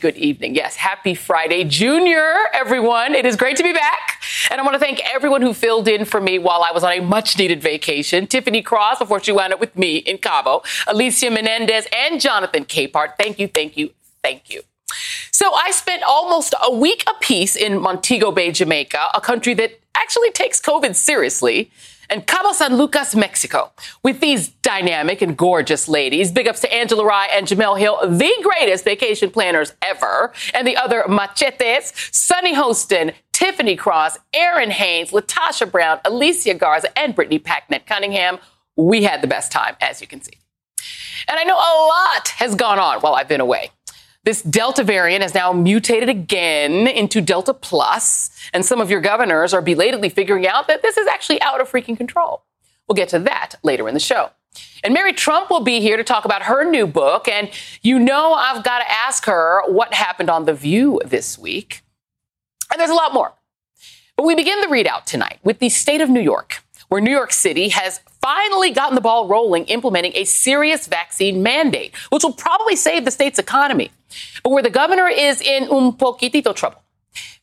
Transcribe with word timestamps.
Good 0.00 0.16
evening. 0.16 0.54
Yes, 0.54 0.76
happy 0.76 1.14
Friday, 1.14 1.62
Junior, 1.62 2.34
everyone. 2.52 3.14
It 3.14 3.26
is 3.26 3.36
great 3.36 3.56
to 3.58 3.62
be 3.62 3.72
back. 3.72 4.22
And 4.50 4.60
I 4.60 4.64
want 4.64 4.74
to 4.74 4.80
thank 4.80 5.00
everyone 5.14 5.40
who 5.40 5.54
filled 5.54 5.86
in 5.86 6.04
for 6.04 6.20
me 6.20 6.38
while 6.38 6.62
I 6.62 6.72
was 6.72 6.82
on 6.82 6.92
a 6.92 7.00
much 7.00 7.38
needed 7.38 7.62
vacation. 7.62 8.26
Tiffany 8.26 8.60
Cross, 8.60 8.98
before 8.98 9.22
she 9.22 9.30
wound 9.30 9.52
up 9.52 9.60
with 9.60 9.76
me 9.76 9.98
in 9.98 10.18
Cabo, 10.18 10.62
Alicia 10.88 11.30
Menendez, 11.30 11.86
and 11.94 12.20
Jonathan 12.20 12.64
Capehart. 12.64 13.16
Thank 13.18 13.38
you, 13.38 13.46
thank 13.46 13.76
you, 13.76 13.90
thank 14.22 14.50
you. 14.50 14.62
So 15.30 15.52
I 15.54 15.70
spent 15.70 16.02
almost 16.02 16.54
a 16.62 16.74
week 16.74 17.04
apiece 17.08 17.54
in 17.54 17.80
Montego 17.80 18.32
Bay, 18.32 18.50
Jamaica, 18.50 19.08
a 19.14 19.20
country 19.20 19.54
that 19.54 19.78
actually 19.94 20.32
takes 20.32 20.60
COVID 20.60 20.94
seriously 20.96 21.70
and 22.10 22.26
Cabo 22.26 22.52
San 22.52 22.76
Lucas, 22.76 23.14
Mexico, 23.14 23.72
with 24.02 24.20
these 24.20 24.48
dynamic 24.48 25.22
and 25.22 25.36
gorgeous 25.36 25.88
ladies. 25.88 26.32
Big 26.32 26.48
ups 26.48 26.60
to 26.60 26.72
Angela 26.72 27.04
Rye 27.04 27.28
and 27.34 27.46
Jemele 27.46 27.78
Hill, 27.78 27.98
the 28.08 28.32
greatest 28.42 28.84
vacation 28.84 29.30
planners 29.30 29.74
ever, 29.82 30.32
and 30.52 30.66
the 30.66 30.76
other 30.76 31.04
machetes, 31.08 31.92
Sunny 32.12 32.54
Hostin, 32.54 33.14
Tiffany 33.32 33.76
Cross, 33.76 34.18
Errin 34.32 34.70
Haynes, 34.70 35.10
LaTosha 35.10 35.70
Brown, 35.70 36.00
Alicia 36.04 36.54
Garza, 36.54 36.96
and 36.98 37.14
Brittany 37.14 37.38
Packnett 37.38 37.86
Cunningham. 37.86 38.38
We 38.76 39.04
had 39.04 39.22
the 39.22 39.26
best 39.26 39.52
time, 39.52 39.76
as 39.80 40.00
you 40.00 40.06
can 40.06 40.20
see. 40.20 40.34
And 41.28 41.38
I 41.38 41.44
know 41.44 41.56
a 41.56 41.74
lot 41.86 42.28
has 42.36 42.54
gone 42.54 42.78
on 42.78 43.00
while 43.00 43.14
I've 43.14 43.28
been 43.28 43.40
away. 43.40 43.70
This 44.24 44.40
Delta 44.40 44.82
variant 44.82 45.22
has 45.22 45.34
now 45.34 45.52
mutated 45.52 46.08
again 46.08 46.86
into 46.86 47.20
Delta 47.20 47.52
Plus, 47.52 48.30
and 48.54 48.64
some 48.64 48.80
of 48.80 48.90
your 48.90 49.02
governors 49.02 49.52
are 49.52 49.60
belatedly 49.60 50.08
figuring 50.08 50.46
out 50.46 50.66
that 50.66 50.80
this 50.80 50.96
is 50.96 51.06
actually 51.06 51.42
out 51.42 51.60
of 51.60 51.70
freaking 51.70 51.96
control. 51.96 52.42
We'll 52.88 52.96
get 52.96 53.10
to 53.10 53.18
that 53.20 53.56
later 53.62 53.86
in 53.86 53.92
the 53.92 54.00
show. 54.00 54.30
And 54.82 54.94
Mary 54.94 55.12
Trump 55.12 55.50
will 55.50 55.60
be 55.60 55.80
here 55.80 55.98
to 55.98 56.04
talk 56.04 56.24
about 56.24 56.44
her 56.44 56.64
new 56.64 56.86
book. 56.86 57.28
And 57.28 57.50
you 57.82 57.98
know, 57.98 58.32
I've 58.32 58.64
got 58.64 58.78
to 58.78 58.90
ask 58.90 59.26
her 59.26 59.62
what 59.66 59.92
happened 59.92 60.30
on 60.30 60.46
The 60.46 60.54
View 60.54 61.00
this 61.04 61.38
week. 61.38 61.82
And 62.72 62.80
there's 62.80 62.90
a 62.90 62.94
lot 62.94 63.12
more. 63.12 63.34
But 64.16 64.24
we 64.24 64.34
begin 64.34 64.60
the 64.60 64.68
ReidOut 64.68 65.04
tonight 65.04 65.38
with 65.42 65.58
the 65.58 65.68
state 65.68 66.00
of 66.00 66.08
New 66.08 66.20
York 66.20 66.63
where 66.94 67.00
New 67.00 67.10
York 67.10 67.32
City 67.32 67.70
has 67.70 67.98
finally 68.22 68.70
gotten 68.70 68.94
the 68.94 69.00
ball 69.00 69.26
rolling 69.26 69.64
implementing 69.64 70.12
a 70.14 70.22
serious 70.22 70.86
vaccine 70.86 71.42
mandate, 71.42 71.92
which 72.10 72.22
will 72.22 72.32
probably 72.32 72.76
save 72.76 73.04
the 73.04 73.10
state's 73.10 73.40
economy, 73.40 73.90
but 74.44 74.50
where 74.50 74.62
the 74.62 74.70
governor 74.70 75.08
is 75.08 75.40
in 75.40 75.64
un 75.64 75.94
poquitito 75.94 76.54
trouble, 76.54 76.84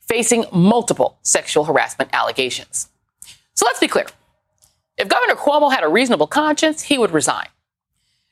facing 0.07 0.45
multiple 0.53 1.17
sexual 1.21 1.65
harassment 1.65 2.09
allegations. 2.13 2.87
So 3.53 3.65
let's 3.65 3.81
be 3.81 3.89
clear. 3.89 4.05
If 4.97 5.09
Governor 5.09 5.35
Cuomo 5.35 5.69
had 5.69 5.83
a 5.83 5.89
reasonable 5.89 6.27
conscience, 6.27 6.83
he 6.83 6.97
would 6.97 7.11
resign. 7.11 7.47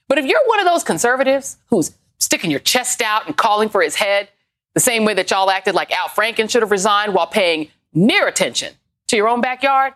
But 0.08 0.20
if 0.20 0.26
you're 0.26 0.40
one 0.46 0.62
of 0.62 0.66
those 0.66 0.86
conservatives 0.86 1.58
who's 1.66 1.92
sticking 2.18 2.50
your 2.50 2.62
chest 2.62 3.02
out 3.02 3.28
and 3.28 3.36
calling 3.36 3.68
for 3.68 3.82
his 3.82 3.96
head, 3.96 4.30
the 4.74 4.80
same 4.80 5.04
way 5.04 5.16
that 5.16 5.30
y'all 5.32 5.52
acted 5.52 5.76
like 5.76 5.92
Al 5.92 6.08
Franken 6.08 6.50
should 6.50 6.62
have 6.62 6.72
resigned 6.72 7.14
while 7.14 7.28
paying 7.28 7.68
near 7.94 8.26
attention 8.26 8.76
to 9.08 9.18
your 9.18 9.28
own 9.28 9.42
backyard, 9.42 9.96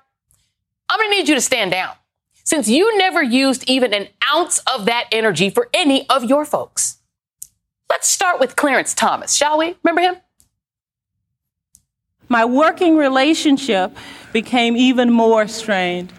I'm 0.94 1.00
going 1.00 1.10
to 1.10 1.18
need 1.18 1.28
you 1.28 1.34
to 1.34 1.42
stand 1.42 1.72
down 1.72 1.96
since 2.44 2.70
you 2.70 2.96
never 3.00 3.24
used 3.24 3.68
even 3.68 3.96
an 3.96 4.10
ounce 4.32 4.60
of 4.72 4.86
that 4.86 5.08
energy 5.12 5.50
for 5.50 5.68
any 5.74 6.08
of 6.08 6.24
your 6.24 6.46
folks. 6.46 7.00
Let's 7.90 8.08
start 8.08 8.40
with 8.40 8.56
Clarence 8.56 8.94
Thomas, 8.94 9.34
shall 9.34 9.58
we? 9.58 9.76
Remember 9.84 10.02
him? 10.02 10.18
My 12.30 12.46
working 12.46 12.96
relationship 12.96 13.98
became 14.34 14.78
even 14.78 15.10
more 15.10 15.48
strained 15.48 16.14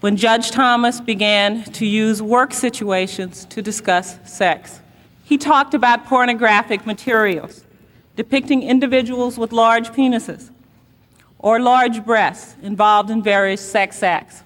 when 0.00 0.16
Judge 0.16 0.50
Thomas 0.50 1.00
began 1.00 1.62
to 1.62 1.86
use 1.86 2.20
work 2.20 2.52
situations 2.52 3.44
to 3.44 3.62
discuss 3.62 4.18
sex. 4.28 4.80
He 5.22 5.38
talked 5.38 5.74
about 5.74 6.06
pornographic 6.06 6.86
materials 6.86 7.62
depicting 8.16 8.64
individuals 8.64 9.38
with 9.38 9.52
large 9.52 9.90
penises 9.90 10.50
or 11.38 11.60
large 11.60 12.04
breasts 12.04 12.54
involved 12.62 13.10
in 13.10 13.22
various 13.22 13.60
sex 13.60 14.02
acts. 14.02 14.42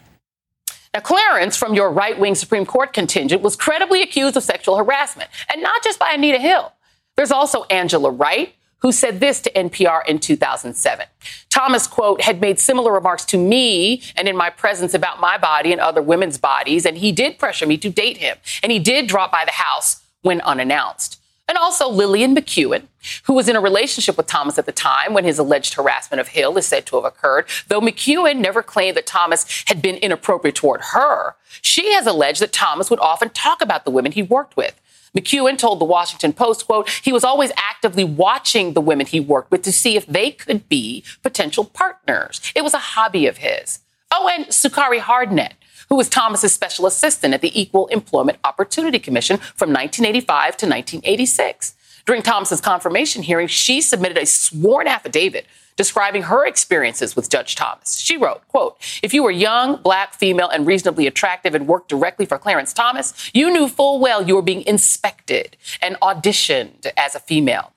Now, 0.93 1.01
Clarence 1.01 1.57
from 1.57 1.75
your 1.75 1.91
right 1.91 2.19
wing 2.19 2.35
Supreme 2.35 2.67
Court 2.67 2.93
contingent 2.93 3.43
was 3.43 3.55
credibly 3.55 4.03
accused 4.03 4.37
of 4.37 4.43
sexual 4.43 4.77
harassment, 4.77 5.31
and 5.53 5.63
not 5.63 5.85
just 5.85 5.99
by 5.99 6.13
Anita 6.15 6.39
Hill. 6.39 6.73
There's 7.17 7.31
also 7.31 7.65
Angela 7.65 8.11
Wright, 8.11 8.55
who 8.79 8.91
said 8.91 9.21
this 9.21 9.41
to 9.43 9.53
NPR 9.53 10.05
in 10.09 10.19
2007. 10.19 11.07
Thomas, 11.49 11.87
quote, 11.87 12.23
had 12.23 12.41
made 12.41 12.59
similar 12.59 12.93
remarks 12.93 13.25
to 13.27 13.39
me 13.39 14.03
and 14.17 14.27
in 14.27 14.37
my 14.37 14.51
presence 14.51 14.95
about 14.95 15.21
my 15.21 15.37
body 15.39 15.71
and 15.71 15.81
other 15.81 16.03
women's 16.03 16.39
bodies, 16.39 16.87
and 16.87 16.99
he 16.99 17.13
did 17.13 17.39
pressure 17.39 17.67
me 17.67 17.77
to 17.77 17.91
date 17.91 18.17
him, 18.17 18.39
and 18.63 18.73
he 18.73 18.79
did 18.79 19.07
drop 19.07 19.31
by 19.31 19.45
the 19.45 19.53
house 19.53 20.03
when 20.23 20.41
unannounced 20.41 21.21
and 21.51 21.59
also 21.59 21.89
Lillian 21.89 22.33
McEwen, 22.33 22.85
who 23.25 23.35
was 23.35 23.49
in 23.49 23.57
a 23.57 23.61
relationship 23.61 24.17
with 24.17 24.29
Thomas 24.29 24.57
at 24.57 24.67
the 24.67 24.73
time 24.73 25.13
when 25.13 25.25
his 25.25 25.37
alleged 25.37 25.75
harassment 25.75 26.21
of 26.21 26.29
Hill 26.29 26.57
is 26.57 26.65
said 26.65 26.87
to 26.87 26.97
have 26.97 27.05
occurred. 27.05 27.47
Though 27.67 27.81
McEwen 27.81 28.39
never 28.39 28.63
claimed 28.63 28.97
that 28.97 29.05
Thomas 29.05 29.65
had 29.67 29.83
been 29.83 29.97
inappropriate 29.97 30.55
toward 30.55 30.81
her, 30.93 31.35
she 31.61 31.93
has 31.93 32.07
alleged 32.07 32.41
that 32.41 32.53
Thomas 32.53 32.89
would 32.89 33.01
often 33.01 33.31
talk 33.31 33.61
about 33.61 33.85
the 33.85 33.91
women 33.91 34.13
he 34.13 34.23
worked 34.23 34.57
with. 34.57 34.81
McEwen 35.13 35.59
told 35.59 35.81
the 35.81 35.85
Washington 35.85 36.33
Post, 36.33 36.67
quote, 36.67 36.89
he 36.89 37.13
was 37.13 37.25
always 37.25 37.51
actively 37.57 38.05
watching 38.05 38.75
the 38.75 38.81
women 38.81 39.07
he 39.07 39.19
worked 39.19 39.51
with 39.51 39.63
to 39.63 39.73
see 39.73 39.97
if 39.97 40.07
they 40.07 40.31
could 40.31 40.69
be 40.69 41.03
potential 41.25 41.65
partners. 41.65 42.41
It 42.55 42.63
was 42.63 42.75
a 42.75 42.79
hobby 42.79 43.27
of 43.27 43.39
his. 43.39 43.81
Oh, 44.13 44.29
and 44.29 44.47
Sukari 44.47 45.01
Hardnett, 45.01 45.53
who 45.91 45.97
was 45.97 46.09
Thomas's 46.09 46.55
special 46.55 46.87
assistant 46.87 47.35
at 47.35 47.41
the 47.41 47.61
Equal 47.61 47.89
Employment 47.89 48.39
Opportunity 48.45 49.01
Commission 49.01 49.39
from 49.39 49.71
1985 49.71 50.57
to 50.57 50.67
1986. 50.67 51.75
During 52.07 52.23
Thomas's 52.23 52.61
confirmation 52.61 53.25
hearing, 53.25 53.49
she 53.49 53.81
submitted 53.81 54.17
a 54.17 54.25
sworn 54.25 54.87
affidavit 54.87 55.47
describing 55.77 56.23
her 56.23 56.47
experiences 56.47 57.17
with 57.17 57.29
Judge 57.29 57.57
Thomas. 57.57 57.99
She 57.99 58.17
wrote, 58.17 58.47
quote, 58.49 58.77
if 59.03 59.13
you 59.13 59.23
were 59.23 59.31
young, 59.31 59.83
black, 59.83 60.15
female, 60.15 60.49
and 60.49 60.67
reasonably 60.67 61.07
attractive 61.07 61.55
and 61.55 61.67
worked 61.67 61.89
directly 61.89 62.25
for 62.25 62.39
Clarence 62.39 62.73
Thomas, 62.73 63.31
you 63.35 63.51
knew 63.51 63.67
full 63.67 63.99
well 63.99 64.23
you 64.23 64.37
were 64.37 64.43
being 64.43 64.63
inspected 64.67 65.57
and 65.83 65.97
auditioned 66.01 66.87
as 66.97 67.15
a 67.15 67.21
female. 67.21 67.73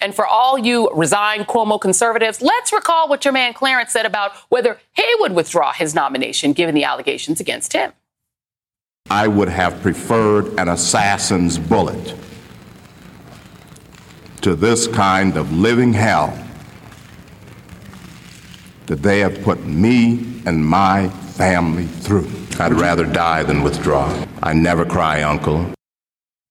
And 0.00 0.14
for 0.14 0.26
all 0.26 0.58
you 0.58 0.90
resigned 0.94 1.46
Cuomo 1.46 1.80
conservatives, 1.80 2.42
let's 2.42 2.72
recall 2.72 3.08
what 3.08 3.24
your 3.24 3.32
man 3.32 3.52
Clarence 3.54 3.92
said 3.92 4.06
about 4.06 4.32
whether 4.48 4.78
he 4.94 5.06
would 5.18 5.32
withdraw 5.32 5.72
his 5.72 5.94
nomination 5.94 6.52
given 6.52 6.74
the 6.74 6.84
allegations 6.84 7.40
against 7.40 7.72
him. 7.72 7.92
I 9.10 9.26
would 9.26 9.48
have 9.48 9.80
preferred 9.80 10.58
an 10.58 10.68
assassin's 10.68 11.58
bullet 11.58 12.14
to 14.42 14.54
this 14.54 14.86
kind 14.86 15.36
of 15.36 15.52
living 15.52 15.92
hell 15.92 16.38
that 18.86 19.02
they 19.02 19.20
have 19.20 19.42
put 19.42 19.64
me 19.64 20.42
and 20.46 20.64
my 20.64 21.08
family 21.08 21.86
through. 21.86 22.28
I'd 22.58 22.72
rather 22.72 23.04
die 23.04 23.42
than 23.42 23.62
withdraw. 23.62 24.26
I 24.42 24.52
never 24.52 24.84
cry, 24.84 25.22
Uncle. 25.22 25.72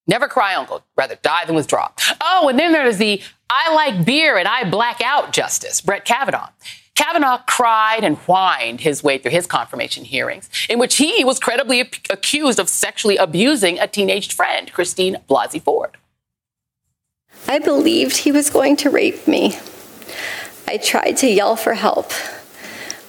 Never 0.07 0.27
cry, 0.27 0.55
uncle. 0.55 0.83
Rather 0.95 1.15
die 1.21 1.45
than 1.45 1.55
withdraw. 1.55 1.89
Oh, 2.21 2.47
and 2.47 2.57
then 2.57 2.71
there's 2.71 2.97
the 2.97 3.21
I 3.49 3.73
like 3.73 4.05
beer 4.05 4.37
and 4.37 4.47
I 4.47 4.69
black 4.69 5.01
out 5.01 5.33
justice, 5.33 5.81
Brett 5.81 6.05
Kavanaugh. 6.05 6.49
Kavanaugh 6.95 7.43
cried 7.45 8.03
and 8.03 8.17
whined 8.17 8.81
his 8.81 9.03
way 9.03 9.19
through 9.19 9.31
his 9.31 9.45
confirmation 9.45 10.03
hearings, 10.03 10.49
in 10.67 10.79
which 10.79 10.95
he 10.97 11.23
was 11.23 11.39
credibly 11.39 11.79
accused 12.09 12.59
of 12.59 12.67
sexually 12.67 13.17
abusing 13.17 13.77
a 13.77 13.87
teenage 13.87 14.33
friend, 14.33 14.73
Christine 14.73 15.17
Blasey 15.29 15.61
Ford. 15.61 15.97
I 17.47 17.59
believed 17.59 18.17
he 18.17 18.31
was 18.31 18.49
going 18.49 18.77
to 18.77 18.89
rape 18.89 19.27
me. 19.27 19.59
I 20.67 20.77
tried 20.77 21.17
to 21.17 21.27
yell 21.27 21.55
for 21.55 21.75
help. 21.75 22.11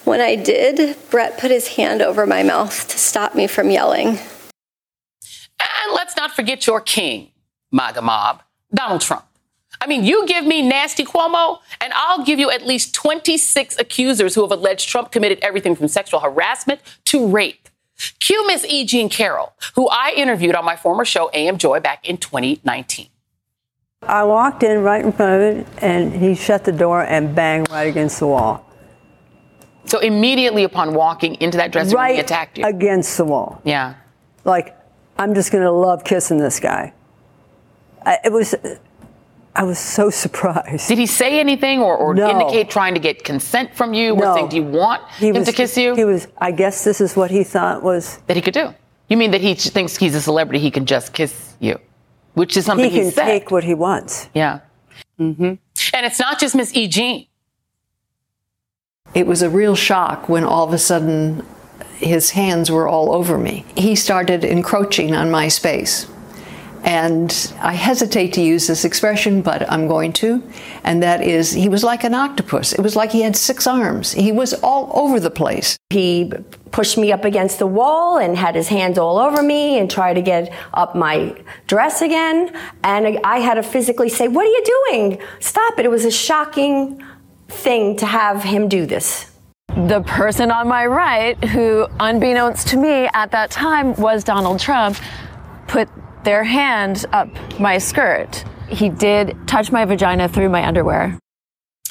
When 0.05 0.21
I 0.21 0.37
did, 0.37 0.97
Brett 1.11 1.39
put 1.39 1.51
his 1.51 1.69
hand 1.69 2.03
over 2.03 2.27
my 2.27 2.43
mouth 2.43 2.89
to 2.89 2.99
stop 2.99 3.35
me 3.35 3.47
from 3.47 3.71
yelling. 3.71 4.19
Not 6.19 6.33
forget 6.33 6.67
your 6.67 6.81
king, 6.81 7.31
MAGA 7.71 8.03
mob, 8.03 8.43
Donald 8.75 9.03
Trump. 9.03 9.25
I 9.81 9.87
mean, 9.87 10.03
you 10.03 10.27
give 10.27 10.45
me 10.45 10.63
nasty 10.63 11.05
Cuomo, 11.05 11.59
and 11.81 11.93
I'll 11.95 12.25
give 12.25 12.41
you 12.41 12.51
at 12.51 12.67
least 12.67 12.93
26 12.93 13.79
accusers 13.79 14.35
who 14.35 14.43
have 14.43 14.51
alleged 14.51 14.89
Trump 14.89 15.13
committed 15.13 15.39
everything 15.43 15.77
from 15.77 15.87
sexual 15.87 16.19
harassment 16.19 16.81
to 17.05 17.29
rape. 17.29 17.69
Cue 18.19 18.45
Miss 18.49 18.65
E. 18.65 18.85
Jean 18.85 19.09
Carroll, 19.09 19.53
who 19.77 19.89
I 19.89 20.13
interviewed 20.17 20.57
on 20.57 20.65
my 20.65 20.75
former 20.75 21.05
show, 21.05 21.31
AM 21.33 21.57
Joy, 21.57 21.79
back 21.79 22.09
in 22.09 22.17
2019. 22.17 23.07
I 24.03 24.25
walked 24.25 24.65
in 24.65 24.83
right 24.83 25.05
in 25.05 25.13
front 25.13 25.41
of 25.41 25.57
it, 25.59 25.67
and 25.81 26.13
he 26.13 26.35
shut 26.35 26.65
the 26.65 26.73
door 26.73 27.05
and 27.05 27.33
banged 27.33 27.71
right 27.71 27.87
against 27.87 28.19
the 28.19 28.27
wall. 28.27 28.65
So 29.85 30.01
immediately 30.01 30.65
upon 30.65 30.95
walking 30.95 31.37
into 31.37 31.59
that 31.59 31.71
dressing 31.71 31.95
right 31.95 32.09
room, 32.09 32.15
he 32.17 32.21
attacked 32.21 32.59
you. 32.59 32.67
against 32.67 33.17
the 33.17 33.25
wall. 33.25 33.61
Yeah. 33.65 33.95
Like, 34.45 34.78
I'm 35.19 35.35
just 35.35 35.51
going 35.53 35.65
to 35.65 35.71
love 35.73 36.05
kissing 36.05 36.39
this 36.39 36.61
guy. 36.61 36.93
I, 38.07 38.19
it 38.25 38.33
was, 38.33 38.55
I 39.55 39.65
was 39.65 39.79
so 39.79 40.11
surprised. 40.11 40.89
Did 40.89 40.99
he 40.99 41.07
say 41.07 41.41
anything 41.41 41.81
or, 41.81 41.97
or 41.97 42.15
No. 42.15 42.31
indicate 42.31 42.71
trying 42.71 42.95
to 42.95 43.01
get 43.01 43.25
consent 43.25 43.75
from 43.75 43.93
you? 43.95 44.13
Or 44.15 44.21
No. 44.21 44.35
saying, 44.35 44.49
do 44.51 44.57
you 44.57 44.63
want 44.63 45.03
He 45.19 45.29
him 45.29 45.35
was, 45.37 45.49
to 45.49 45.53
kiss 45.53 45.77
you? 45.77 45.95
He 45.97 46.05
was. 46.05 46.29
I 46.39 46.53
guess 46.53 46.85
this 46.85 47.01
is 47.01 47.17
what 47.17 47.31
he 47.31 47.43
thought 47.45 47.83
was. 47.83 48.19
that 48.29 48.37
he 48.37 48.43
could 48.43 48.55
do. 48.55 48.73
You 49.09 49.17
mean 49.17 49.31
that 49.33 49.41
he 49.41 49.55
thinks 49.55 49.97
he's 49.97 50.15
a 50.15 50.21
celebrity, 50.21 50.59
he 50.61 50.71
can 50.71 50.87
just 50.87 51.13
kiss 51.13 51.55
you, 51.61 51.79
which 52.35 52.57
is 52.57 52.65
something 52.67 52.91
He 52.91 52.97
he, 52.99 53.03
can 53.05 53.11
said. 53.13 53.25
take 53.25 53.51
what 53.51 53.65
he 53.65 53.75
wants. 53.75 54.29
yeah. 54.35 54.61
Mm-hmm. 55.19 55.43
And 55.95 56.07
it's 56.07 56.21
not 56.21 56.39
just 56.39 56.55
Miss 56.55 56.73
E. 56.77 56.87
Jean. 56.87 57.27
It 59.15 59.27
was 59.27 59.43
a 59.43 59.49
real 59.51 59.75
shock 59.75 60.29
when 60.29 60.45
all 60.45 60.65
of 60.67 60.73
a 60.73 60.79
sudden 60.79 61.45
his 61.99 62.31
hands 62.31 62.71
were 62.71 62.89
all 62.89 63.13
over 63.13 63.39
me. 63.39 63.65
He 63.77 63.95
started 63.95 64.45
encroaching 64.45 65.15
on 65.15 65.31
my 65.31 65.49
space. 65.49 66.07
And 66.85 67.53
I 67.61 67.75
hesitate 67.75 68.33
to 68.35 68.41
use 68.41 68.69
this 68.69 68.85
expression, 68.85 69.43
but 69.43 69.71
I'm 69.71 69.89
going 69.89 70.13
to. 70.15 70.43
And 70.85 71.03
that 71.03 71.23
is, 71.23 71.53
he 71.53 71.69
was 71.69 71.83
like 71.83 72.05
an 72.05 72.15
octopus. 72.15 72.73
It 72.73 72.81
was 72.81 72.95
like 72.95 73.11
he 73.11 73.23
had 73.23 73.35
six 73.37 73.67
arms. 73.67 74.13
He 74.13 74.31
was 74.31 74.55
all 74.55 74.91
over 74.95 75.19
the 75.19 75.31
place. 75.31 75.77
He 75.91 76.33
pushed 76.71 76.97
me 76.97 77.11
up 77.11 77.25
against 77.25 77.59
the 77.59 77.67
wall 77.67 78.19
and 78.19 78.37
had 78.37 78.55
his 78.55 78.69
hands 78.69 78.97
all 78.97 79.19
over 79.19 79.43
me 79.43 79.79
and 79.79 79.91
tried 79.91 80.15
to 80.15 80.23
get 80.23 80.53
up 80.73 80.95
my 80.95 81.35
dress 81.67 82.01
again. 82.01 82.57
And 82.85 83.19
I 83.25 83.39
had 83.41 83.55
to 83.55 83.63
physically 83.63 84.09
say, 84.09 84.29
What 84.29 84.47
are 84.47 84.51
you 84.51 84.87
doing? 84.91 85.19
Stop 85.41 85.79
it. 85.79 85.85
It 85.85 85.91
was 85.91 86.05
a 86.05 86.11
shocking 86.11 87.03
thing 87.49 87.97
to 87.97 88.07
have 88.07 88.45
him 88.45 88.69
do 88.69 88.87
this. 88.87 89.28
The 89.87 90.01
person 90.01 90.51
on 90.51 90.67
my 90.67 90.87
right, 90.87 91.43
who, 91.45 91.87
unbeknownst 92.01 92.67
to 92.69 92.77
me 92.77 93.09
at 93.15 93.31
that 93.31 93.53
time, 93.53 93.95
was 93.95 94.25
Donald 94.25 94.59
Trump, 94.59 94.99
put 95.69 95.89
their 96.25 96.43
hand 96.43 97.07
up 97.13 97.29
my 97.61 97.79
skirt. 97.79 98.43
He 98.69 98.89
did 98.89 99.37
touch 99.47 99.71
my 99.71 99.85
vagina 99.85 100.29
through 100.29 100.49
my 100.49 100.67
underwear. 100.67 101.17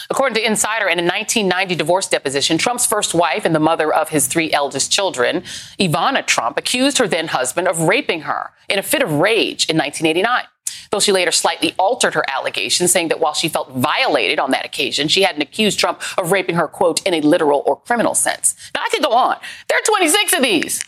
According 0.09 0.35
to 0.35 0.45
Insider, 0.45 0.87
in 0.87 0.99
a 0.99 1.03
1990 1.03 1.75
divorce 1.75 2.07
deposition, 2.07 2.57
Trump's 2.57 2.85
first 2.85 3.13
wife 3.13 3.43
and 3.45 3.53
the 3.53 3.59
mother 3.59 3.93
of 3.93 4.09
his 4.09 4.27
three 4.27 4.51
eldest 4.51 4.91
children, 4.91 5.43
Ivana 5.79 6.25
Trump, 6.25 6.57
accused 6.57 6.97
her 6.97 7.07
then 7.07 7.27
husband 7.27 7.67
of 7.67 7.81
raping 7.81 8.21
her 8.21 8.51
in 8.69 8.79
a 8.79 8.83
fit 8.83 9.01
of 9.01 9.11
rage 9.11 9.69
in 9.69 9.77
1989. 9.77 10.43
Though 10.91 10.99
she 10.99 11.11
later 11.11 11.31
slightly 11.31 11.75
altered 11.77 12.13
her 12.13 12.23
allegations, 12.29 12.91
saying 12.91 13.09
that 13.09 13.19
while 13.19 13.33
she 13.33 13.49
felt 13.49 13.71
violated 13.71 14.39
on 14.39 14.51
that 14.51 14.65
occasion, 14.65 15.09
she 15.09 15.23
hadn't 15.23 15.41
accused 15.41 15.79
Trump 15.79 16.01
of 16.17 16.31
raping 16.31 16.55
her, 16.55 16.67
quote, 16.67 17.05
in 17.05 17.13
a 17.13 17.21
literal 17.21 17.63
or 17.65 17.75
criminal 17.75 18.15
sense. 18.15 18.55
Now, 18.73 18.81
I 18.81 18.89
could 18.89 19.03
go 19.03 19.11
on. 19.11 19.37
There 19.67 19.77
are 19.77 19.85
26 19.85 20.33
of 20.33 20.41
these. 20.41 20.83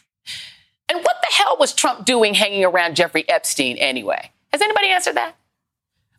And 0.88 1.00
what 1.00 1.18
the 1.22 1.36
hell 1.36 1.58
was 1.60 1.74
Trump 1.74 2.06
doing 2.06 2.34
hanging 2.34 2.64
around 2.64 2.96
Jeffrey 2.96 3.28
Epstein 3.28 3.78
anyway? 3.78 4.32
Has 4.54 4.62
anybody 4.62 4.88
answered 4.88 5.16
that? 5.16 5.36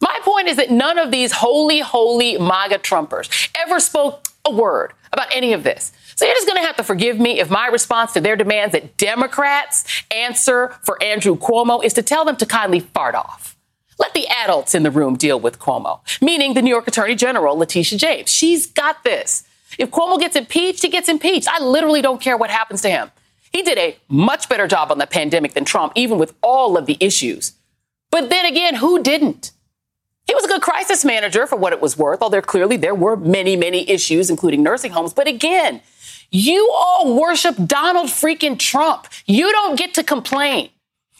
My 0.00 0.19
point 0.23 0.49
is 0.49 0.56
that 0.56 0.70
none 0.70 0.99
of 0.99 1.11
these 1.11 1.32
holy, 1.32 1.81
holy 1.81 2.38
MAGA 2.38 2.79
Trumpers 2.79 3.50
ever 3.58 3.81
spoke 3.81 4.29
a 4.47 4.50
word 4.50 4.93
about 5.12 5.29
any 5.35 5.52
of 5.52 5.62
this. 5.62 5.93
So 6.17 6.25
you're 6.25 6.35
just 6.35 6.47
going 6.47 6.61
to 6.61 6.67
have 6.67 6.76
to 6.76 6.85
forgive 6.85 7.19
me 7.19 7.41
if 7.41 7.50
my 7.50 7.67
response 7.67 8.12
to 8.12 8.20
their 8.20 8.37
demands 8.37 8.73
that 8.73 8.97
Democrats 8.97 10.05
answer 10.11 10.76
for 10.82 11.02
Andrew 11.02 11.37
Cuomo 11.37 11.82
is 11.85 11.93
to 11.94 12.02
tell 12.02 12.25
them 12.25 12.37
to 12.37 12.47
kindly 12.47 12.81
fart 12.81 13.14
off. 13.14 13.56
Let 13.99 14.14
the 14.14 14.26
adults 14.29 14.75
in 14.75 14.82
the 14.82 14.91
room 14.91 15.17
deal 15.17 15.38
with 15.38 15.58
Cuomo, 15.58 16.00
meaning 16.23 16.55
the 16.55 16.62
New 16.62 16.70
York 16.70 16.88
Attorney 16.88 17.14
General, 17.14 17.56
Letitia 17.56 17.99
James. 17.99 18.31
She's 18.31 18.67
got 18.67 19.05
this. 19.05 19.44
If 19.79 19.91
Cuomo 19.91 20.19
gets 20.19 20.37
impeached, 20.37 20.82
he 20.82 20.88
gets 20.88 21.08
impeached. 21.08 21.49
I 21.49 21.62
literally 21.62 22.03
don't 22.03 22.20
care 22.20 22.37
what 22.37 22.50
happens 22.50 22.81
to 22.82 22.91
him. 22.91 23.11
He 23.53 23.62
did 23.62 23.79
a 23.79 23.99
much 24.08 24.49
better 24.49 24.67
job 24.67 24.91
on 24.91 24.99
the 24.99 25.06
pandemic 25.06 25.55
than 25.55 25.64
Trump, 25.64 25.93
even 25.96 26.19
with 26.19 26.35
all 26.43 26.76
of 26.76 26.87
the 26.87 26.96
issues. 27.00 27.53
But 28.11 28.31
then 28.31 28.46
again, 28.46 28.76
who 28.76 29.03
didn't? 29.03 29.53
He 30.31 30.35
was 30.37 30.44
a 30.44 30.49
good 30.49 30.62
crisis 30.62 31.05
manager 31.05 31.44
for 31.44 31.56
what 31.56 31.73
it 31.73 31.81
was 31.81 31.99
worth, 31.99 32.23
although 32.23 32.41
clearly 32.41 32.77
there 32.77 32.94
were 32.94 33.17
many, 33.17 33.56
many 33.56 33.91
issues, 33.91 34.31
including 34.31 34.62
nursing 34.62 34.93
homes. 34.93 35.12
But 35.12 35.27
again, 35.27 35.81
you 36.31 36.71
all 36.73 37.19
worship 37.21 37.56
Donald 37.67 38.11
freaking 38.11 38.56
Trump. 38.56 39.09
You 39.27 39.50
don't 39.50 39.77
get 39.77 39.93
to 39.94 40.05
complain. 40.05 40.71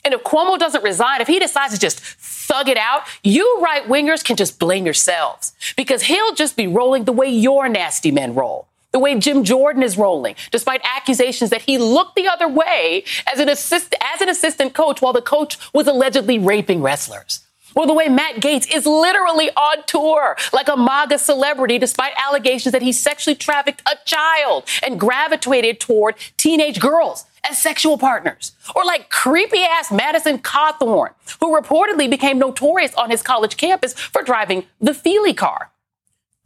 And 0.05 0.15
if 0.15 0.23
Cuomo 0.23 0.57
doesn't 0.57 0.85
resign, 0.85 1.21
if 1.21 1.27
he 1.27 1.41
decides 1.41 1.75
to 1.75 1.81
just 1.81 1.99
thug 1.99 2.69
it 2.69 2.77
out, 2.77 3.03
you 3.25 3.59
right 3.61 3.83
wingers 3.83 4.23
can 4.23 4.37
just 4.37 4.61
blame 4.61 4.85
yourselves 4.85 5.55
because 5.77 6.03
he'll 6.03 6.37
just 6.37 6.57
be 6.57 6.69
rolling 6.69 7.03
the 7.03 7.11
way 7.11 7.29
your 7.29 7.69
nasty 7.69 8.13
men 8.13 8.37
roll. 8.37 8.69
The 8.93 9.01
way 9.01 9.19
Jim 9.19 9.43
Jordan 9.43 9.83
is 9.83 9.99
rolling, 9.99 10.37
despite 10.53 10.83
accusations 10.85 11.51
that 11.51 11.63
he 11.63 11.79
looked 11.79 12.15
the 12.15 12.29
other 12.29 12.47
way 12.47 13.03
as 13.27 13.41
an, 13.41 13.49
assist, 13.49 13.93
as 14.15 14.21
an 14.21 14.29
assistant 14.29 14.73
coach 14.73 15.03
while 15.03 15.13
the 15.13 15.21
coach 15.21 15.59
was 15.75 15.89
allegedly 15.89 16.39
raping 16.39 16.81
wrestlers. 16.81 17.41
Or 17.75 17.87
the 17.87 17.95
way 17.95 18.09
Matt 18.09 18.37
Gaetz 18.37 18.75
is 18.75 18.87
literally 18.87 19.51
on 19.51 19.85
tour 19.87 20.37
like 20.53 20.69
a 20.69 20.77
MAGA 20.77 21.19
celebrity 21.19 21.79
despite 21.79 22.13
allegations 22.17 22.73
that 22.73 22.83
he 22.83 22.93
sexually 22.93 23.35
trafficked 23.35 23.83
a 23.87 23.97
child 24.05 24.65
and 24.83 24.99
gravitated 24.99 25.81
toward 25.81 26.17
teenage 26.37 26.81
girls 26.81 27.27
as 27.49 27.61
sexual 27.61 27.97
partners. 27.97 28.53
Or 28.75 28.85
like 28.85 29.11
creepy 29.11 29.63
ass 29.63 29.91
Madison 29.91 30.39
Cawthorn, 30.39 31.11
who 31.41 31.57
reportedly 31.57 32.11
became 32.11 32.39
notorious 32.39 32.95
on 32.95 33.11
his 33.11 33.23
college 33.23 33.57
campus 33.57 33.95
for 33.95 34.23
driving 34.23 34.65
the 34.81 34.95
Feely 34.95 35.35
car. 35.35 35.71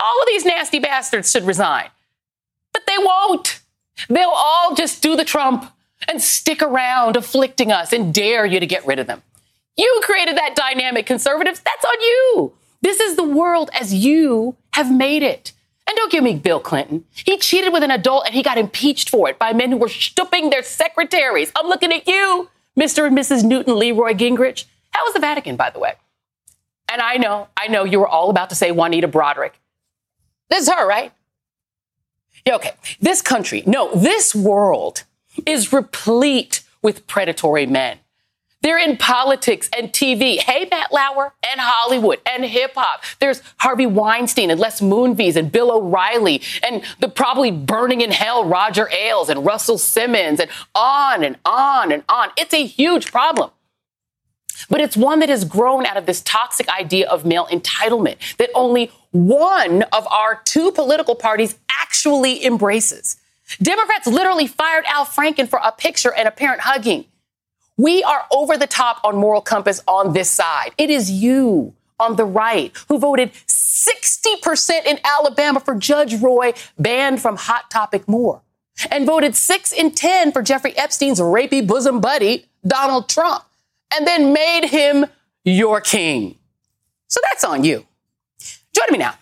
All 0.01 0.23
of 0.23 0.29
these 0.29 0.45
nasty 0.45 0.79
bastards 0.79 1.31
should 1.31 1.45
resign. 1.45 1.89
But 2.73 2.83
they 2.87 2.99
won't. 2.99 3.61
They'll 4.09 4.29
all 4.29 4.75
just 4.75 5.03
do 5.03 5.17
the 5.17 5.25
Trump 5.25 5.71
and 6.09 6.21
stick 6.21 6.61
around 6.61 7.17
afflicting 7.17 7.73
us 7.73 7.93
and 7.93 8.13
dare 8.13 8.45
you 8.45 8.61
to 8.61 8.67
get 8.67 8.87
rid 8.87 8.99
of 8.99 9.07
them. 9.07 9.23
You 9.77 10.01
created 10.05 10.37
that 10.37 10.55
dynamic, 10.55 11.07
conservatives. 11.07 11.61
That's 11.61 11.85
on 11.85 12.01
you. 12.01 12.53
This 12.83 13.01
is 13.01 13.17
the 13.17 13.25
world 13.25 13.71
as 13.73 13.95
you 13.95 14.57
have 14.73 14.95
made 14.95 15.23
it. 15.23 15.53
And 15.87 15.97
don't 15.97 16.13
give 16.13 16.25
me 16.25 16.37
Bill 16.37 16.61
Clinton. 16.61 17.05
He 17.13 17.37
cheated 17.39 17.73
with 17.73 17.83
an 17.83 17.91
adult 17.91 18.27
and 18.27 18.35
he 18.35 18.43
got 18.43 18.59
impeached 18.59 19.11
for 19.11 19.29
it 19.29 19.39
by 19.39 19.53
men 19.53 19.71
who 19.71 19.77
were 19.77 19.89
stooping 19.89 20.51
their 20.51 20.63
secretaries. 20.63 21.53
I'm 21.57 21.67
looking 21.67 21.93
at 21.93 22.07
you, 22.09 22.49
Mr. 22.79 23.07
and 23.07 23.17
Mrs. 23.17 23.45
Newton 23.45 23.79
Leroy 23.79 24.13
Gingrich. 24.15 24.65
How 24.91 25.05
was 25.05 25.15
the 25.15 25.21
Vatican, 25.21 25.57
by 25.57 25.71
the 25.71 25.79
way? 25.79 25.95
And 26.91 27.03
I 27.03 27.17
know, 27.17 27.49
I 27.57 27.69
know 27.69 27.85
you 27.85 27.99
were 27.99 28.09
all 28.09 28.31
about 28.31 28.51
to 28.51 28.55
say 28.55 28.71
Juanita 28.71 29.09
Broaddrick. 29.09 29.53
This 30.49 30.63
is 30.63 30.73
her, 30.73 30.87
right? 30.87 31.13
Yeah, 32.47 32.57
okay. 32.57 32.73
This 33.01 33.23
country, 33.23 33.63
no, 33.67 33.95
this 33.95 34.35
world 34.35 35.05
is 35.47 35.73
replete 35.73 36.63
with 36.83 37.07
predatory 37.07 37.67
men. 37.67 37.99
They're 38.65 38.79
in 38.79 38.97
politics 38.97 39.69
and 39.77 39.93
TV. 39.93 40.39
Hey, 40.39 40.67
Matt 40.71 40.91
Lauer 40.91 41.35
and 41.51 41.61
Hollywood 41.61 42.21
and 42.25 42.47
hip 42.47 42.73
hop. 42.75 43.05
There's 43.21 43.43
Harvey 43.59 43.85
Weinstein 43.85 44.51
and 44.51 44.59
Les 44.59 44.81
Moonves 44.81 45.37
and 45.37 45.53
Bill 45.53 45.71
O'Reilly 45.71 46.41
and 46.67 46.83
the 46.99 47.11
probably 47.11 47.51
burning 47.51 48.01
in 48.01 48.11
hell 48.11 48.43
Roger 48.43 48.89
Ailes 48.89 49.29
and 49.29 49.45
Russell 49.45 49.77
Simmons 49.77 50.41
and 50.41 50.51
on 50.75 51.23
and 51.23 51.37
on 51.45 51.93
and 51.93 52.05
on. 52.09 52.31
It's 52.39 52.55
a 52.55 52.65
huge 52.65 53.13
problem. 53.13 53.51
But 54.71 54.81
it's 54.81 54.97
one 54.97 55.19
that 55.19 55.29
has 55.29 55.45
grown 55.45 55.85
out 55.85 55.99
of 55.99 56.07
this 56.07 56.23
toxic 56.23 56.67
idea 56.71 57.07
of 57.07 57.27
male 57.27 57.47
entitlement 57.49 58.17
that 58.39 58.49
only 58.55 58.91
one 59.11 59.83
of 59.93 60.07
our 60.07 60.41
two 60.43 60.73
political 60.73 61.15
parties 61.15 61.59
actually 61.83 62.43
embraces. 62.43 63.19
Democrats 63.61 64.07
literally 64.07 64.47
fired 64.47 64.87
Al 64.87 65.05
Franken 65.05 65.47
for 65.47 65.61
a 65.63 65.71
picture 65.71 66.15
and 66.15 66.27
a 66.27 66.31
parent 66.31 66.63
hugging. 66.63 67.05
We 67.77 68.03
are 68.05 68.25
over 68.31 68.57
the 68.57 68.67
top 68.67 69.01
on 69.05 69.17
moral 69.17 69.41
compass 69.41 69.83
on 69.89 70.13
this 70.13 70.31
side. 70.31 70.73
It 70.79 70.91
is 70.91 71.11
you 71.11 71.75
on 71.99 72.17
the 72.17 72.25
right 72.25 72.73
who 72.89 72.99
voted 72.99 73.33
60% 73.33 74.87
in 74.87 74.99
Alabama 75.05 75.61
for 75.61 75.75
Judge 75.75 76.15
Roy 76.21 76.55
banned 76.79 77.21
from 77.21 77.37
Hot 77.37 77.71
Topic 77.71 78.07
Moore 78.07 78.43
and 78.91 79.07
voted 79.07 79.35
6 79.35 79.73
in 79.73 79.91
10 79.91 80.33
for 80.33 80.43
Jeffrey 80.43 80.77
Epstein's 80.77 81.21
rapey 81.21 81.67
bosom 81.67 82.01
buddy, 82.01 82.47
Donald 82.67 83.09
Trump, 83.09 83.45
and 83.93 84.07
then 84.07 84.33
made 84.33 84.69
him 84.69 85.07
your 85.45 85.81
king. 85.81 86.37
So 87.09 87.21
that's 87.31 87.45
on 87.45 87.65
you. 87.65 87.87
Joining 88.73 88.93
me 88.93 88.99
now 88.99 89.15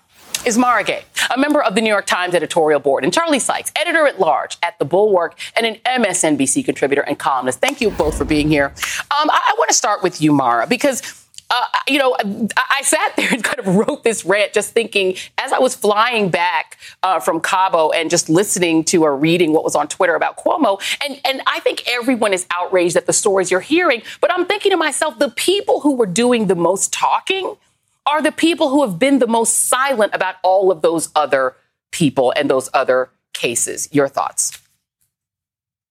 is 0.44 0.58
Mara 0.58 0.82
Gay, 0.82 1.04
a 1.34 1.38
member 1.38 1.62
of 1.62 1.74
the 1.74 1.80
New 1.80 1.88
York 1.88 2.06
Times 2.06 2.34
editorial 2.34 2.80
board, 2.80 3.04
and 3.04 3.12
Charlie 3.12 3.38
Sykes, 3.38 3.70
editor 3.76 4.06
at 4.06 4.18
large 4.18 4.58
at 4.62 4.78
The 4.78 4.84
Bulwark 4.84 5.38
and 5.56 5.66
an 5.66 5.76
MSNBC 5.86 6.64
contributor 6.64 7.02
and 7.02 7.18
columnist. 7.18 7.60
Thank 7.60 7.80
you 7.80 7.90
both 7.90 8.18
for 8.18 8.24
being 8.24 8.48
here. 8.48 8.66
Um, 8.66 9.30
I, 9.30 9.52
I 9.52 9.54
want 9.58 9.68
to 9.70 9.74
start 9.74 10.02
with 10.02 10.20
you, 10.20 10.32
Mara, 10.32 10.66
because. 10.66 11.18
Uh, 11.54 11.62
you 11.86 11.98
know, 11.98 12.16
I, 12.18 12.48
I 12.78 12.82
sat 12.82 13.14
there 13.14 13.28
and 13.30 13.44
kind 13.44 13.58
of 13.58 13.76
wrote 13.76 14.04
this 14.04 14.24
rant 14.24 14.54
just 14.54 14.72
thinking 14.72 15.16
as 15.36 15.52
I 15.52 15.58
was 15.58 15.74
flying 15.74 16.30
back 16.30 16.78
uh, 17.02 17.20
from 17.20 17.40
Cabo 17.42 17.90
and 17.90 18.08
just 18.08 18.30
listening 18.30 18.84
to 18.84 19.04
or 19.04 19.14
reading 19.14 19.52
what 19.52 19.62
was 19.62 19.74
on 19.74 19.86
Twitter 19.86 20.14
about 20.14 20.38
Cuomo. 20.38 20.80
And, 21.04 21.20
and 21.26 21.42
I 21.46 21.60
think 21.60 21.86
everyone 21.86 22.32
is 22.32 22.46
outraged 22.50 22.96
at 22.96 23.04
the 23.04 23.12
stories 23.12 23.50
you're 23.50 23.60
hearing. 23.60 24.00
But 24.22 24.32
I'm 24.32 24.46
thinking 24.46 24.70
to 24.70 24.78
myself, 24.78 25.18
the 25.18 25.28
people 25.28 25.80
who 25.80 25.94
were 25.94 26.06
doing 26.06 26.46
the 26.46 26.54
most 26.54 26.90
talking 26.90 27.58
are 28.06 28.22
the 28.22 28.32
people 28.32 28.68
who 28.68 28.82
have 28.82 28.98
been 28.98 29.18
the 29.18 29.26
most 29.26 29.68
silent 29.68 30.14
about 30.14 30.36
all 30.42 30.70
of 30.70 30.82
those 30.82 31.10
other 31.14 31.56
people 31.90 32.32
and 32.36 32.50
those 32.50 32.68
other 32.74 33.10
cases. 33.32 33.88
Your 33.92 34.08
thoughts? 34.08 34.58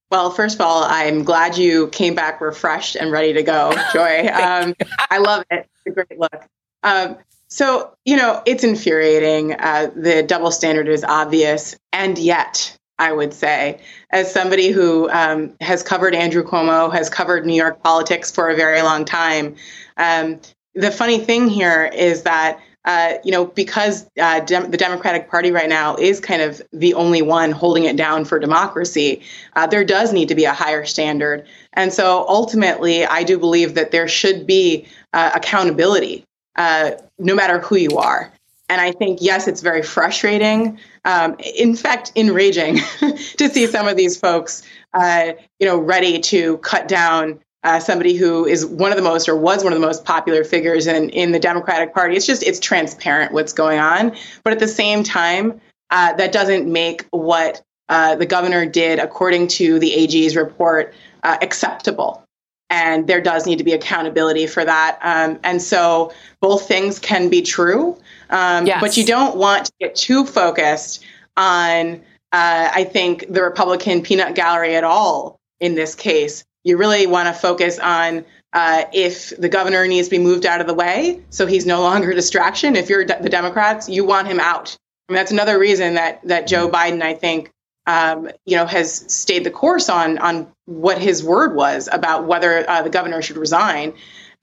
Well, 0.10 0.30
first 0.30 0.56
of 0.56 0.62
all, 0.62 0.84
I'm 0.84 1.24
glad 1.24 1.58
you 1.58 1.88
came 1.88 2.15
back 2.15 2.41
refreshed 2.41 2.98
and 2.98 3.12
ready 3.12 3.34
to 3.34 3.44
go, 3.44 3.74
Joy. 3.94 4.27
Um, 4.34 4.75
I 5.10 5.20
love 5.20 5.46
it. 5.50 5.70
It's 5.86 5.88
a 5.88 5.91
great 5.91 6.20
look. 6.20 6.46
Um, 6.84 7.18
so, 7.48 7.94
you 8.06 8.18
know, 8.18 8.41
it's 8.46 8.63
infuriating. 8.63 9.53
Uh, 9.53 9.91
the 9.96 10.24
double 10.24 10.51
standard 10.51 10.88
is 10.88 11.03
obvious. 11.03 11.77
And 11.94 12.18
yet, 12.18 12.77
I 12.98 13.12
would 13.12 13.34
say, 13.34 13.82
as 14.12 14.32
somebody 14.32 14.70
who 14.70 15.10
um, 15.10 15.53
has 15.60 15.82
covered 15.82 16.13
Andrew 16.13 16.44
Cuomo, 16.44 16.91
has 16.94 17.10
covered 17.10 17.46
New 17.46 17.56
York 17.56 17.82
politics 17.84 18.32
for 18.32 18.50
a 18.50 18.56
very 18.56 18.82
long 18.82 19.06
time, 19.06 19.56
um, 19.98 20.39
the 20.74 20.92
funny 20.92 21.20
thing 21.20 21.48
here 21.50 21.86
is 21.94 22.24
that 22.24 22.60
uh, 22.86 23.13
you 23.24 23.32
know, 23.32 23.46
because 23.46 24.10
uh, 24.20 24.40
dem- 24.40 24.72
the 24.72 24.78
Democratic 24.78 25.30
Party 25.30 25.51
right 25.51 25.70
now 25.70 25.96
is 25.98 26.20
kind 26.20 26.42
of 26.42 26.62
the 26.74 26.94
only 26.96 27.22
one 27.22 27.51
holding 27.51 27.84
it 27.84 27.96
down 27.96 28.25
for 28.25 28.40
democracy, 28.40 29.22
uh, 29.56 29.68
there 29.68 29.84
does 29.84 30.12
need 30.13 30.28
to 30.28 30.36
be 30.36 30.46
a 30.46 30.54
higher 30.54 30.84
standard. 30.84 31.46
And 31.74 31.94
so 31.94 32.25
ultimately, 32.28 33.06
I 33.06 33.24
do 33.24 33.38
believe 33.38 33.75
that 33.75 33.92
there 33.92 34.08
should 34.08 34.48
be 34.48 34.88
uh, 35.13 35.32
accountability, 35.36 36.25
uh, 36.56 36.92
no 37.20 37.36
matter 37.36 37.60
who 37.60 37.75
you 37.75 37.98
are. 37.98 38.34
And 38.68 38.82
I 38.82 38.94
think, 38.94 39.20
yes, 39.22 39.48
it's 39.48 39.62
very 39.62 39.84
frustrating, 39.84 40.80
um, 41.06 41.36
in 41.56 41.75
fact, 41.75 42.12
enraging 42.16 42.78
to 43.38 43.50
see 43.50 43.68
some 43.68 43.88
of 43.88 43.98
these 43.98 44.18
folks, 44.18 44.63
you 44.96 45.68
know, 45.68 45.78
ready 45.78 46.20
to 46.20 46.58
cut 46.60 46.88
down 46.88 47.42
uh, 47.63 47.80
somebody 47.80 48.15
who 48.15 48.46
is 48.46 48.65
one 48.65 48.91
of 48.91 48.98
the 48.98 49.03
most 49.03 49.30
or 49.30 49.36
was 49.36 49.63
one 49.63 49.72
of 49.72 49.80
the 49.80 49.86
most 49.86 50.03
popular 50.03 50.44
figures 50.44 50.88
in, 50.88 51.10
in 51.10 51.32
the 51.32 51.39
Democratic 51.39 51.94
Party. 51.94 52.15
It's 52.15 52.25
just, 52.25 52.44
it's 52.44 52.60
transparent 52.60 53.34
what's 53.34 53.53
going 53.53 53.80
on. 53.80 54.15
But 54.44 54.53
at 54.53 54.60
the 54.60 54.68
same 54.68 55.03
time, 55.03 55.62
uh, 55.91 56.13
that 56.13 56.32
doesn't 56.32 56.72
make 56.72 57.06
what 57.12 57.62
uh, 57.89 58.15
the 58.15 58.25
governor 58.25 58.65
did, 58.65 59.00
according 59.00 59.48
to 59.48 59.77
the 59.77 59.94
AG's 59.94 60.36
report, 60.36 60.94
uh, 61.24 61.38
acceptable. 61.41 62.24
And 62.70 63.06
there 63.06 63.22
does 63.22 63.46
need 63.46 63.58
to 63.58 63.65
be 63.65 63.74
accountability 63.74 64.48
for 64.48 64.63
that. 64.63 64.98
Um, 65.01 65.39
and 65.44 65.62
so 65.62 66.13
both 66.39 66.68
things 66.68 67.00
can 67.00 67.30
be 67.30 67.41
true, 67.41 67.98
um, 68.30 68.65
yes. 68.65 68.80
but 68.80 68.96
you 68.96 69.06
don't 69.06 69.36
want 69.36 69.65
to 69.65 69.74
get 69.80 69.94
too 69.94 70.25
focused 70.25 71.03
on, 71.36 71.96
uh, 72.32 72.70
I 72.74 72.86
think, 72.86 73.25
the 73.27 73.44
Republican 73.44 74.01
peanut 74.01 74.36
gallery 74.36 74.75
at 74.77 74.86
all 74.86 75.38
in 75.60 75.75
this 75.75 75.94
case 75.96 76.46
you 76.63 76.77
really 76.77 77.08
want 77.08 77.27
to 77.27 77.34
focus 77.34 77.80
on 77.80 78.25
uh, 78.53 78.84
if 78.94 79.36
the 79.38 79.50
governor 79.50 79.88
needs 79.88 80.08
to 80.08 80.12
be 80.12 80.20
moved 80.20 80.46
out 80.46 80.62
of 80.62 80.68
the 80.68 80.74
way 80.74 81.22
so 81.30 81.46
he's 81.48 81.65
no 81.65 81.82
longer 81.82 82.12
a 82.12 82.15
distraction. 82.15 82.75
If 82.75 82.89
you're 82.89 83.06
the 83.06 83.30
Democrats, 83.30 83.88
you 83.88 84.06
want 84.06 84.27
him 84.27 84.39
out. 84.39 84.75
I 85.08 85.13
mean, 85.13 85.15
that's 85.18 85.32
another 85.32 85.58
reason 85.58 85.96
that 85.96 86.22
that 86.27 86.48
Joe 86.48 86.70
Biden, 86.70 87.01
I 87.01 87.13
think, 87.13 87.51
um, 87.88 88.30
you 88.46 88.56
know, 88.58 88.65
has 88.65 88.94
stayed 89.13 89.44
the 89.44 89.51
course 89.51 89.89
on 89.89 90.18
on 90.20 90.51
what 90.65 91.01
his 91.01 91.24
word 91.24 91.56
was 91.56 91.89
about 91.91 92.25
whether 92.25 92.70
uh, 92.70 92.82
the 92.82 92.89
governor 92.89 93.22
should 93.22 93.38
resign. 93.38 93.94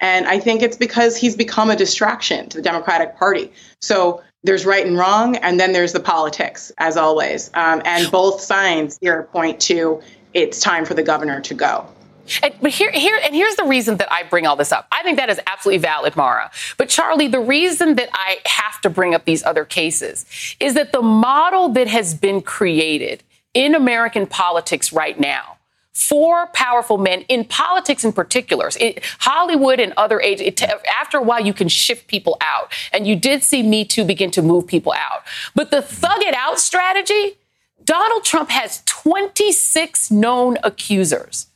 And 0.01 0.27
I 0.27 0.39
think 0.39 0.63
it's 0.63 0.77
because 0.77 1.17
he's 1.17 1.37
become 1.37 1.71
a 1.71 1.77
distraction 1.77 2.49
to 2.51 2.59
the 2.59 2.63
Democratic 2.63 3.17
Party. 3.17 3.53
So 3.81 4.23
there's 4.45 4.65
right 4.65 4.87
and 4.87 4.97
wrong, 4.97 5.37
and 5.37 5.59
then 5.59 5.73
there's 5.73 5.93
the 5.93 6.01
politics, 6.01 6.71
as 6.79 6.97
always. 6.97 7.51
Um, 7.55 7.83
and 7.85 8.11
both 8.11 8.41
signs 8.41 8.97
here 9.01 9.25
point 9.25 9.61
to 9.63 10.01
it's 10.35 10.61
time 10.61 10.85
for 10.85 10.95
the 10.95 11.03
governor 11.03 11.41
to 11.41 11.55
go. 11.55 11.87
And, 12.43 12.55
but 12.61 12.71
here, 12.71 12.91
here, 12.93 13.19
and 13.23 13.35
here's 13.35 13.57
the 13.57 13.65
reason 13.65 13.97
that 13.99 14.11
I 14.13 14.23
bring 14.23 14.47
all 14.47 14.57
this 14.57 14.73
up. 14.73 14.87
I 14.93 15.03
think 15.03 15.19
that 15.19 15.31
is 15.31 15.41
absolutely 15.47 15.79
valid, 15.79 16.17
Mara. 16.17 16.51
But 16.77 16.89
Charlie, 16.89 17.29
the 17.29 17.41
reason 17.41 17.95
that 17.97 18.09
I 18.13 18.39
have 18.45 18.81
to 18.83 18.91
bring 18.91 19.15
up 19.15 19.25
these 19.25 19.45
other 19.45 19.65
cases 19.65 20.27
is 20.61 20.75
that 20.75 20.93
the 20.93 21.03
model 21.03 21.69
that 21.71 21.89
has 21.89 22.15
been 22.15 22.41
created 22.41 23.23
in 23.55 23.75
American 23.75 24.27
politics 24.27 24.93
right 24.93 25.19
now 25.19 25.59
for 25.93 26.47
powerful 26.49 26.97
men 26.97 27.23
in 27.23 27.45
politics 27.45 28.05
in 28.05 28.13
particular, 28.13 28.71
it, 28.79 29.05
Hollywood 29.19 29.81
and 29.81 29.93
other 29.97 30.21
age, 30.21 30.63
after 30.89 31.19
a 31.19 31.23
while, 31.23 31.45
you 31.45 31.53
can 31.53 31.67
shift 31.67 32.07
people 32.07 32.37
out. 32.41 32.73
And 32.93 33.05
you 33.05 33.17
did 33.17 33.43
see 33.43 33.65
Me 33.65 33.85
Too 33.85 34.05
begin 34.05 34.31
to 34.31 34.43
move 34.43 34.69
people 34.69 34.93
out. 34.93 35.25
But 35.57 35.73
the 35.73 35.83
thug 35.83 36.21
it 36.21 36.35
out 36.35 36.61
strategy, 36.61 37.37
Donald 37.85 38.23
Trump 38.23 38.51
has 38.51 38.83
26 38.85 40.13
known 40.13 40.57
accusers. 40.63 41.48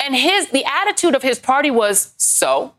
And 0.00 0.14
his 0.14 0.50
the 0.50 0.64
attitude 0.64 1.14
of 1.14 1.22
his 1.22 1.38
party 1.38 1.70
was 1.70 2.14
so. 2.16 2.74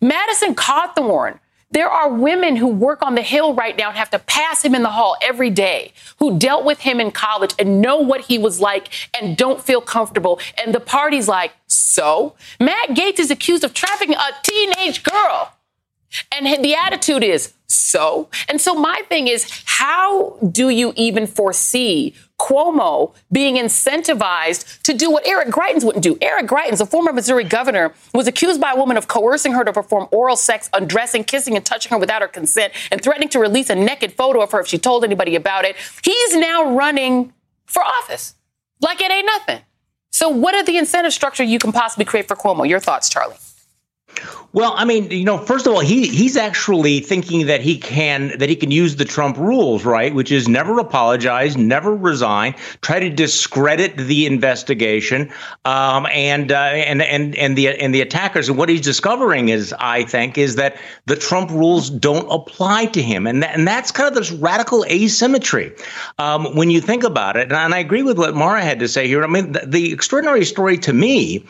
Madison 0.00 0.54
Cawthorn, 0.54 1.38
there 1.70 1.88
are 1.88 2.08
women 2.08 2.56
who 2.56 2.68
work 2.68 3.02
on 3.02 3.16
the 3.16 3.22
Hill 3.22 3.54
right 3.54 3.76
now 3.76 3.88
and 3.88 3.96
have 3.96 4.10
to 4.10 4.18
pass 4.18 4.64
him 4.64 4.74
in 4.74 4.82
the 4.82 4.90
hall 4.90 5.16
every 5.20 5.50
day, 5.50 5.92
who 6.18 6.38
dealt 6.38 6.64
with 6.64 6.80
him 6.80 7.00
in 7.00 7.10
college 7.10 7.54
and 7.58 7.80
know 7.80 7.96
what 7.96 8.22
he 8.22 8.38
was 8.38 8.60
like 8.60 8.90
and 9.18 9.36
don't 9.36 9.60
feel 9.60 9.80
comfortable. 9.80 10.38
And 10.62 10.74
the 10.74 10.80
party's 10.80 11.26
like, 11.26 11.52
so? 11.66 12.34
Matt 12.60 12.90
Gaetz 12.90 13.18
is 13.18 13.30
accused 13.30 13.64
of 13.64 13.74
trafficking 13.74 14.14
a 14.14 14.42
teenage 14.42 15.02
girl. 15.02 15.52
And 16.30 16.64
the 16.64 16.74
attitude 16.74 17.24
is, 17.24 17.54
so? 17.66 18.28
And 18.48 18.60
so 18.60 18.74
my 18.74 19.02
thing 19.08 19.26
is, 19.26 19.64
how 19.64 20.38
do 20.38 20.68
you 20.68 20.92
even 20.94 21.26
foresee 21.26 22.14
Cuomo 22.44 23.14
being 23.32 23.56
incentivized 23.56 24.82
to 24.82 24.92
do 24.92 25.10
what 25.10 25.26
Eric 25.26 25.48
Greitens 25.48 25.82
wouldn't 25.82 26.04
do? 26.04 26.18
Eric 26.20 26.46
Greitens, 26.46 26.78
a 26.78 26.84
former 26.84 27.10
Missouri 27.10 27.42
governor, 27.44 27.94
was 28.12 28.26
accused 28.26 28.60
by 28.60 28.72
a 28.72 28.76
woman 28.76 28.98
of 28.98 29.08
coercing 29.08 29.52
her 29.52 29.64
to 29.64 29.72
perform 29.72 30.08
oral 30.12 30.36
sex, 30.36 30.68
undressing, 30.74 31.24
kissing, 31.24 31.56
and 31.56 31.64
touching 31.64 31.90
her 31.90 31.98
without 31.98 32.20
her 32.20 32.28
consent, 32.28 32.74
and 32.92 33.00
threatening 33.00 33.30
to 33.30 33.38
release 33.38 33.70
a 33.70 33.74
naked 33.74 34.12
photo 34.12 34.42
of 34.42 34.52
her 34.52 34.60
if 34.60 34.66
she 34.66 34.76
told 34.76 35.04
anybody 35.04 35.36
about 35.36 35.64
it. 35.64 35.74
He's 36.02 36.36
now 36.36 36.74
running 36.74 37.32
for 37.64 37.82
office 37.82 38.34
like 38.80 39.00
it 39.00 39.10
ain't 39.10 39.26
nothing. 39.26 39.60
So, 40.12 40.28
what 40.28 40.54
are 40.54 40.62
the 40.62 40.76
incentive 40.76 41.14
structure 41.14 41.42
you 41.42 41.58
can 41.58 41.72
possibly 41.72 42.04
create 42.04 42.28
for 42.28 42.36
Cuomo? 42.36 42.68
Your 42.68 42.78
thoughts, 42.78 43.08
Charlie? 43.08 43.36
Well, 44.54 44.72
I 44.76 44.84
mean, 44.84 45.10
you 45.10 45.24
know, 45.24 45.38
first 45.38 45.66
of 45.66 45.74
all, 45.74 45.80
he 45.80 46.06
he's 46.06 46.36
actually 46.36 47.00
thinking 47.00 47.46
that 47.46 47.60
he 47.60 47.76
can 47.76 48.38
that 48.38 48.48
he 48.48 48.54
can 48.54 48.70
use 48.70 48.94
the 48.94 49.04
Trump 49.04 49.36
rules, 49.36 49.84
right? 49.84 50.14
Which 50.14 50.30
is 50.30 50.46
never 50.48 50.78
apologize, 50.78 51.56
never 51.56 51.92
resign, 51.92 52.54
try 52.80 53.00
to 53.00 53.10
discredit 53.10 53.96
the 53.96 54.26
investigation, 54.26 55.32
um, 55.64 56.06
and 56.06 56.52
uh, 56.52 56.56
and 56.56 57.02
and 57.02 57.34
and 57.34 57.58
the 57.58 57.68
and 57.68 57.92
the 57.92 58.00
attackers. 58.00 58.48
And 58.48 58.56
what 58.56 58.68
he's 58.68 58.80
discovering 58.80 59.48
is, 59.48 59.74
I 59.80 60.04
think, 60.04 60.38
is 60.38 60.54
that 60.54 60.76
the 61.06 61.16
Trump 61.16 61.50
rules 61.50 61.90
don't 61.90 62.30
apply 62.30 62.86
to 62.86 63.02
him, 63.02 63.26
and 63.26 63.42
that, 63.42 63.56
and 63.56 63.66
that's 63.66 63.90
kind 63.90 64.08
of 64.08 64.14
this 64.14 64.30
radical 64.30 64.84
asymmetry 64.84 65.72
um, 66.18 66.54
when 66.54 66.70
you 66.70 66.80
think 66.80 67.02
about 67.02 67.36
it. 67.36 67.50
And, 67.50 67.74
I 67.74 67.78
agree 67.78 68.02
with 68.04 68.18
what 68.18 68.36
Mara 68.36 68.62
had 68.62 68.78
to 68.78 68.86
say 68.86 69.08
here. 69.08 69.24
I 69.24 69.26
mean, 69.26 69.50
the, 69.50 69.66
the 69.66 69.92
extraordinary 69.92 70.44
story 70.44 70.78
to 70.78 70.92
me 70.92 71.44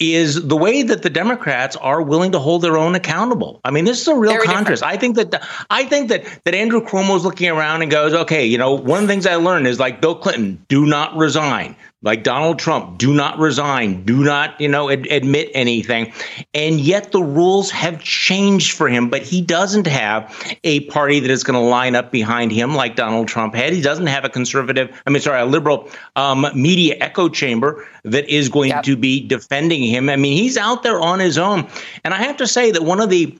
is 0.00 0.46
the 0.46 0.56
way 0.56 0.82
that 0.82 1.02
the 1.02 1.10
Democrats 1.10 1.74
are 1.76 2.00
willing 2.02 2.32
to 2.32 2.38
hold 2.38 2.62
their 2.62 2.76
own 2.76 2.94
accountable. 2.94 3.60
I 3.64 3.70
mean, 3.70 3.84
this 3.84 4.00
is 4.00 4.08
a 4.08 4.14
real 4.14 4.32
Very 4.32 4.46
contrast. 4.46 4.82
Different. 4.82 4.96
I 4.96 5.00
think 5.00 5.16
that 5.16 5.42
I 5.70 5.84
think 5.84 6.08
that 6.08 6.24
that 6.44 6.54
Andrew 6.54 6.80
Cuomo 6.80 7.16
is 7.16 7.24
looking 7.24 7.48
around 7.48 7.82
and 7.82 7.90
goes, 7.90 8.14
okay, 8.14 8.46
you 8.46 8.58
know, 8.58 8.72
one 8.72 9.02
of 9.02 9.08
the 9.08 9.12
things 9.12 9.26
I 9.26 9.36
learned 9.36 9.66
is 9.66 9.80
like 9.80 10.00
Bill 10.00 10.14
Clinton, 10.14 10.64
do 10.68 10.86
not 10.86 11.16
resign 11.16 11.74
like 12.02 12.22
Donald 12.22 12.60
Trump, 12.60 12.96
do 12.96 13.12
not 13.12 13.38
resign, 13.38 14.04
do 14.04 14.22
not, 14.22 14.60
you 14.60 14.68
know, 14.68 14.88
ad- 14.88 15.08
admit 15.10 15.50
anything. 15.52 16.12
And 16.54 16.80
yet 16.80 17.10
the 17.10 17.22
rules 17.22 17.72
have 17.72 18.00
changed 18.00 18.76
for 18.76 18.88
him, 18.88 19.10
but 19.10 19.22
he 19.22 19.40
doesn't 19.40 19.88
have 19.88 20.32
a 20.62 20.80
party 20.86 21.18
that 21.18 21.30
is 21.30 21.42
going 21.42 21.60
to 21.60 21.66
line 21.66 21.96
up 21.96 22.12
behind 22.12 22.52
him 22.52 22.76
like 22.76 22.94
Donald 22.94 23.26
Trump 23.26 23.54
had. 23.54 23.72
He 23.72 23.80
doesn't 23.80 24.06
have 24.06 24.24
a 24.24 24.28
conservative, 24.28 24.96
I 25.06 25.10
mean, 25.10 25.20
sorry, 25.20 25.40
a 25.40 25.46
liberal 25.46 25.90
um, 26.14 26.46
media 26.54 26.96
echo 27.00 27.28
chamber 27.28 27.84
that 28.04 28.28
is 28.28 28.48
going 28.48 28.70
yep. 28.70 28.84
to 28.84 28.96
be 28.96 29.26
defending 29.26 29.82
him. 29.82 30.08
I 30.08 30.14
mean, 30.14 30.36
he's 30.36 30.56
out 30.56 30.84
there 30.84 31.00
on 31.00 31.18
his 31.18 31.36
own. 31.36 31.66
And 32.04 32.14
I 32.14 32.18
have 32.18 32.36
to 32.36 32.46
say 32.46 32.70
that 32.70 32.82
one 32.82 33.00
of 33.00 33.10
the, 33.10 33.36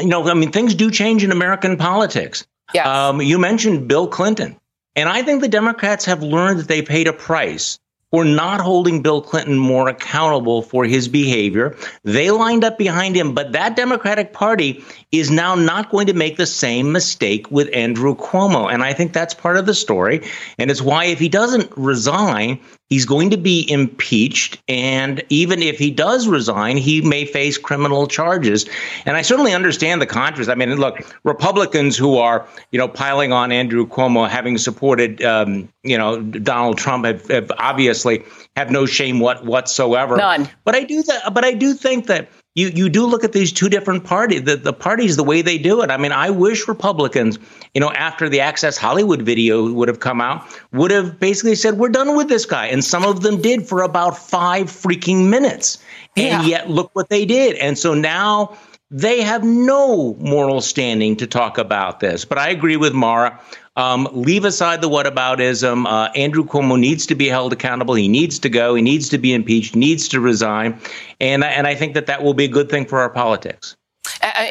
you 0.00 0.06
know, 0.06 0.28
I 0.28 0.34
mean, 0.34 0.50
things 0.50 0.74
do 0.74 0.90
change 0.90 1.22
in 1.22 1.30
American 1.30 1.76
politics. 1.76 2.44
Yes. 2.72 2.88
Um, 2.88 3.22
you 3.22 3.38
mentioned 3.38 3.86
Bill 3.86 4.08
Clinton. 4.08 4.58
And 4.96 5.08
I 5.08 5.22
think 5.22 5.42
the 5.42 5.48
Democrats 5.48 6.04
have 6.06 6.22
learned 6.22 6.60
that 6.60 6.68
they 6.68 6.82
paid 6.82 7.08
a 7.08 7.12
price 7.12 7.78
for 8.14 8.24
not 8.24 8.60
holding 8.60 9.02
Bill 9.02 9.20
Clinton 9.20 9.58
more 9.58 9.88
accountable 9.88 10.62
for 10.62 10.84
his 10.84 11.08
behavior. 11.08 11.76
They 12.04 12.30
lined 12.30 12.62
up 12.62 12.78
behind 12.78 13.16
him, 13.16 13.34
but 13.34 13.50
that 13.50 13.74
Democratic 13.74 14.32
Party 14.32 14.84
is 15.18 15.30
now 15.30 15.54
not 15.54 15.90
going 15.90 16.06
to 16.06 16.14
make 16.14 16.36
the 16.36 16.46
same 16.46 16.92
mistake 16.92 17.50
with 17.50 17.68
Andrew 17.72 18.14
Cuomo. 18.16 18.72
And 18.72 18.82
I 18.82 18.92
think 18.92 19.12
that's 19.12 19.34
part 19.34 19.56
of 19.56 19.66
the 19.66 19.74
story. 19.74 20.26
And 20.58 20.70
it's 20.70 20.82
why 20.82 21.04
if 21.04 21.18
he 21.18 21.28
doesn't 21.28 21.70
resign, 21.76 22.58
he's 22.90 23.06
going 23.06 23.30
to 23.30 23.36
be 23.36 23.70
impeached. 23.70 24.62
And 24.68 25.22
even 25.28 25.62
if 25.62 25.78
he 25.78 25.90
does 25.90 26.28
resign, 26.28 26.76
he 26.76 27.00
may 27.00 27.24
face 27.24 27.58
criminal 27.58 28.06
charges. 28.06 28.66
And 29.06 29.16
I 29.16 29.22
certainly 29.22 29.52
understand 29.52 30.00
the 30.00 30.06
contrast. 30.06 30.50
I 30.50 30.54
mean, 30.54 30.76
look, 30.76 30.98
Republicans 31.24 31.96
who 31.96 32.18
are, 32.18 32.46
you 32.70 32.78
know, 32.78 32.88
piling 32.88 33.32
on 33.32 33.52
Andrew 33.52 33.86
Cuomo, 33.86 34.28
having 34.28 34.58
supported, 34.58 35.22
um, 35.22 35.68
you 35.82 35.98
know, 35.98 36.20
Donald 36.22 36.78
Trump, 36.78 37.04
have, 37.04 37.26
have 37.28 37.52
obviously 37.58 38.24
have 38.56 38.70
no 38.70 38.86
shame 38.86 39.20
what, 39.20 39.44
whatsoever. 39.44 40.16
None. 40.16 40.48
But 40.64 40.74
I 40.74 40.84
do 40.84 41.02
th- 41.02 41.22
but 41.32 41.44
I 41.44 41.52
do 41.52 41.74
think 41.74 42.06
that 42.06 42.28
you 42.54 42.68
you 42.68 42.88
do 42.88 43.06
look 43.06 43.24
at 43.24 43.32
these 43.32 43.52
two 43.52 43.68
different 43.68 44.04
parties, 44.04 44.44
the, 44.44 44.56
the 44.56 44.72
parties, 44.72 45.16
the 45.16 45.24
way 45.24 45.42
they 45.42 45.58
do 45.58 45.82
it. 45.82 45.90
I 45.90 45.96
mean, 45.96 46.12
I 46.12 46.30
wish 46.30 46.68
Republicans, 46.68 47.38
you 47.74 47.80
know, 47.80 47.90
after 47.90 48.28
the 48.28 48.40
Access 48.40 48.76
Hollywood 48.76 49.22
video 49.22 49.72
would 49.72 49.88
have 49.88 50.00
come 50.00 50.20
out, 50.20 50.46
would 50.72 50.92
have 50.92 51.18
basically 51.18 51.56
said, 51.56 51.78
We're 51.78 51.88
done 51.88 52.16
with 52.16 52.28
this 52.28 52.46
guy. 52.46 52.66
And 52.66 52.84
some 52.84 53.04
of 53.04 53.22
them 53.22 53.42
did 53.42 53.66
for 53.66 53.82
about 53.82 54.16
five 54.16 54.66
freaking 54.66 55.28
minutes. 55.28 55.78
And 56.16 56.46
yet 56.46 56.70
look 56.70 56.90
what 56.94 57.08
they 57.08 57.24
did. 57.24 57.56
And 57.56 57.76
so 57.76 57.92
now 57.92 58.56
they 58.88 59.22
have 59.22 59.42
no 59.42 60.14
moral 60.20 60.60
standing 60.60 61.16
to 61.16 61.26
talk 61.26 61.58
about 61.58 61.98
this. 61.98 62.24
But 62.24 62.38
I 62.38 62.50
agree 62.50 62.76
with 62.76 62.94
Mara. 62.94 63.40
Um, 63.76 64.08
leave 64.12 64.44
aside 64.44 64.80
the 64.80 64.88
whataboutism. 64.88 65.86
Uh, 65.86 66.10
Andrew 66.14 66.44
Cuomo 66.44 66.78
needs 66.78 67.06
to 67.06 67.14
be 67.14 67.28
held 67.28 67.52
accountable. 67.52 67.94
He 67.94 68.06
needs 68.06 68.38
to 68.38 68.48
go. 68.48 68.74
He 68.76 68.82
needs 68.82 69.08
to 69.08 69.18
be 69.18 69.34
impeached. 69.34 69.74
Needs 69.74 70.08
to 70.08 70.20
resign. 70.20 70.78
And 71.20 71.42
and 71.42 71.66
I 71.66 71.74
think 71.74 71.94
that 71.94 72.06
that 72.06 72.22
will 72.22 72.34
be 72.34 72.44
a 72.44 72.48
good 72.48 72.70
thing 72.70 72.86
for 72.86 73.00
our 73.00 73.10
politics. 73.10 73.76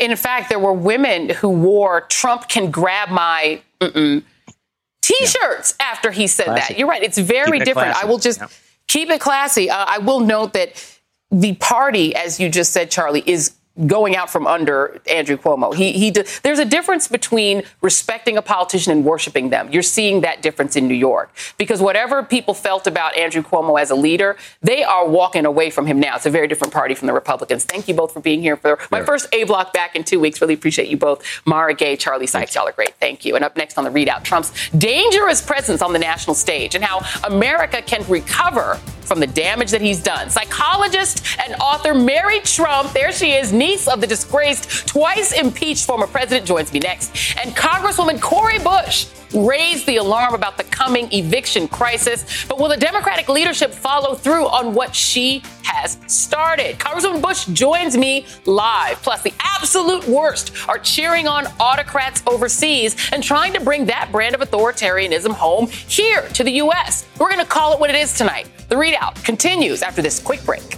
In 0.02 0.16
fact, 0.18 0.50
there 0.50 0.60
were 0.60 0.74
women 0.74 1.30
who 1.30 1.50
wore 1.50 2.02
"Trump 2.02 2.50
can 2.50 2.70
grab 2.70 3.10
my." 3.10 3.62
T-shirts 5.02 5.76
yeah. 5.78 5.86
after 5.86 6.12
he 6.12 6.28
said 6.28 6.46
classy. 6.46 6.74
that. 6.74 6.80
You're 6.80 6.88
right. 6.88 7.04
It's 7.04 7.18
very 7.18 7.60
it 7.60 7.66
different. 7.66 7.92
Classy. 7.92 8.06
I 8.06 8.10
will 8.10 8.20
just 8.20 8.40
yeah. 8.40 8.48
keep 8.88 9.10
it 9.10 9.20
classy. 9.20 9.70
Uh, 9.70 9.86
I 9.86 9.98
will 9.98 10.22
note 10.22 10.54
that 10.54 10.82
the 11.30 11.56
party, 11.56 12.16
as 12.16 12.40
you 12.40 12.48
just 12.48 12.72
said, 12.72 12.90
Charlie, 12.90 13.24
is 13.26 13.52
going 13.88 14.16
out 14.16 14.30
from 14.30 14.46
under 14.46 15.02
Andrew 15.10 15.36
Cuomo. 15.36 15.74
He, 15.74 15.94
he, 15.94 16.12
there's 16.12 16.60
a 16.60 16.66
difference 16.66 17.08
between 17.08 17.64
respecting 17.82 18.38
a 18.38 18.42
politician 18.42 18.92
and 18.92 19.04
worshiping 19.04 19.50
them. 19.50 19.72
You're 19.72 19.82
seeing 19.82 20.22
that 20.22 20.44
difference 20.44 20.76
in 20.76 20.88
New 20.88 20.94
York 20.94 21.32
because 21.58 21.82
whatever 21.82 22.22
people 22.22 22.54
felt 22.54 22.86
about 22.86 23.18
Andrew 23.18 23.42
Cuomo 23.42 23.82
as 23.82 23.90
a 23.90 23.96
leader, 23.96 24.38
they 24.62 24.84
are 24.84 25.08
walking 25.08 25.46
away 25.46 25.72
from 25.72 25.88
him 25.88 26.00
now. 26.00 26.16
It's 26.16 26.28
a 26.28 26.30
very 26.30 26.48
different 26.48 26.72
party 26.72 26.94
from 26.94 27.08
the 27.08 27.14
Republicans. 27.14 27.64
Thank 27.64 27.88
you 27.88 27.96
both 27.96 28.14
for 28.14 28.20
being 28.20 28.42
here 28.42 28.58
for 28.58 28.78
my 28.92 29.04
first 29.04 29.28
A 29.34 29.44
block 29.46 29.74
back 29.74 29.96
in 29.96 30.04
two 30.04 30.20
weeks. 30.20 30.40
Really 30.40 30.54
appreciate 30.54 30.88
you 30.88 30.98
both. 30.98 31.24
Mara 31.46 31.74
Gay, 31.74 31.96
Charlie 31.96 32.28
Sykes, 32.28 32.54
y'all 32.54 32.68
are 32.68 32.74
great. 32.74 32.94
Thank 33.00 33.26
you. 33.26 33.36
And 33.36 33.44
up 33.44 33.58
next 33.58 33.80
on 33.80 33.86
the 33.86 33.90
ReidOut, 33.90 34.24
Trump's 34.24 34.52
dangerous 34.72 35.42
presence 35.42 35.82
on 35.82 35.94
the 35.94 36.00
national 36.00 36.36
stage 36.36 36.76
and 36.76 36.84
how 36.84 37.02
America 37.24 37.82
can 37.82 38.08
recover 38.08 38.80
from 39.04 39.20
the 39.20 39.28
damage 39.28 39.72
that 39.72 39.82
he's 39.82 40.02
done. 40.02 40.30
Psychologist 40.30 41.38
and 41.40 41.56
author 41.62 41.94
Mary 41.94 42.40
Trump, 42.42 42.92
there 42.94 43.12
she 43.12 43.34
is, 43.34 43.52
niece 43.52 43.88
of 43.88 44.02
the 44.02 44.08
disgraced, 44.08 44.88
twice 44.88 45.34
impeached 45.34 45.86
former 45.86 46.08
president, 46.08 46.46
joins 46.46 46.72
me 46.74 46.80
next. 46.80 47.38
And 47.38 47.56
Congresswoman 47.56 48.22
Cori 48.22 48.60
Bush 48.60 49.08
raised 49.34 49.86
the 49.86 49.98
alarm 49.98 50.34
about 50.34 50.58
the 50.58 50.64
coming 50.66 51.12
eviction 51.12 51.68
crisis. 51.68 52.46
But 52.48 52.60
will 52.60 52.70
the 52.70 52.78
Democratic 52.78 53.30
leadership 53.30 53.72
follow 53.72 54.16
through 54.16 54.48
on 54.48 54.74
what 54.74 54.96
she 54.96 55.44
has 55.64 55.98
started? 56.08 56.78
Congresswoman 56.80 57.22
Bush 57.22 57.46
joins 57.48 57.98
me 57.98 58.26
live. 58.46 59.02
Plus, 59.02 59.22
the 59.22 59.34
absolute 59.40 60.08
worst 60.08 60.54
are 60.68 60.78
cheering 60.80 61.28
on 61.28 61.48
autocrats 61.60 62.24
overseas 62.28 62.96
and 63.12 63.24
trying 63.24 63.54
to 63.54 63.62
bring 63.62 63.86
that 63.86 64.12
brand 64.12 64.36
of 64.36 64.42
authoritarianism 64.42 65.32
home 65.32 65.68
here 65.68 66.28
to 66.30 66.44
the 66.44 66.52
U.S. 66.52 67.06
We're 67.20 67.30
going 67.30 67.40
to 67.40 67.46
call 67.46 67.74
it 67.74 67.80
what 67.80 67.90
it 67.90 67.96
is 67.96 68.18
tonight. 68.18 68.50
The 68.70 68.76
ReidOut 68.76 69.24
continues 69.24 69.82
after 69.82 70.02
this 70.02 70.20
quick 70.20 70.44
break. 70.46 70.78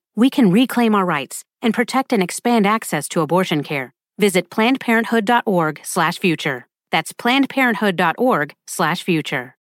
we 0.15 0.29
can 0.29 0.51
reclaim 0.51 0.95
our 0.95 1.05
rights 1.05 1.43
and 1.61 1.73
protect 1.73 2.13
and 2.13 2.23
expand 2.23 2.65
access 2.67 3.09
to 3.09 3.19
abortion 3.21 3.63
care. 3.63 3.93
Visit 4.17 4.49
plannedparenthood.org/future. 4.49 6.67
That's 6.91 7.13
plannedparenthood.org/future. 7.13 9.55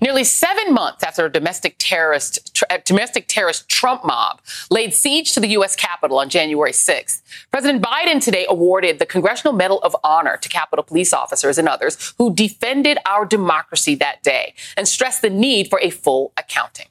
Nearly 0.00 0.24
seven 0.24 0.72
months 0.72 1.02
after 1.02 1.26
a 1.26 1.32
domestic 1.32 1.76
terrorist, 1.78 2.54
tr- 2.54 2.64
domestic 2.84 3.26
terrorist 3.26 3.68
Trump 3.68 4.04
mob 4.04 4.40
laid 4.70 4.94
siege 4.94 5.32
to 5.34 5.40
the 5.40 5.48
U.S. 5.48 5.74
Capitol 5.74 6.18
on 6.18 6.28
January 6.28 6.72
6th, 6.72 7.22
President 7.50 7.82
Biden 7.82 8.22
today 8.22 8.46
awarded 8.48 8.98
the 8.98 9.06
Congressional 9.06 9.52
Medal 9.52 9.80
of 9.80 9.96
Honor 10.04 10.36
to 10.36 10.48
Capitol 10.48 10.84
police 10.84 11.12
officers 11.12 11.58
and 11.58 11.68
others 11.68 12.14
who 12.18 12.32
defended 12.34 12.98
our 13.06 13.24
democracy 13.24 13.94
that 13.96 14.22
day 14.22 14.54
and 14.76 14.86
stressed 14.86 15.22
the 15.22 15.30
need 15.30 15.68
for 15.68 15.80
a 15.80 15.90
full 15.90 16.32
accounting. 16.36 16.86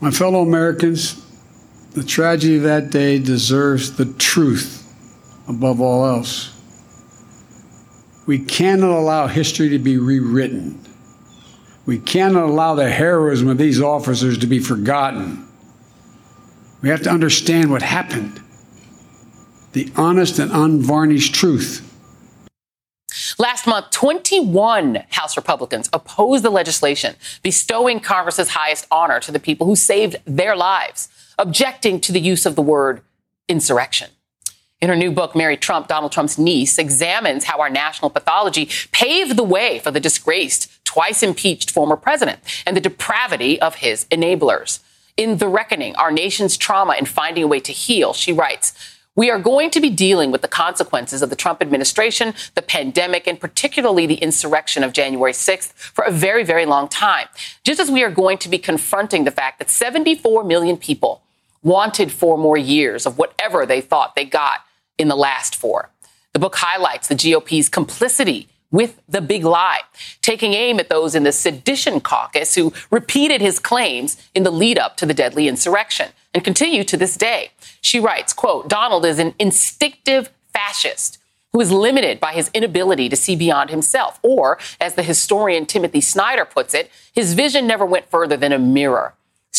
My 0.00 0.10
fellow 0.10 0.42
Americans, 0.42 1.22
the 1.92 2.02
tragedy 2.02 2.56
of 2.56 2.64
that 2.64 2.90
day 2.90 3.18
deserves 3.18 3.96
the 3.96 4.04
truth 4.14 4.82
above 5.48 5.80
all 5.80 6.04
else. 6.04 6.52
We 8.26 8.40
cannot 8.40 8.90
allow 8.90 9.28
history 9.28 9.68
to 9.68 9.78
be 9.78 9.96
rewritten. 9.96 10.85
We 11.86 11.98
cannot 11.98 12.48
allow 12.48 12.74
the 12.74 12.90
heroism 12.90 13.48
of 13.48 13.58
these 13.58 13.80
officers 13.80 14.36
to 14.38 14.46
be 14.48 14.58
forgotten. 14.58 15.46
We 16.82 16.88
have 16.88 17.02
to 17.02 17.10
understand 17.10 17.70
what 17.70 17.82
happened 17.82 18.42
the 19.72 19.92
honest 19.94 20.38
and 20.38 20.50
unvarnished 20.52 21.34
truth. 21.34 21.82
Last 23.38 23.66
month, 23.66 23.90
21 23.90 25.04
House 25.10 25.36
Republicans 25.36 25.90
opposed 25.92 26.42
the 26.42 26.50
legislation 26.50 27.14
bestowing 27.42 28.00
Congress's 28.00 28.48
highest 28.48 28.86
honor 28.90 29.20
to 29.20 29.30
the 29.30 29.38
people 29.38 29.66
who 29.66 29.76
saved 29.76 30.16
their 30.24 30.56
lives, 30.56 31.08
objecting 31.38 32.00
to 32.00 32.12
the 32.12 32.20
use 32.20 32.46
of 32.46 32.56
the 32.56 32.62
word 32.62 33.02
insurrection. 33.48 34.08
In 34.82 34.90
her 34.90 34.96
new 34.96 35.10
book, 35.10 35.34
Mary 35.34 35.56
Trump, 35.56 35.88
Donald 35.88 36.12
Trump's 36.12 36.36
niece, 36.36 36.78
examines 36.78 37.44
how 37.44 37.60
our 37.60 37.70
national 37.70 38.10
pathology 38.10 38.68
paved 38.92 39.36
the 39.36 39.42
way 39.42 39.78
for 39.78 39.90
the 39.90 40.00
disgraced, 40.00 40.70
twice 40.84 41.22
impeached 41.22 41.70
former 41.70 41.96
president 41.96 42.40
and 42.66 42.76
the 42.76 42.80
depravity 42.82 43.58
of 43.58 43.76
his 43.76 44.04
enablers. 44.10 44.80
In 45.16 45.38
The 45.38 45.48
Reckoning, 45.48 45.96
Our 45.96 46.10
Nation's 46.10 46.58
Trauma 46.58 46.92
and 46.92 47.08
Finding 47.08 47.44
a 47.44 47.46
Way 47.46 47.58
to 47.60 47.72
Heal, 47.72 48.12
she 48.12 48.34
writes, 48.34 48.74
we 49.14 49.30
are 49.30 49.38
going 49.38 49.70
to 49.70 49.80
be 49.80 49.88
dealing 49.88 50.30
with 50.30 50.42
the 50.42 50.48
consequences 50.48 51.22
of 51.22 51.30
the 51.30 51.36
Trump 51.36 51.62
administration, 51.62 52.34
the 52.54 52.60
pandemic, 52.60 53.26
and 53.26 53.40
particularly 53.40 54.04
the 54.04 54.16
insurrection 54.16 54.84
of 54.84 54.92
January 54.92 55.32
6th 55.32 55.72
for 55.72 56.04
a 56.04 56.10
very, 56.10 56.44
very 56.44 56.66
long 56.66 56.86
time. 56.86 57.28
Just 57.64 57.80
as 57.80 57.90
we 57.90 58.04
are 58.04 58.10
going 58.10 58.36
to 58.36 58.50
be 58.50 58.58
confronting 58.58 59.24
the 59.24 59.30
fact 59.30 59.58
that 59.58 59.70
74 59.70 60.44
million 60.44 60.76
people 60.76 61.22
wanted 61.62 62.12
four 62.12 62.36
more 62.36 62.58
years 62.58 63.06
of 63.06 63.16
whatever 63.16 63.64
they 63.64 63.80
thought 63.80 64.14
they 64.14 64.26
got 64.26 64.65
in 64.98 65.08
the 65.08 65.16
last 65.16 65.56
four. 65.56 65.90
The 66.32 66.38
book 66.38 66.56
highlights 66.56 67.08
the 67.08 67.14
GOP's 67.14 67.68
complicity 67.68 68.48
with 68.70 69.00
the 69.08 69.20
big 69.20 69.44
lie, 69.44 69.80
taking 70.22 70.52
aim 70.52 70.78
at 70.80 70.88
those 70.88 71.14
in 71.14 71.22
the 71.22 71.32
sedition 71.32 72.00
caucus 72.00 72.54
who 72.54 72.72
repeated 72.90 73.40
his 73.40 73.58
claims 73.58 74.16
in 74.34 74.42
the 74.42 74.50
lead 74.50 74.78
up 74.78 74.96
to 74.98 75.06
the 75.06 75.14
deadly 75.14 75.48
insurrection 75.48 76.10
and 76.34 76.44
continue 76.44 76.84
to 76.84 76.96
this 76.96 77.16
day. 77.16 77.50
She 77.80 78.00
writes, 78.00 78.32
quote, 78.32 78.68
Donald 78.68 79.06
is 79.06 79.18
an 79.18 79.34
instinctive 79.38 80.30
fascist 80.52 81.18
who 81.52 81.60
is 81.60 81.72
limited 81.72 82.20
by 82.20 82.32
his 82.32 82.50
inability 82.52 83.08
to 83.08 83.16
see 83.16 83.36
beyond 83.36 83.70
himself. 83.70 84.18
Or, 84.22 84.58
as 84.78 84.94
the 84.94 85.02
historian 85.02 85.64
Timothy 85.64 86.02
Snyder 86.02 86.44
puts 86.44 86.74
it, 86.74 86.90
his 87.14 87.32
vision 87.32 87.66
never 87.66 87.86
went 87.86 88.10
further 88.10 88.36
than 88.36 88.52
a 88.52 88.58
mirror 88.58 89.14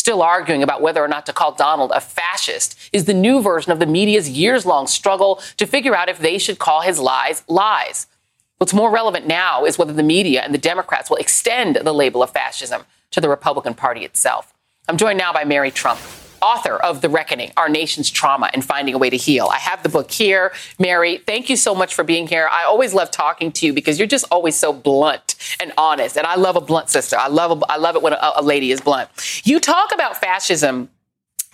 still 0.08 0.22
arguing 0.22 0.62
about 0.62 0.80
whether 0.80 1.04
or 1.04 1.08
not 1.08 1.26
to 1.26 1.34
call 1.34 1.52
Donald 1.52 1.92
a 1.94 2.00
fascist 2.00 2.78
is 2.94 3.04
the 3.04 3.12
new 3.12 3.42
version 3.42 3.72
of 3.72 3.78
the 3.78 3.84
media's 3.84 4.26
years 4.26 4.64
long 4.64 4.86
struggle 4.86 5.38
to 5.58 5.66
figure 5.66 5.94
out 5.94 6.08
if 6.08 6.18
they 6.18 6.38
should 6.38 6.58
call 6.58 6.80
his 6.80 6.98
lies 6.98 7.44
lies. 7.46 8.06
What's 8.56 8.72
more 8.72 8.90
relevant 8.90 9.26
now 9.26 9.66
is 9.66 9.76
whether 9.76 9.92
the 9.92 10.02
media 10.02 10.40
and 10.40 10.54
the 10.54 10.56
Democrats 10.56 11.10
will 11.10 11.18
extend 11.18 11.76
the 11.76 11.92
label 11.92 12.22
of 12.22 12.30
fascism 12.30 12.84
to 13.10 13.20
the 13.20 13.28
Republican 13.28 13.74
Party 13.74 14.02
itself. 14.02 14.54
I'm 14.88 14.96
joined 14.96 15.18
now 15.18 15.34
by 15.34 15.44
Mary 15.44 15.70
Trump. 15.70 16.00
Author 16.40 16.76
of 16.76 17.00
The 17.00 17.08
Reckoning, 17.08 17.52
Our 17.56 17.68
Nation's 17.68 18.10
Trauma 18.10 18.50
and 18.52 18.64
Finding 18.64 18.94
a 18.94 18.98
Way 18.98 19.10
to 19.10 19.16
Heal. 19.16 19.48
I 19.52 19.58
have 19.58 19.82
the 19.82 19.88
book 19.88 20.10
here. 20.10 20.52
Mary, 20.78 21.18
thank 21.18 21.48
you 21.50 21.56
so 21.56 21.74
much 21.74 21.94
for 21.94 22.04
being 22.04 22.26
here. 22.26 22.48
I 22.50 22.64
always 22.64 22.94
love 22.94 23.10
talking 23.10 23.52
to 23.52 23.66
you 23.66 23.72
because 23.72 23.98
you're 23.98 24.08
just 24.08 24.26
always 24.30 24.56
so 24.56 24.72
blunt 24.72 25.34
and 25.60 25.72
honest. 25.76 26.16
And 26.16 26.26
I 26.26 26.36
love 26.36 26.56
a 26.56 26.60
blunt 26.60 26.88
sister. 26.88 27.16
I 27.16 27.28
love, 27.28 27.62
a, 27.62 27.72
I 27.72 27.76
love 27.76 27.96
it 27.96 28.02
when 28.02 28.12
a, 28.12 28.32
a 28.36 28.42
lady 28.42 28.72
is 28.72 28.80
blunt. 28.80 29.08
You 29.44 29.60
talk 29.60 29.92
about 29.92 30.16
fascism 30.16 30.90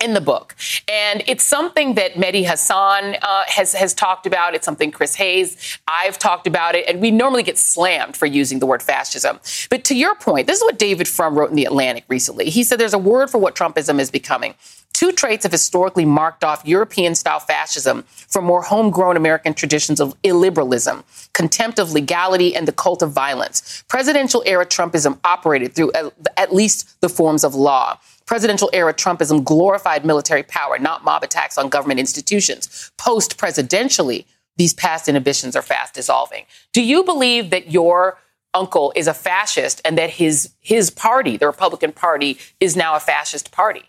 in 0.05 0.15
the 0.15 0.21
book. 0.21 0.55
And 0.87 1.25
it's 1.27 1.43
something 1.43 1.95
that 1.95 2.15
Mehdi 2.15 2.45
Hasan 2.45 3.17
uh, 3.23 3.45
has, 3.49 3.73
has 3.73 3.95
talked 3.95 4.27
about. 4.27 4.55
It's 4.55 4.65
something 4.65 4.93
Chris 4.93 5.15
Hayes, 5.17 5.79
I've 5.89 6.19
talked 6.19 6.47
about 6.47 6.75
it. 6.75 6.87
And 6.87 7.01
we 7.01 7.11
normally 7.11 7.43
get 7.43 7.59
slammed 7.59 8.17
for 8.17 8.27
using 8.27 8.59
the 8.59 8.67
word 8.67 8.83
fascism. 8.83 9.41
But 9.71 9.85
to 9.85 9.97
your 9.97 10.15
point, 10.15 10.47
this 10.47 10.59
is 10.59 10.65
what 10.65 10.79
David 10.79 11.09
Frum 11.09 11.37
wrote 11.37 11.51
in 11.51 11.57
The 11.57 11.65
Atlantic 11.65 12.05
recently. 12.09 12.51
He 12.51 12.63
said 12.63 12.79
there's 12.79 12.95
a 12.95 12.99
word 12.99 13.31
for 13.31 13.39
what 13.39 13.57
Trumpism 13.57 13.99
is 13.99 14.11
becoming. 14.11 14.55
Two 14.93 15.11
traits 15.11 15.43
have 15.43 15.51
historically 15.51 16.05
marked 16.05 16.45
off 16.45 16.65
European 16.65 17.17
style 17.17 17.41
fascism 17.41 18.05
from 18.07 18.45
more 18.45 18.63
homegrown 18.63 19.17
American 19.17 19.53
traditions 19.53 19.99
of 20.01 20.15
illiberalism, 20.23 21.03
contempt 21.33 21.81
of 21.81 21.93
legality, 21.93 22.55
and 22.55 22.69
the 22.69 22.73
cult 22.73 23.03
of 23.03 23.11
violence. 23.11 23.83
Presidential 23.89 24.45
era 24.47 24.65
Trumpism 24.65 25.19
operated 25.25 25.75
through 25.75 25.91
at 26.37 26.55
least 26.55 27.01
the 27.01 27.09
forms 27.09 27.43
of 27.43 27.57
law. 27.57 27.99
Presidential 28.27 28.71
era 28.73 28.95
Trumpism 28.95 29.45
glorified 29.45 30.05
military 30.05 30.43
power, 30.43 30.79
not 30.79 31.05
mob 31.05 31.23
attacks 31.23 31.59
on 31.59 31.69
government 31.69 32.01
institutions. 32.01 32.91
Post 32.97 33.39
presidentially, 33.39 34.25
these 34.57 34.73
past 34.73 35.09
inhibitions 35.09 35.57
are 35.57 35.63
fast 35.63 35.95
dissolving. 35.95 36.45
Do 36.73 36.83
you 36.83 37.05
believe 37.05 37.51
that 37.51 37.71
your 37.71 38.19
uncle 38.55 38.93
is 38.95 39.09
a 39.09 39.15
fascist 39.15 39.83
and 39.85 39.99
that 39.99 40.11
his 40.11 40.53
his 40.61 40.91
party, 40.91 41.37
the 41.37 41.47
Republican 41.47 41.93
Party, 41.93 42.39
is 42.61 42.77
now 42.77 42.95
a 42.95 43.01
fascist 43.01 43.51
party? 43.51 43.83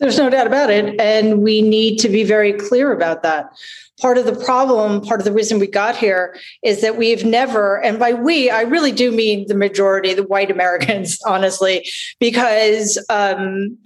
There's 0.00 0.18
no 0.18 0.30
doubt 0.30 0.46
about 0.46 0.70
it. 0.70 0.98
And 1.00 1.42
we 1.42 1.62
need 1.62 1.98
to 1.98 2.08
be 2.08 2.24
very 2.24 2.52
clear 2.54 2.92
about 2.92 3.22
that 3.22 3.50
part 4.00 4.18
of 4.18 4.24
the 4.24 4.34
problem, 4.44 5.02
part 5.02 5.20
of 5.20 5.24
the 5.24 5.32
reason 5.32 5.58
we 5.58 5.66
got 5.66 5.96
here 5.96 6.36
is 6.62 6.80
that 6.80 6.96
we've 6.96 7.24
never, 7.24 7.80
and 7.82 7.98
by 7.98 8.14
we, 8.14 8.50
I 8.50 8.62
really 8.62 8.92
do 8.92 9.12
mean 9.12 9.46
the 9.46 9.54
majority, 9.54 10.14
the 10.14 10.22
white 10.22 10.50
Americans, 10.50 11.18
honestly, 11.26 11.88
because 12.18 13.04
um, 13.08 13.76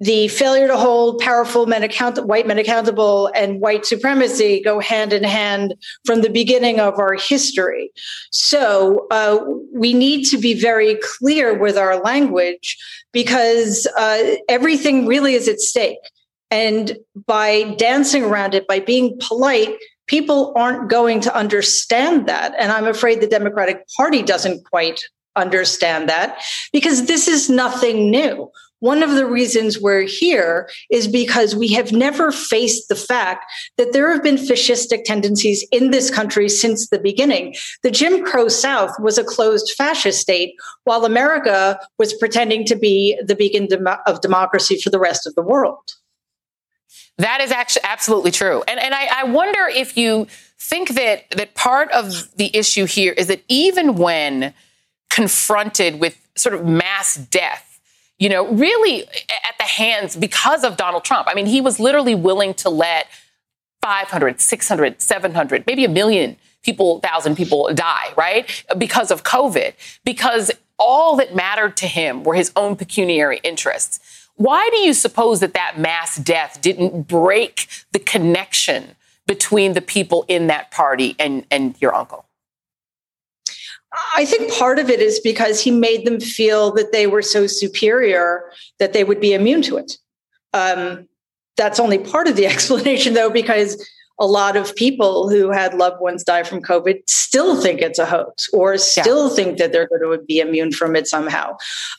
the 0.00 0.28
failure 0.28 0.66
to 0.66 0.76
hold 0.76 1.20
powerful 1.20 1.66
men 1.66 1.82
account 1.82 2.24
white 2.26 2.46
men 2.46 2.58
accountable 2.58 3.30
and 3.34 3.60
white 3.60 3.86
supremacy 3.86 4.60
go 4.62 4.80
hand 4.80 5.12
in 5.12 5.22
hand 5.22 5.74
from 6.04 6.20
the 6.20 6.30
beginning 6.30 6.80
of 6.80 6.98
our 6.98 7.14
history 7.14 7.90
so 8.30 9.06
uh, 9.10 9.38
we 9.72 9.92
need 9.92 10.24
to 10.24 10.36
be 10.36 10.60
very 10.60 10.96
clear 11.18 11.56
with 11.56 11.76
our 11.76 12.02
language 12.02 12.76
because 13.12 13.86
uh, 13.96 14.34
everything 14.48 15.06
really 15.06 15.34
is 15.34 15.48
at 15.48 15.60
stake 15.60 15.98
and 16.54 16.96
by 17.26 17.74
dancing 17.78 18.22
around 18.22 18.54
it, 18.54 18.68
by 18.68 18.78
being 18.78 19.18
polite, 19.18 19.76
people 20.06 20.52
aren't 20.54 20.88
going 20.88 21.20
to 21.22 21.36
understand 21.36 22.28
that. 22.28 22.54
And 22.56 22.70
I'm 22.70 22.86
afraid 22.86 23.20
the 23.20 23.26
Democratic 23.26 23.84
Party 23.96 24.22
doesn't 24.22 24.64
quite 24.64 25.02
understand 25.34 26.08
that 26.08 26.40
because 26.72 27.06
this 27.06 27.26
is 27.26 27.50
nothing 27.50 28.08
new. 28.08 28.52
One 28.84 29.02
of 29.02 29.12
the 29.12 29.24
reasons 29.24 29.80
we're 29.80 30.02
here 30.02 30.68
is 30.90 31.08
because 31.08 31.56
we 31.56 31.68
have 31.68 31.90
never 31.90 32.30
faced 32.30 32.90
the 32.90 32.94
fact 32.94 33.50
that 33.78 33.94
there 33.94 34.12
have 34.12 34.22
been 34.22 34.36
fascistic 34.36 35.04
tendencies 35.04 35.66
in 35.72 35.90
this 35.90 36.10
country 36.10 36.50
since 36.50 36.90
the 36.90 36.98
beginning. 36.98 37.54
The 37.82 37.90
Jim 37.90 38.22
Crow 38.22 38.48
South 38.48 38.90
was 39.00 39.16
a 39.16 39.24
closed 39.24 39.72
fascist 39.74 40.20
state, 40.20 40.56
while 40.84 41.06
America 41.06 41.80
was 41.98 42.12
pretending 42.12 42.66
to 42.66 42.76
be 42.76 43.18
the 43.24 43.34
beacon 43.34 43.68
of 44.06 44.20
democracy 44.20 44.78
for 44.78 44.90
the 44.90 44.98
rest 44.98 45.26
of 45.26 45.34
the 45.34 45.40
world. 45.40 45.94
That 47.16 47.40
is 47.40 47.52
actually 47.52 47.84
absolutely 47.84 48.32
true. 48.32 48.64
And, 48.68 48.78
and 48.78 48.92
I, 48.92 49.22
I 49.22 49.24
wonder 49.24 49.66
if 49.66 49.96
you 49.96 50.26
think 50.58 50.90
that, 50.90 51.30
that 51.30 51.54
part 51.54 51.90
of 51.92 52.36
the 52.36 52.54
issue 52.54 52.84
here 52.84 53.14
is 53.14 53.28
that 53.28 53.44
even 53.48 53.94
when 53.94 54.52
confronted 55.08 56.00
with 56.00 56.18
sort 56.36 56.54
of 56.54 56.66
mass 56.66 57.14
death, 57.14 57.73
you 58.24 58.30
know, 58.30 58.46
really 58.54 59.02
at 59.02 59.58
the 59.58 59.64
hands 59.64 60.16
because 60.16 60.64
of 60.64 60.78
Donald 60.78 61.04
Trump. 61.04 61.28
I 61.28 61.34
mean, 61.34 61.44
he 61.44 61.60
was 61.60 61.78
literally 61.78 62.14
willing 62.14 62.54
to 62.54 62.70
let 62.70 63.06
500, 63.82 64.40
600, 64.40 65.02
700, 65.02 65.66
maybe 65.66 65.84
a 65.84 65.90
million 65.90 66.38
people, 66.62 67.00
thousand 67.00 67.36
people 67.36 67.70
die, 67.74 68.14
right? 68.16 68.64
Because 68.78 69.10
of 69.10 69.24
COVID, 69.24 69.74
because 70.06 70.50
all 70.78 71.16
that 71.16 71.34
mattered 71.34 71.76
to 71.76 71.86
him 71.86 72.24
were 72.24 72.32
his 72.32 72.50
own 72.56 72.76
pecuniary 72.76 73.40
interests. 73.44 74.00
Why 74.36 74.70
do 74.70 74.78
you 74.78 74.94
suppose 74.94 75.40
that 75.40 75.52
that 75.52 75.78
mass 75.78 76.16
death 76.16 76.62
didn't 76.62 77.02
break 77.06 77.68
the 77.92 77.98
connection 77.98 78.96
between 79.26 79.74
the 79.74 79.82
people 79.82 80.24
in 80.28 80.46
that 80.46 80.70
party 80.70 81.14
and, 81.18 81.44
and 81.50 81.76
your 81.78 81.94
uncle? 81.94 82.24
I 84.16 84.24
think 84.24 84.52
part 84.52 84.78
of 84.78 84.90
it 84.90 85.00
is 85.00 85.20
because 85.20 85.60
he 85.60 85.70
made 85.70 86.06
them 86.06 86.20
feel 86.20 86.72
that 86.72 86.92
they 86.92 87.06
were 87.06 87.22
so 87.22 87.46
superior 87.46 88.50
that 88.78 88.92
they 88.92 89.04
would 89.04 89.20
be 89.20 89.34
immune 89.34 89.62
to 89.62 89.76
it. 89.76 89.98
Um, 90.52 91.08
that's 91.56 91.80
only 91.80 91.98
part 91.98 92.28
of 92.28 92.36
the 92.36 92.46
explanation, 92.54 93.14
though, 93.14 93.30
because 93.30 93.84
a 94.20 94.26
lot 94.26 94.56
of 94.56 94.74
people 94.76 95.28
who 95.28 95.50
had 95.50 95.74
loved 95.74 96.00
ones 96.00 96.22
die 96.22 96.44
from 96.44 96.62
COVID 96.62 97.02
still 97.08 97.60
think 97.60 97.80
it's 97.80 97.98
a 97.98 98.06
hoax 98.06 98.48
or 98.52 98.78
still 98.78 99.28
yeah. 99.28 99.34
think 99.34 99.58
that 99.58 99.72
they're 99.72 99.88
going 99.88 100.18
to 100.18 100.24
be 100.24 100.38
immune 100.38 100.70
from 100.70 100.94
it 100.94 101.08
somehow. 101.08 101.56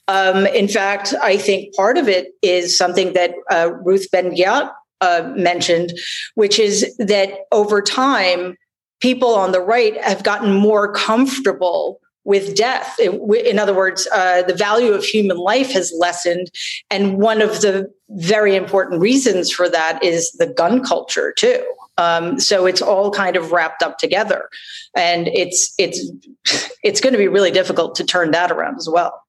Um, 0.07 0.45
in 0.47 0.67
fact, 0.67 1.13
I 1.21 1.37
think 1.37 1.75
part 1.75 1.97
of 1.97 2.07
it 2.07 2.27
is 2.41 2.77
something 2.77 3.13
that 3.13 3.33
uh, 3.51 3.71
Ruth 3.83 4.09
Ben-Ghiat 4.11 4.71
uh, 5.01 5.33
mentioned, 5.35 5.91
which 6.35 6.57
is 6.57 6.95
that 6.97 7.31
over 7.51 7.81
time, 7.81 8.55
people 9.05 9.35
on 9.35 9.51
the 9.51 9.61
right 9.61 10.01
have 10.03 10.23
gotten 10.23 10.51
more 10.51 10.91
comfortable 10.91 12.01
with 12.23 12.55
death. 12.55 12.97
In 12.99 13.59
other 13.59 13.75
words, 13.75 14.07
uh, 14.11 14.41
the 14.41 14.55
value 14.55 14.93
of 14.93 15.03
human 15.03 15.37
life 15.37 15.71
has 15.73 15.93
lessened. 15.95 16.49
And 16.89 17.19
one 17.19 17.39
of 17.39 17.61
the 17.61 17.87
very 18.09 18.55
important 18.55 18.99
reasons 18.99 19.51
for 19.51 19.69
that 19.69 20.03
is 20.03 20.31
the 20.31 20.47
gun 20.47 20.83
culture, 20.83 21.31
too. 21.37 21.63
Um, 21.99 22.39
so 22.39 22.65
it's 22.65 22.81
all 22.81 23.11
kind 23.11 23.35
of 23.35 23.51
wrapped 23.51 23.83
up 23.83 23.99
together, 23.99 24.49
and 24.95 25.27
it's 25.27 25.73
it's 25.77 26.11
it's 26.83 26.99
going 26.99 27.13
to 27.13 27.19
be 27.19 27.27
really 27.29 27.51
difficult 27.51 27.95
to 27.95 28.03
turn 28.03 28.31
that 28.31 28.51
around 28.51 28.77
as 28.77 28.89
well. 28.91 29.21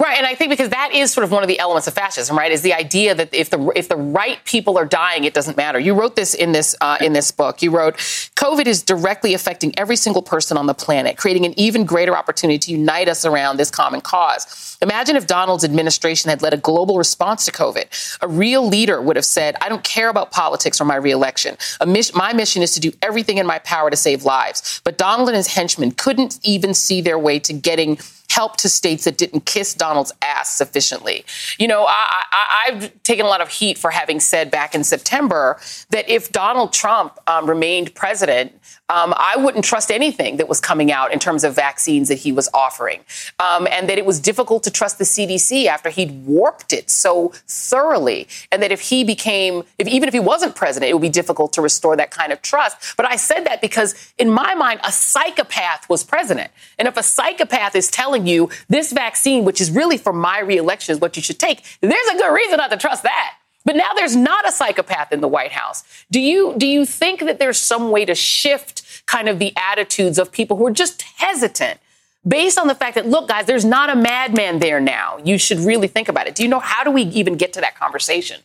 Right, 0.00 0.18
and 0.18 0.26
I 0.26 0.34
think 0.34 0.50
because 0.50 0.70
that 0.70 0.92
is 0.92 1.12
sort 1.12 1.24
of 1.24 1.30
one 1.30 1.44
of 1.44 1.48
the 1.48 1.60
elements 1.60 1.86
of 1.86 1.94
fascism, 1.94 2.36
right? 2.36 2.50
Is 2.50 2.62
the 2.62 2.74
idea 2.74 3.14
that 3.14 3.32
if 3.32 3.50
the 3.50 3.72
if 3.76 3.88
the 3.88 3.96
right 3.96 4.44
people 4.44 4.76
are 4.76 4.84
dying, 4.84 5.22
it 5.24 5.32
doesn't 5.32 5.56
matter. 5.56 5.78
You 5.78 5.94
wrote 5.94 6.16
this 6.16 6.34
in 6.34 6.50
this 6.50 6.74
uh, 6.80 6.98
in 7.00 7.12
this 7.12 7.30
book. 7.30 7.62
You 7.62 7.70
wrote, 7.70 7.96
"COVID 8.34 8.66
is 8.66 8.82
directly 8.82 9.32
affecting 9.32 9.72
every 9.78 9.94
single 9.94 10.22
person 10.22 10.58
on 10.58 10.66
the 10.66 10.74
planet, 10.74 11.16
creating 11.16 11.46
an 11.46 11.58
even 11.58 11.84
greater 11.84 12.16
opportunity 12.16 12.58
to 12.58 12.72
unite 12.72 13.08
us 13.08 13.24
around 13.24 13.58
this 13.58 13.70
common 13.70 14.00
cause." 14.00 14.76
Imagine 14.82 15.16
if 15.16 15.26
Donald's 15.26 15.64
administration 15.64 16.30
had 16.30 16.42
led 16.42 16.52
a 16.52 16.58
global 16.58 16.98
response 16.98 17.44
to 17.46 17.52
COVID. 17.52 18.18
A 18.20 18.28
real 18.28 18.66
leader 18.66 19.00
would 19.00 19.16
have 19.16 19.24
said, 19.24 19.56
"I 19.60 19.68
don't 19.68 19.84
care 19.84 20.08
about 20.08 20.32
politics 20.32 20.80
or 20.80 20.84
my 20.84 20.96
reelection. 20.96 21.56
Mission, 21.86 22.18
my 22.18 22.32
mission 22.32 22.60
is 22.60 22.72
to 22.72 22.80
do 22.80 22.92
everything 23.02 23.38
in 23.38 23.46
my 23.46 23.60
power 23.60 23.88
to 23.88 23.96
save 23.96 24.24
lives." 24.24 24.80
But 24.82 24.98
Donald 24.98 25.28
and 25.28 25.36
his 25.36 25.46
henchmen 25.46 25.92
couldn't 25.92 26.40
even 26.42 26.74
see 26.74 27.00
their 27.00 27.18
way 27.18 27.38
to 27.38 27.52
getting 27.52 27.98
help 28.36 28.58
to 28.58 28.68
states 28.68 29.04
that 29.04 29.16
didn't 29.16 29.46
kiss 29.46 29.72
Donald's 29.72 30.12
ass 30.20 30.54
sufficiently. 30.54 31.24
You 31.58 31.68
know, 31.68 31.86
I, 31.88 32.24
have 32.66 33.02
taken 33.02 33.24
a 33.24 33.28
lot 33.30 33.40
of 33.40 33.48
heat 33.48 33.78
for 33.78 33.90
having 33.90 34.20
said 34.20 34.50
back 34.50 34.74
in 34.74 34.84
September 34.84 35.58
that 35.88 36.06
if 36.06 36.32
Donald 36.32 36.74
Trump 36.74 37.18
um, 37.26 37.48
remained 37.48 37.94
president, 37.94 38.52
um, 38.88 39.14
I 39.16 39.36
wouldn't 39.36 39.64
trust 39.64 39.90
anything 39.90 40.36
that 40.36 40.48
was 40.48 40.60
coming 40.60 40.92
out 40.92 41.12
in 41.12 41.18
terms 41.18 41.42
of 41.42 41.54
vaccines 41.54 42.08
that 42.08 42.18
he 42.18 42.30
was 42.30 42.48
offering. 42.54 43.00
Um, 43.40 43.66
and 43.70 43.88
that 43.88 43.98
it 43.98 44.06
was 44.06 44.20
difficult 44.20 44.62
to 44.64 44.70
trust 44.70 44.98
the 44.98 45.04
CDC 45.04 45.66
after 45.66 45.90
he'd 45.90 46.24
warped 46.24 46.72
it 46.72 46.88
so 46.90 47.32
thoroughly. 47.48 48.28
And 48.52 48.62
that 48.62 48.70
if 48.70 48.80
he 48.80 49.02
became, 49.02 49.64
if, 49.78 49.88
even 49.88 50.08
if 50.08 50.14
he 50.14 50.20
wasn't 50.20 50.54
president, 50.54 50.90
it 50.90 50.94
would 50.94 51.02
be 51.02 51.08
difficult 51.08 51.52
to 51.54 51.62
restore 51.62 51.96
that 51.96 52.10
kind 52.10 52.32
of 52.32 52.42
trust. 52.42 52.96
But 52.96 53.06
I 53.06 53.16
said 53.16 53.44
that 53.44 53.60
because, 53.60 54.12
in 54.18 54.30
my 54.30 54.54
mind, 54.54 54.80
a 54.84 54.92
psychopath 54.92 55.88
was 55.88 56.04
president. 56.04 56.52
And 56.78 56.86
if 56.86 56.96
a 56.96 57.02
psychopath 57.02 57.74
is 57.74 57.90
telling 57.90 58.26
you 58.26 58.50
this 58.68 58.92
vaccine, 58.92 59.44
which 59.44 59.60
is 59.60 59.70
really 59.70 59.98
for 59.98 60.12
my 60.12 60.38
reelection, 60.38 60.92
is 60.92 61.00
what 61.00 61.16
you 61.16 61.22
should 61.22 61.40
take, 61.40 61.64
there's 61.80 62.08
a 62.12 62.16
good 62.16 62.32
reason 62.32 62.58
not 62.58 62.70
to 62.70 62.76
trust 62.76 63.02
that. 63.02 63.34
But 63.66 63.76
now 63.76 63.90
there's 63.96 64.16
not 64.16 64.48
a 64.48 64.52
psychopath 64.52 65.12
in 65.12 65.20
the 65.20 65.28
White 65.28 65.52
House. 65.52 65.84
Do 66.10 66.20
you 66.20 66.54
do 66.56 66.66
you 66.66 66.86
think 66.86 67.20
that 67.20 67.38
there's 67.38 67.58
some 67.58 67.90
way 67.90 68.06
to 68.06 68.14
shift 68.14 69.04
kind 69.06 69.28
of 69.28 69.38
the 69.38 69.52
attitudes 69.56 70.18
of 70.18 70.32
people 70.32 70.56
who 70.56 70.66
are 70.66 70.72
just 70.72 71.02
hesitant 71.02 71.80
based 72.26 72.58
on 72.58 72.68
the 72.68 72.74
fact 72.74 72.94
that 72.94 73.06
look 73.06 73.28
guys, 73.28 73.46
there's 73.46 73.64
not 73.64 73.90
a 73.90 73.96
madman 73.96 74.60
there 74.60 74.80
now. 74.80 75.18
You 75.22 75.36
should 75.36 75.58
really 75.58 75.88
think 75.88 76.08
about 76.08 76.28
it. 76.28 76.36
Do 76.36 76.44
you 76.44 76.48
know 76.48 76.60
how 76.60 76.84
do 76.84 76.92
we 76.92 77.02
even 77.02 77.36
get 77.36 77.52
to 77.54 77.60
that 77.60 77.76
conversation? 77.76 78.40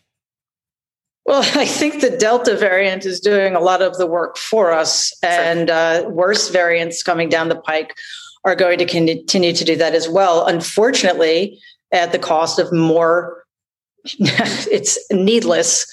Well, 1.26 1.42
I 1.56 1.66
think 1.66 2.02
the 2.02 2.18
Delta 2.18 2.58
variant 2.58 3.06
is 3.06 3.20
doing 3.20 3.56
a 3.56 3.60
lot 3.60 3.84
of 3.84 3.98
the 3.98 4.08
work 4.08 4.38
for 4.38 4.72
us, 4.72 5.14
and 5.22 5.70
uh, 5.70 6.06
worse 6.08 6.50
variants 6.50 7.04
coming 7.04 7.30
down 7.30 7.50
the 7.50 7.56
pike 7.56 7.96
are 8.44 8.56
going 8.56 8.80
to 8.80 8.86
continue 8.86 9.54
to 9.54 9.64
do 9.64 9.76
that 9.76 9.94
as 9.94 10.10
well. 10.10 10.48
Unfortunately, 10.48 11.60
at 11.92 12.12
the 12.12 12.18
cost 12.18 12.58
of 12.58 12.74
more 12.74 13.40
it's 14.20 14.98
needless 15.12 15.86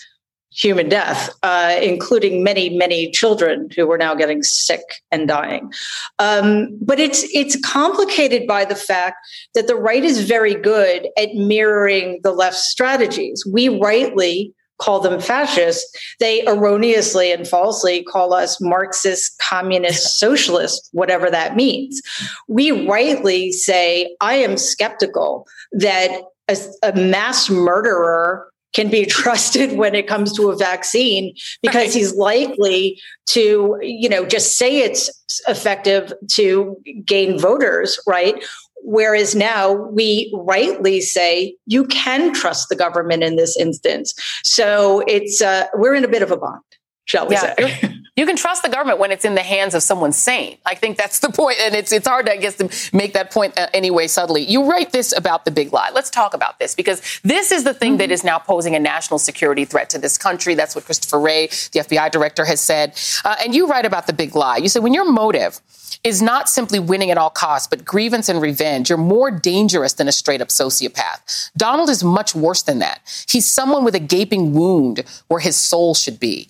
human 0.51 0.89
death, 0.89 1.31
uh, 1.43 1.77
including 1.81 2.43
many, 2.43 2.71
many 2.71 3.11
children 3.11 3.69
who 3.77 3.91
are 3.91 3.99
now 3.99 4.15
getting 4.15 4.43
sick 4.43 4.83
and 5.13 5.29
dying. 5.29 5.71
Um, 6.19 6.77
but 6.81 6.99
it's 6.99 7.25
it's 7.35 7.61
complicated 7.61 8.47
by 8.47 8.65
the 8.65 8.75
fact 8.75 9.17
that 9.55 9.67
the 9.67 9.77
right 9.77 10.05
is 10.05 10.27
very 10.27 10.55
good 10.55 11.09
at 11.17 11.35
mirroring 11.35 12.21
the 12.23 12.33
left 12.33 12.57
strategies. 12.57 13.45
We 13.47 13.69
rightly 13.69 14.55
call 14.79 15.01
them 15.01 15.21
fascists. 15.21 15.91
They 16.21 16.47
erroneously 16.47 17.33
and 17.33 17.47
falsely 17.47 18.05
call 18.05 18.33
us 18.33 18.61
Marxist, 18.61 19.37
communist, 19.39 20.19
socialist, 20.19 20.89
whatever 20.93 21.31
that 21.31 21.57
means. 21.57 22.01
We 22.47 22.87
rightly 22.87 23.51
say, 23.53 24.17
I 24.21 24.35
am 24.35 24.57
skeptical 24.57 25.47
that 25.73 26.23
a, 26.49 26.57
a 26.83 26.93
mass 26.95 27.51
murderer 27.51 28.51
can 28.75 28.91
be 28.91 29.05
trusted 29.07 29.77
when 29.77 29.95
it 29.95 30.07
comes 30.07 30.33
to 30.37 30.51
a 30.51 30.57
vaccine 30.57 31.35
because 31.63 31.87
right. 31.87 31.95
he's 31.95 32.15
likely 32.15 33.01
to 33.27 33.79
you 33.81 34.09
know 34.09 34.25
just 34.27 34.59
say 34.59 34.81
it's 34.81 35.11
effective 35.47 36.13
to 36.29 36.77
gain 37.05 37.39
voters 37.39 37.99
right? 38.07 38.43
Whereas 38.83 39.35
now 39.35 39.73
we 39.73 40.33
rightly 40.35 41.01
say 41.01 41.57
you 41.67 41.85
can 41.87 42.33
trust 42.33 42.69
the 42.69 42.77
government 42.77 43.25
in 43.25 43.35
this 43.35 43.57
instance. 43.57 44.15
So 44.45 45.03
it's 45.09 45.43
uh, 45.43 45.67
we're 45.75 45.95
in 45.95 46.05
a 46.05 46.09
bit 46.09 46.23
of 46.23 46.31
a 46.31 46.37
bond 46.37 46.63
shall 47.09 47.27
we 47.27 47.35
yeah, 47.35 47.55
say 47.57 47.95
you 48.19 48.27
can 48.27 48.37
trust 48.37 48.65
the 48.65 48.69
government 48.69 48.99
when 48.99 49.13
it's 49.13 49.25
in 49.25 49.37
the 49.37 49.43
hands 49.43 49.75
of 49.75 49.83
someone 49.83 50.13
sane. 50.13 50.59
I 50.67 50.75
think 50.75 50.99
that's 50.99 51.21
the 51.21 51.29
point, 51.41 51.59
and 51.61 51.75
it's 51.75 51.93
it's 51.93 52.09
hard, 52.09 52.29
I 52.29 52.37
guess, 52.37 52.57
to 52.57 52.97
make 52.97 53.13
that 53.13 53.31
point 53.31 53.57
uh, 53.57 53.69
anyway. 53.73 54.09
Subtly, 54.09 54.43
you 54.43 54.69
write 54.69 54.91
this 54.91 55.17
about 55.17 55.45
the 55.45 55.51
big 55.53 55.73
lie. 55.73 55.91
Let's 55.95 56.11
talk 56.11 56.35
about 56.35 56.59
this 56.59 56.75
because 56.75 57.21
this 57.23 57.53
is 57.53 57.63
the 57.63 57.75
thing 57.75 57.93
mm-hmm. 57.93 57.99
that 57.99 58.11
is 58.11 58.25
now 58.25 58.39
posing 58.39 58.75
a 58.75 58.81
national 58.81 59.19
security 59.19 59.65
threat 59.65 59.89
to 59.91 59.99
this 59.99 60.19
country. 60.19 60.55
That's 60.55 60.75
what 60.75 60.85
Christopher 60.85 61.21
Wray, 61.21 61.47
the 61.47 61.81
FBI 61.81 62.11
director, 62.11 62.45
has 62.45 62.61
said. 62.61 62.99
Uh, 63.25 63.37
and 63.45 63.55
you 63.55 63.69
write 63.69 63.87
about 63.87 64.07
the 64.09 64.13
big 64.13 64.35
lie. 64.35 64.57
You 64.57 64.69
said 64.69 64.83
when 64.83 64.95
your 64.95 65.11
motive 65.11 65.61
is 66.05 66.23
not 66.23 66.49
simply 66.49 66.79
winning 66.79 67.11
at 67.11 67.19
all 67.19 67.31
costs, 67.31 67.67
but 67.67 67.85
grievance 67.85 68.29
and 68.29 68.41
revenge. 68.41 68.89
You're 68.89 68.99
more 68.99 69.31
dangerous 69.31 69.93
than 69.95 70.09
a 70.09 70.13
straight 70.13 70.41
up 70.41 70.49
sociopath. 70.49 71.51
Donald 71.57 71.89
is 71.89 72.05
much 72.05 72.35
worse 72.35 72.63
than 72.63 72.79
that. 72.81 73.01
He's 73.29 73.47
someone 73.47 73.85
with 73.85 73.95
a 73.95 74.01
gaping 74.01 74.55
wound 74.55 75.05
where 75.29 75.41
his 75.41 75.57
soul 75.57 75.95
should 75.95 76.21
be. 76.21 76.49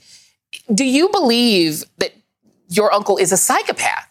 Do 0.72 0.84
you 0.84 1.08
believe 1.08 1.84
that 1.98 2.12
your 2.68 2.92
uncle 2.92 3.16
is 3.16 3.32
a 3.32 3.36
psychopath? 3.36 4.08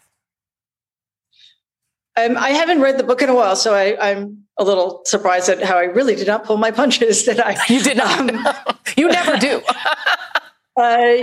Um, 2.17 2.35
I 2.35 2.49
haven't 2.49 2.81
read 2.81 2.97
the 2.97 3.03
book 3.03 3.21
in 3.21 3.29
a 3.29 3.35
while, 3.35 3.55
so 3.55 3.75
I, 3.75 4.09
am 4.09 4.45
a 4.57 4.63
little 4.63 5.01
surprised 5.05 5.49
at 5.49 5.61
how 5.61 5.77
I 5.77 5.83
really 5.83 6.15
did 6.15 6.25
not 6.25 6.45
pull 6.45 6.57
my 6.57 6.71
punches. 6.71 7.25
That 7.25 7.39
I 7.45 7.55
you 7.69 7.81
did 7.81 7.97
not. 7.97 8.19
Um, 8.19 8.77
you 8.97 9.07
never 9.07 9.37
do. 9.37 9.61
uh, 10.77 11.17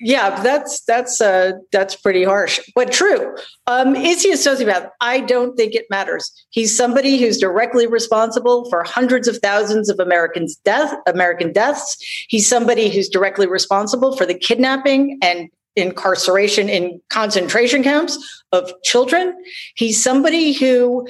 yeah, 0.00 0.42
that's 0.42 0.80
that's 0.82 1.20
uh, 1.20 1.52
that's 1.72 1.96
pretty 1.96 2.24
harsh, 2.24 2.60
but 2.74 2.92
true. 2.92 3.36
Um, 3.66 3.96
is 3.96 4.22
he 4.22 4.30
a 4.30 4.34
sociopath? 4.34 4.90
I 5.00 5.20
don't 5.20 5.56
think 5.56 5.74
it 5.74 5.86
matters. 5.90 6.30
He's 6.50 6.76
somebody 6.76 7.18
who's 7.18 7.38
directly 7.38 7.86
responsible 7.86 8.68
for 8.70 8.84
hundreds 8.84 9.28
of 9.28 9.38
thousands 9.38 9.88
of 9.88 9.98
Americans' 9.98 10.56
death, 10.64 10.94
American 11.06 11.52
deaths. 11.52 11.96
He's 12.28 12.48
somebody 12.48 12.90
who's 12.90 13.08
directly 13.08 13.46
responsible 13.46 14.16
for 14.16 14.26
the 14.26 14.34
kidnapping 14.34 15.18
and 15.22 15.48
incarceration 15.76 16.68
in 16.68 17.00
concentration 17.10 17.82
camps 17.82 18.18
of 18.52 18.72
children. 18.82 19.36
He's 19.74 20.02
somebody 20.02 20.52
who 20.52 21.06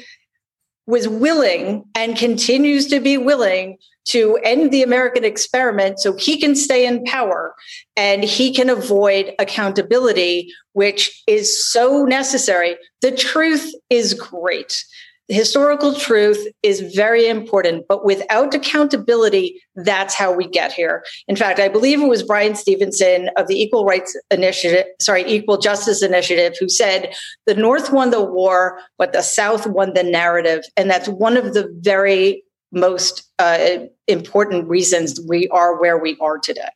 was 0.87 1.09
willing 1.09 1.85
and 1.94 2.16
continues 2.16 2.87
to 2.88 3.01
be 3.01 3.18
willing 3.18 3.79
to 4.06 4.38
end 4.42 4.70
the 4.70 4.82
American 4.82 5.24
experiment 5.24 6.00
so 6.00 6.16
he 6.16 6.40
can 6.40 6.54
stay 6.54 6.86
in 6.86 7.04
power 7.04 7.54
and 7.96 8.24
he 8.24 8.52
can 8.52 8.70
avoid 8.70 9.32
accountability, 9.38 10.52
which 10.72 11.22
is 11.26 11.64
so 11.70 12.04
necessary. 12.04 12.76
The 13.02 13.12
truth 13.12 13.72
is 13.90 14.14
great. 14.14 14.84
The 15.28 15.34
historical 15.34 15.92
truth 15.92 16.46
is 16.62 16.94
very 16.94 17.26
important, 17.28 17.86
but 17.88 18.04
without 18.04 18.54
accountability, 18.54 19.60
that's 19.74 20.14
how 20.14 20.32
we 20.32 20.46
get 20.46 20.72
here. 20.72 21.02
In 21.26 21.34
fact, 21.34 21.58
I 21.58 21.66
believe 21.66 22.00
it 22.00 22.06
was 22.06 22.22
Bryan 22.22 22.54
Stevenson 22.54 23.30
of 23.36 23.48
the 23.48 23.60
Equal 23.60 23.84
Rights 23.84 24.16
Initiative, 24.30 24.84
sorry, 25.00 25.24
Equal 25.26 25.58
Justice 25.58 26.00
Initiative, 26.00 26.54
who 26.60 26.68
said 26.68 27.12
the 27.46 27.54
North 27.54 27.90
won 27.90 28.10
the 28.10 28.22
war, 28.22 28.78
but 28.98 29.12
the 29.12 29.22
South 29.22 29.66
won 29.66 29.94
the 29.94 30.04
narrative. 30.04 30.62
And 30.76 30.88
that's 30.88 31.08
one 31.08 31.36
of 31.36 31.54
the 31.54 31.68
very 31.80 32.44
most 32.76 33.28
uh, 33.38 33.78
important 34.06 34.68
reasons 34.68 35.20
we 35.28 35.48
are 35.48 35.80
where 35.80 35.98
we 35.98 36.16
are 36.20 36.38
today. 36.38 36.68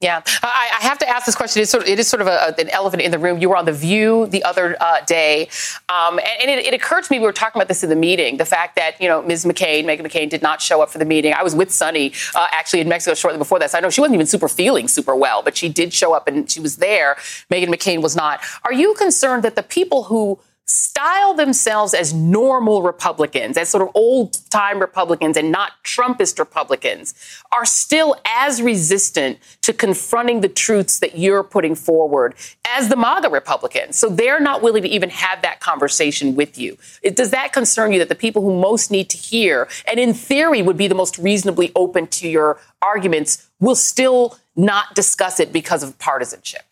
Yeah, 0.00 0.22
I, 0.42 0.70
I, 0.80 0.84
have 0.84 0.98
to 0.98 1.08
ask 1.08 1.24
this 1.24 1.34
question. 1.34 1.62
It's 1.62 1.70
sort 1.70 1.84
of, 1.84 1.88
it 1.88 1.98
is 1.98 2.08
sort 2.08 2.20
of 2.20 2.26
a, 2.26 2.54
an 2.58 2.68
elephant 2.68 3.02
in 3.02 3.10
the 3.10 3.18
room. 3.18 3.38
You 3.38 3.48
were 3.48 3.56
on 3.56 3.64
The 3.64 3.72
View 3.72 4.26
the 4.26 4.42
other 4.42 4.76
uh, 4.78 5.00
day, 5.06 5.48
um, 5.88 6.18
and, 6.18 6.42
and 6.42 6.50
it, 6.50 6.66
it, 6.66 6.74
occurred 6.74 7.04
to 7.04 7.12
me, 7.12 7.20
we 7.20 7.24
were 7.24 7.32
talking 7.32 7.58
about 7.58 7.68
this 7.68 7.82
in 7.82 7.88
the 7.88 7.96
meeting, 7.96 8.36
the 8.36 8.44
fact 8.44 8.76
that, 8.76 9.00
you 9.00 9.08
know, 9.08 9.22
Ms. 9.22 9.46
McCain, 9.46 9.84
Meghan 9.84 10.00
McCain, 10.00 10.28
did 10.28 10.42
not 10.42 10.60
show 10.60 10.82
up 10.82 10.90
for 10.90 10.98
the 10.98 11.06
meeting. 11.06 11.32
I 11.32 11.42
was 11.42 11.54
with 11.54 11.70
Sunny 11.70 12.12
uh, 12.34 12.48
actually 12.50 12.80
in 12.80 12.88
Mexico 12.88 13.14
shortly 13.14 13.38
before 13.38 13.58
this. 13.58 13.74
I 13.74 13.80
know 13.80 13.88
she 13.88 14.02
wasn't 14.02 14.16
even 14.16 14.26
super 14.26 14.48
feeling 14.48 14.88
super 14.88 15.16
well, 15.16 15.42
but 15.42 15.56
she 15.56 15.70
did 15.70 15.94
show 15.94 16.12
up 16.12 16.28
and 16.28 16.50
she 16.50 16.60
was 16.60 16.76
there. 16.76 17.14
Meghan 17.50 17.68
McCain 17.68 18.02
was 18.02 18.14
not. 18.14 18.40
Are 18.64 18.74
you 18.74 18.92
concerned 18.94 19.42
that 19.44 19.54
the 19.54 19.62
people 19.62 20.04
who 20.04 20.38
style 20.66 21.34
themselves 21.34 21.92
as 21.92 22.14
normal 22.14 22.82
Republicans, 22.82 23.58
as 23.58 23.68
sort 23.68 23.82
of 23.82 23.90
old 23.94 24.38
time 24.50 24.78
Republicans 24.78 25.36
and 25.36 25.52
not 25.52 25.72
Trumpist 25.84 26.38
Republicans, 26.38 27.14
are 27.52 27.66
still 27.66 28.16
as 28.24 28.62
resistant 28.62 29.38
to 29.60 29.72
confronting 29.72 30.40
the 30.40 30.48
truths 30.48 31.00
that 31.00 31.18
you're 31.18 31.42
putting 31.42 31.74
forward 31.74 32.34
as 32.66 32.88
the 32.88 32.96
MAGA 32.96 33.28
Republicans. 33.28 33.98
So 33.98 34.08
they're 34.08 34.40
not 34.40 34.62
willing 34.62 34.82
to 34.82 34.88
even 34.88 35.10
have 35.10 35.42
that 35.42 35.60
conversation 35.60 36.34
with 36.34 36.58
you. 36.58 36.78
Does 37.12 37.30
that 37.30 37.52
concern 37.52 37.92
you 37.92 37.98
that 37.98 38.08
the 38.08 38.14
people 38.14 38.42
who 38.42 38.58
most 38.58 38.90
need 38.90 39.10
to 39.10 39.16
hear, 39.16 39.68
and 39.86 40.00
in 40.00 40.14
theory 40.14 40.62
would 40.62 40.78
be 40.78 40.88
the 40.88 40.94
most 40.94 41.18
reasonably 41.18 41.72
open 41.76 42.06
to 42.08 42.28
your 42.28 42.58
arguments, 42.80 43.50
will 43.60 43.76
still 43.76 44.38
not 44.56 44.94
discuss 44.94 45.40
it 45.40 45.52
because 45.52 45.82
of 45.82 45.98
partisanship? 45.98 46.62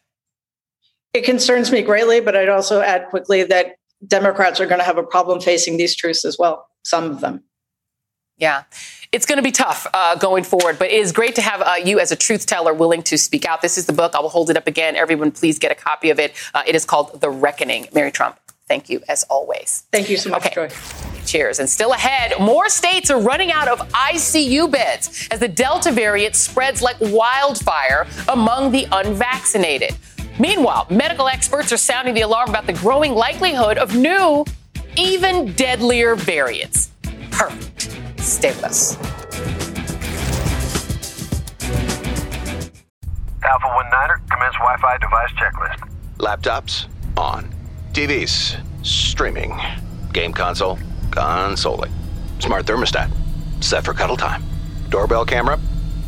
It 1.12 1.24
concerns 1.24 1.70
me 1.70 1.82
greatly, 1.82 2.20
but 2.20 2.34
I'd 2.34 2.48
also 2.48 2.80
add 2.80 3.08
quickly 3.10 3.42
that 3.44 3.76
Democrats 4.06 4.60
are 4.60 4.66
going 4.66 4.80
to 4.80 4.84
have 4.84 4.98
a 4.98 5.02
problem 5.02 5.40
facing 5.40 5.76
these 5.76 5.94
truths 5.94 6.24
as 6.24 6.38
well, 6.38 6.66
some 6.84 7.04
of 7.04 7.20
them. 7.20 7.42
Yeah, 8.38 8.64
it's 9.12 9.26
going 9.26 9.36
to 9.36 9.42
be 9.42 9.52
tough 9.52 9.86
uh, 9.92 10.16
going 10.16 10.42
forward, 10.42 10.78
but 10.78 10.88
it 10.88 10.94
is 10.94 11.12
great 11.12 11.34
to 11.36 11.42
have 11.42 11.60
uh, 11.60 11.74
you 11.84 12.00
as 12.00 12.10
a 12.10 12.16
truth 12.16 12.46
teller 12.46 12.74
willing 12.74 13.02
to 13.04 13.18
speak 13.18 13.44
out. 13.44 13.62
This 13.62 13.78
is 13.78 13.86
the 13.86 13.92
book. 13.92 14.14
I 14.14 14.20
will 14.20 14.30
hold 14.30 14.50
it 14.50 14.56
up 14.56 14.66
again. 14.66 14.96
Everyone, 14.96 15.30
please 15.30 15.58
get 15.58 15.70
a 15.70 15.74
copy 15.74 16.10
of 16.10 16.18
it. 16.18 16.34
Uh, 16.54 16.62
it 16.66 16.74
is 16.74 16.84
called 16.84 17.20
The 17.20 17.30
Reckoning. 17.30 17.86
Mary 17.94 18.10
Trump, 18.10 18.38
thank 18.66 18.88
you 18.88 19.00
as 19.08 19.22
always. 19.24 19.84
Thank 19.92 20.08
you 20.10 20.16
so 20.16 20.30
much, 20.30 20.46
okay. 20.46 20.68
Joy. 20.68 20.74
Cheers. 21.24 21.60
And 21.60 21.68
still 21.68 21.92
ahead, 21.92 22.40
more 22.40 22.68
states 22.68 23.10
are 23.10 23.20
running 23.20 23.52
out 23.52 23.68
of 23.68 23.78
ICU 23.90 24.70
beds 24.70 25.28
as 25.30 25.38
the 25.38 25.48
Delta 25.48 25.92
variant 25.92 26.34
spreads 26.34 26.82
like 26.82 26.96
wildfire 27.00 28.08
among 28.28 28.72
the 28.72 28.88
unvaccinated. 28.90 29.94
Meanwhile, 30.38 30.86
medical 30.90 31.28
experts 31.28 31.72
are 31.72 31.76
sounding 31.76 32.14
the 32.14 32.22
alarm 32.22 32.48
about 32.50 32.66
the 32.66 32.72
growing 32.72 33.12
likelihood 33.12 33.78
of 33.78 33.94
new, 33.94 34.44
even 34.96 35.52
deadlier 35.52 36.14
variants. 36.14 36.90
Perfect. 37.30 37.90
Stay 38.20 38.50
with 38.50 38.64
us. 38.64 38.96
Alpha 43.44 43.66
19er, 43.66 44.30
commence 44.30 44.54
Wi 44.54 44.76
Fi 44.80 44.98
device 44.98 45.30
checklist. 45.32 45.88
Laptops, 46.18 46.86
on. 47.16 47.52
TVs, 47.92 48.56
streaming. 48.84 49.58
Game 50.12 50.32
console, 50.32 50.78
consoling. 51.10 51.92
Smart 52.38 52.64
thermostat, 52.64 53.10
set 53.62 53.84
for 53.84 53.92
cuddle 53.92 54.16
time. 54.16 54.42
Doorbell 54.88 55.26
camera, 55.26 55.58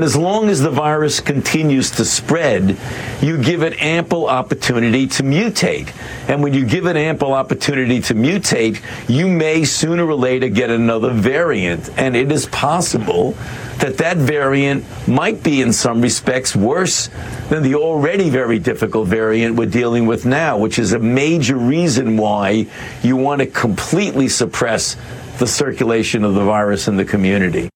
And 0.00 0.06
as 0.06 0.16
long 0.16 0.48
as 0.48 0.62
the 0.62 0.70
virus 0.70 1.20
continues 1.20 1.90
to 1.90 2.06
spread, 2.06 2.78
you 3.20 3.36
give 3.36 3.62
it 3.62 3.82
ample 3.82 4.28
opportunity 4.28 5.06
to 5.08 5.22
mutate. 5.22 5.92
And 6.26 6.42
when 6.42 6.54
you 6.54 6.64
give 6.64 6.86
it 6.86 6.96
ample 6.96 7.34
opportunity 7.34 8.00
to 8.00 8.14
mutate, 8.14 8.82
you 9.10 9.28
may 9.28 9.64
sooner 9.64 10.06
or 10.06 10.14
later 10.14 10.48
get 10.48 10.70
another 10.70 11.10
variant. 11.10 11.90
And 11.98 12.16
it 12.16 12.32
is 12.32 12.46
possible 12.46 13.32
that 13.80 13.98
that 13.98 14.16
variant 14.16 14.86
might 15.06 15.42
be 15.42 15.60
in 15.60 15.70
some 15.70 16.00
respects 16.00 16.56
worse 16.56 17.10
than 17.50 17.62
the 17.62 17.74
already 17.74 18.30
very 18.30 18.58
difficult 18.58 19.06
variant 19.06 19.56
we're 19.56 19.66
dealing 19.66 20.06
with 20.06 20.24
now, 20.24 20.56
which 20.56 20.78
is 20.78 20.94
a 20.94 20.98
major 20.98 21.56
reason 21.56 22.16
why 22.16 22.66
you 23.02 23.16
want 23.16 23.42
to 23.42 23.46
completely 23.46 24.28
suppress 24.28 24.96
the 25.38 25.46
circulation 25.46 26.24
of 26.24 26.32
the 26.32 26.42
virus 26.42 26.88
in 26.88 26.96
the 26.96 27.04
community. 27.04 27.68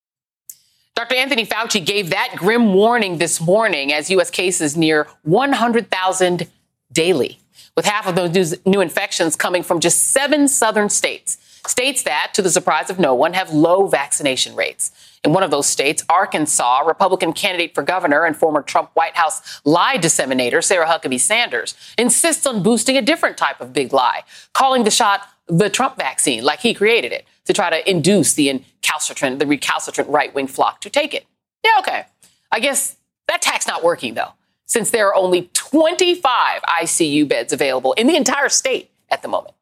Dr. 1.04 1.16
Anthony 1.16 1.44
Fauci 1.44 1.84
gave 1.84 2.08
that 2.08 2.32
grim 2.34 2.72
warning 2.72 3.18
this 3.18 3.38
morning 3.38 3.92
as 3.92 4.08
U.S. 4.08 4.30
cases 4.30 4.74
near 4.74 5.06
100,000 5.24 6.50
daily, 6.90 7.40
with 7.76 7.84
half 7.84 8.06
of 8.06 8.14
those 8.14 8.54
new 8.64 8.80
infections 8.80 9.36
coming 9.36 9.62
from 9.62 9.80
just 9.80 10.12
seven 10.12 10.48
southern 10.48 10.88
states. 10.88 11.36
States 11.66 12.04
that, 12.04 12.30
to 12.32 12.40
the 12.40 12.48
surprise 12.48 12.88
of 12.88 12.98
no 12.98 13.14
one, 13.14 13.34
have 13.34 13.52
low 13.52 13.86
vaccination 13.86 14.56
rates. 14.56 14.92
In 15.22 15.34
one 15.34 15.42
of 15.42 15.50
those 15.50 15.66
states, 15.66 16.02
Arkansas, 16.08 16.78
Republican 16.86 17.34
candidate 17.34 17.74
for 17.74 17.82
governor 17.82 18.24
and 18.24 18.34
former 18.34 18.62
Trump 18.62 18.88
White 18.94 19.14
House 19.14 19.60
lie 19.66 19.98
disseminator 19.98 20.62
Sarah 20.62 20.86
Huckabee 20.86 21.20
Sanders 21.20 21.74
insists 21.98 22.46
on 22.46 22.62
boosting 22.62 22.96
a 22.96 23.02
different 23.02 23.36
type 23.36 23.60
of 23.60 23.74
big 23.74 23.92
lie, 23.92 24.24
calling 24.54 24.84
the 24.84 24.90
shot 24.90 25.28
the 25.48 25.68
Trump 25.68 25.98
vaccine, 25.98 26.42
like 26.42 26.60
he 26.60 26.72
created 26.72 27.12
it 27.12 27.26
to 27.44 27.52
try 27.52 27.70
to 27.70 27.88
induce 27.88 28.34
the 28.34 28.50
recalcitrant, 28.50 29.38
the 29.38 29.46
recalcitrant 29.46 30.10
right 30.10 30.34
wing 30.34 30.46
flock 30.46 30.80
to 30.80 30.90
take 30.90 31.14
it. 31.14 31.26
Yeah, 31.64 31.72
okay. 31.80 32.06
I 32.52 32.60
guess 32.60 32.96
that 33.28 33.42
tack's 33.42 33.66
not 33.66 33.82
working 33.82 34.14
though, 34.14 34.32
since 34.66 34.90
there 34.90 35.08
are 35.08 35.14
only 35.14 35.50
25 35.54 36.62
ICU 36.62 37.28
beds 37.28 37.52
available 37.52 37.92
in 37.94 38.06
the 38.06 38.16
entire 38.16 38.48
state 38.48 38.90
at 39.10 39.22
the 39.22 39.28
moment. 39.28 39.54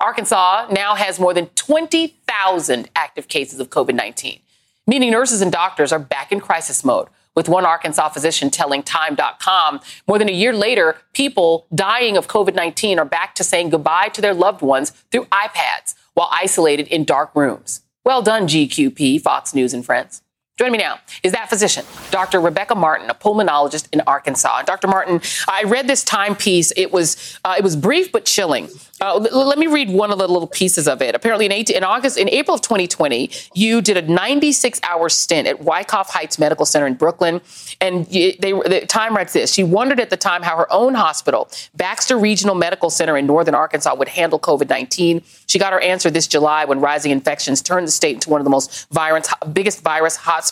Arkansas 0.00 0.68
now 0.70 0.94
has 0.94 1.18
more 1.18 1.32
than 1.32 1.46
20,000 1.54 2.90
active 2.94 3.28
cases 3.28 3.60
of 3.60 3.70
COVID 3.70 3.94
19, 3.94 4.40
meaning 4.86 5.10
nurses 5.10 5.40
and 5.40 5.50
doctors 5.50 5.92
are 5.92 5.98
back 5.98 6.32
in 6.32 6.40
crisis 6.40 6.84
mode. 6.84 7.08
With 7.34 7.50
one 7.50 7.66
Arkansas 7.66 8.08
physician 8.10 8.48
telling 8.48 8.82
Time.com, 8.82 9.80
more 10.08 10.18
than 10.18 10.30
a 10.30 10.32
year 10.32 10.54
later, 10.54 10.96
people 11.12 11.66
dying 11.74 12.16
of 12.16 12.28
COVID 12.28 12.54
19 12.54 12.98
are 12.98 13.04
back 13.04 13.34
to 13.34 13.44
saying 13.44 13.70
goodbye 13.70 14.08
to 14.08 14.22
their 14.22 14.32
loved 14.32 14.62
ones 14.62 14.90
through 15.10 15.26
iPads 15.26 15.94
while 16.16 16.30
isolated 16.32 16.88
in 16.88 17.04
dark 17.04 17.30
rooms. 17.34 17.82
Well 18.02 18.22
done, 18.22 18.48
GQP, 18.48 19.20
Fox 19.20 19.54
News 19.54 19.74
and 19.74 19.84
Friends. 19.84 20.22
Joining 20.56 20.72
me 20.72 20.78
now 20.78 21.00
is 21.22 21.32
that 21.32 21.50
physician, 21.50 21.84
Dr. 22.10 22.40
Rebecca 22.40 22.74
Martin, 22.74 23.10
a 23.10 23.14
pulmonologist 23.14 23.88
in 23.92 24.00
Arkansas. 24.06 24.62
Dr. 24.62 24.88
Martin, 24.88 25.20
I 25.46 25.64
read 25.64 25.86
this 25.86 26.02
time 26.02 26.34
piece. 26.34 26.72
It 26.78 26.92
was 26.92 27.38
uh, 27.44 27.56
it 27.58 27.62
was 27.62 27.76
brief 27.76 28.10
but 28.10 28.24
chilling. 28.24 28.70
Uh, 28.98 29.16
l- 29.30 29.46
let 29.46 29.58
me 29.58 29.66
read 29.66 29.90
one 29.90 30.10
of 30.10 30.16
the 30.16 30.26
little 30.26 30.46
pieces 30.46 30.88
of 30.88 31.02
it. 31.02 31.14
Apparently, 31.14 31.44
in, 31.44 31.52
18, 31.52 31.76
in 31.76 31.84
August, 31.84 32.16
in 32.16 32.30
April 32.30 32.54
of 32.54 32.62
2020, 32.62 33.30
you 33.52 33.82
did 33.82 33.98
a 33.98 34.02
96-hour 34.02 35.10
stint 35.10 35.46
at 35.46 35.60
Wyckoff 35.60 36.08
Heights 36.08 36.38
Medical 36.38 36.64
Center 36.64 36.86
in 36.86 36.94
Brooklyn, 36.94 37.42
and 37.82 38.10
you, 38.10 38.32
they, 38.40 38.52
the 38.52 38.86
Time 38.88 39.14
writes 39.14 39.34
this: 39.34 39.52
She 39.52 39.62
wondered 39.62 40.00
at 40.00 40.08
the 40.08 40.16
time 40.16 40.42
how 40.42 40.56
her 40.56 40.72
own 40.72 40.94
hospital, 40.94 41.50
Baxter 41.74 42.16
Regional 42.16 42.54
Medical 42.54 42.88
Center 42.88 43.18
in 43.18 43.26
northern 43.26 43.54
Arkansas, 43.54 43.94
would 43.94 44.08
handle 44.08 44.38
COVID-19. 44.38 45.22
She 45.46 45.58
got 45.58 45.74
her 45.74 45.80
answer 45.80 46.10
this 46.10 46.26
July 46.26 46.64
when 46.64 46.80
rising 46.80 47.12
infections 47.12 47.60
turned 47.60 47.86
the 47.86 47.92
state 47.92 48.14
into 48.14 48.30
one 48.30 48.40
of 48.40 48.44
the 48.46 48.50
most 48.50 48.88
virus, 48.88 49.28
biggest 49.52 49.82
virus 49.82 50.16
hotspots 50.16 50.45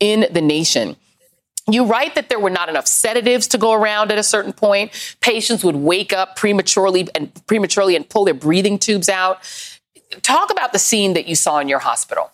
in 0.00 0.26
the 0.30 0.40
nation. 0.40 0.96
You 1.68 1.84
write 1.84 2.14
that 2.14 2.28
there 2.28 2.38
were 2.38 2.50
not 2.50 2.68
enough 2.68 2.86
sedatives 2.86 3.48
to 3.48 3.58
go 3.58 3.72
around 3.72 4.12
at 4.12 4.18
a 4.18 4.22
certain 4.22 4.52
point. 4.52 5.16
Patients 5.20 5.64
would 5.64 5.74
wake 5.74 6.12
up 6.12 6.36
prematurely 6.36 7.08
and 7.14 7.32
prematurely 7.46 7.96
and 7.96 8.08
pull 8.08 8.24
their 8.24 8.34
breathing 8.34 8.78
tubes 8.78 9.08
out. 9.08 9.40
Talk 10.22 10.52
about 10.52 10.72
the 10.72 10.78
scene 10.78 11.14
that 11.14 11.26
you 11.26 11.34
saw 11.34 11.58
in 11.58 11.68
your 11.68 11.80
hospital. 11.80 12.30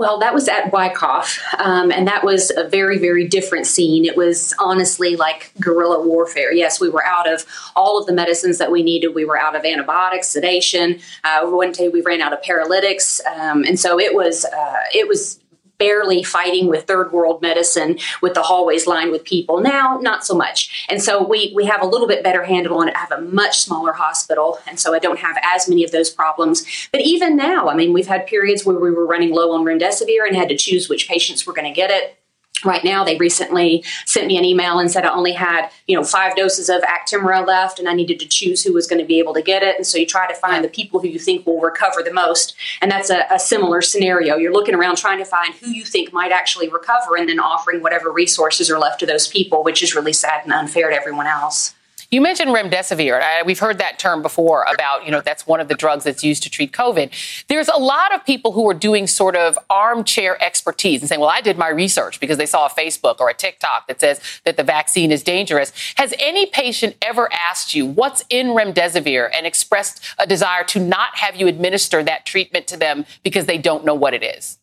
Well, 0.00 0.18
that 0.20 0.32
was 0.32 0.48
at 0.48 0.72
Wyckoff, 0.72 1.38
um, 1.58 1.92
and 1.92 2.08
that 2.08 2.24
was 2.24 2.50
a 2.56 2.66
very, 2.66 2.96
very 2.96 3.28
different 3.28 3.66
scene. 3.66 4.06
It 4.06 4.16
was 4.16 4.54
honestly 4.58 5.14
like 5.14 5.52
guerrilla 5.60 6.02
warfare. 6.02 6.54
Yes, 6.54 6.80
we 6.80 6.88
were 6.88 7.04
out 7.04 7.30
of 7.30 7.44
all 7.76 7.98
of 7.98 8.06
the 8.06 8.14
medicines 8.14 8.56
that 8.56 8.72
we 8.72 8.82
needed. 8.82 9.08
We 9.08 9.26
were 9.26 9.38
out 9.38 9.54
of 9.54 9.62
antibiotics, 9.62 10.28
sedation. 10.28 11.00
Uh, 11.22 11.46
one 11.48 11.72
day 11.72 11.90
we 11.90 12.00
ran 12.00 12.22
out 12.22 12.32
of 12.32 12.42
paralytics, 12.42 13.20
um, 13.26 13.62
and 13.62 13.78
so 13.78 14.00
it 14.00 14.14
was 14.14 14.46
uh, 14.46 14.76
it 14.94 15.06
was 15.06 15.38
barely 15.80 16.22
fighting 16.22 16.68
with 16.68 16.84
third 16.84 17.10
world 17.10 17.42
medicine 17.42 17.98
with 18.22 18.34
the 18.34 18.42
hallways 18.42 18.86
lined 18.86 19.10
with 19.10 19.24
people. 19.24 19.60
Now, 19.60 19.98
not 20.00 20.24
so 20.24 20.36
much. 20.36 20.86
And 20.88 21.02
so 21.02 21.26
we, 21.26 21.52
we 21.56 21.64
have 21.64 21.82
a 21.82 21.86
little 21.86 22.06
bit 22.06 22.22
better 22.22 22.44
handle 22.44 22.78
on 22.78 22.88
it. 22.88 22.94
I 22.94 23.00
have 23.00 23.10
a 23.10 23.22
much 23.22 23.62
smaller 23.62 23.94
hospital, 23.94 24.60
and 24.68 24.78
so 24.78 24.94
I 24.94 25.00
don't 25.00 25.18
have 25.18 25.36
as 25.42 25.68
many 25.68 25.82
of 25.82 25.90
those 25.90 26.10
problems. 26.10 26.64
But 26.92 27.00
even 27.00 27.34
now, 27.34 27.68
I 27.68 27.74
mean, 27.74 27.92
we've 27.92 28.06
had 28.06 28.28
periods 28.28 28.64
where 28.64 28.78
we 28.78 28.92
were 28.92 29.06
running 29.06 29.32
low 29.32 29.50
on 29.52 29.64
remdesivir 29.64 30.26
and 30.26 30.36
had 30.36 30.50
to 30.50 30.56
choose 30.56 30.88
which 30.88 31.08
patients 31.08 31.46
were 31.46 31.54
going 31.54 31.66
to 31.66 31.74
get 31.74 31.90
it 31.90 32.19
right 32.64 32.84
now 32.84 33.04
they 33.04 33.16
recently 33.16 33.84
sent 34.06 34.26
me 34.26 34.36
an 34.36 34.44
email 34.44 34.78
and 34.78 34.90
said 34.90 35.04
i 35.04 35.12
only 35.12 35.32
had 35.32 35.68
you 35.86 35.96
know 35.96 36.04
five 36.04 36.36
doses 36.36 36.68
of 36.68 36.82
actemra 36.82 37.46
left 37.46 37.78
and 37.78 37.88
i 37.88 37.92
needed 37.92 38.18
to 38.18 38.26
choose 38.26 38.62
who 38.62 38.72
was 38.72 38.86
going 38.86 39.00
to 39.00 39.06
be 39.06 39.18
able 39.18 39.34
to 39.34 39.42
get 39.42 39.62
it. 39.62 39.76
And 39.76 39.86
so 39.86 39.98
you 39.98 40.06
try 40.06 40.26
to 40.26 40.34
find 40.34 40.64
the 40.64 40.68
people 40.68 41.00
who 41.00 41.08
you 41.08 41.18
think 41.18 41.46
will 41.46 41.60
recover 41.60 42.02
the 42.02 42.12
most. 42.12 42.54
And 42.80 42.90
that's 42.90 43.10
a, 43.10 43.26
a 43.30 43.38
similar 43.38 43.82
scenario. 43.82 44.36
You're 44.36 44.52
looking 44.52 44.74
around 44.74 44.96
trying 44.96 45.18
to 45.18 45.24
find 45.24 45.54
who 45.54 45.70
you 45.70 45.84
think 45.84 46.12
might 46.12 46.32
actually 46.32 46.68
recover 46.68 47.16
and 47.16 47.28
then 47.28 47.40
offering 47.40 47.82
whatever 47.82 48.10
resources 48.10 48.70
are 48.70 48.78
left 48.78 49.00
to 49.00 49.06
those 49.06 49.28
people 49.28 49.62
which 49.62 49.82
is 49.82 49.94
really 49.94 50.12
sad 50.12 50.42
and 50.44 50.52
unfair 50.52 50.90
to 50.90 50.96
everyone 50.96 51.26
else 51.26 51.74
you 52.10 52.20
mentioned 52.20 52.50
remdesivir. 52.50 53.44
We've 53.44 53.58
heard 53.58 53.78
that 53.78 53.98
term 53.98 54.20
before 54.20 54.64
about, 54.64 55.04
you 55.04 55.12
know, 55.12 55.20
that's 55.20 55.46
one 55.46 55.60
of 55.60 55.68
the 55.68 55.74
drugs 55.74 56.04
that's 56.04 56.24
used 56.24 56.42
to 56.42 56.50
treat 56.50 56.72
COVID. 56.72 57.44
There's 57.48 57.68
a 57.68 57.76
lot 57.76 58.14
of 58.14 58.24
people 58.26 58.52
who 58.52 58.68
are 58.68 58.74
doing 58.74 59.06
sort 59.06 59.36
of 59.36 59.56
armchair 59.68 60.42
expertise 60.42 61.00
and 61.02 61.08
saying, 61.08 61.20
well, 61.20 61.30
I 61.30 61.40
did 61.40 61.56
my 61.56 61.68
research 61.68 62.18
because 62.18 62.36
they 62.36 62.46
saw 62.46 62.66
a 62.66 62.68
Facebook 62.68 63.20
or 63.20 63.28
a 63.28 63.34
TikTok 63.34 63.86
that 63.86 64.00
says 64.00 64.20
that 64.44 64.56
the 64.56 64.64
vaccine 64.64 65.12
is 65.12 65.22
dangerous. 65.22 65.72
Has 65.96 66.12
any 66.18 66.46
patient 66.46 66.96
ever 67.00 67.32
asked 67.32 67.74
you 67.74 67.86
what's 67.86 68.24
in 68.28 68.48
remdesivir 68.48 69.30
and 69.32 69.46
expressed 69.46 70.04
a 70.18 70.26
desire 70.26 70.64
to 70.64 70.80
not 70.80 71.16
have 71.16 71.36
you 71.36 71.46
administer 71.46 72.02
that 72.02 72.26
treatment 72.26 72.66
to 72.66 72.76
them 72.76 73.06
because 73.22 73.46
they 73.46 73.58
don't 73.58 73.84
know 73.84 73.94
what 73.94 74.14
it 74.14 74.24
is? 74.24 74.58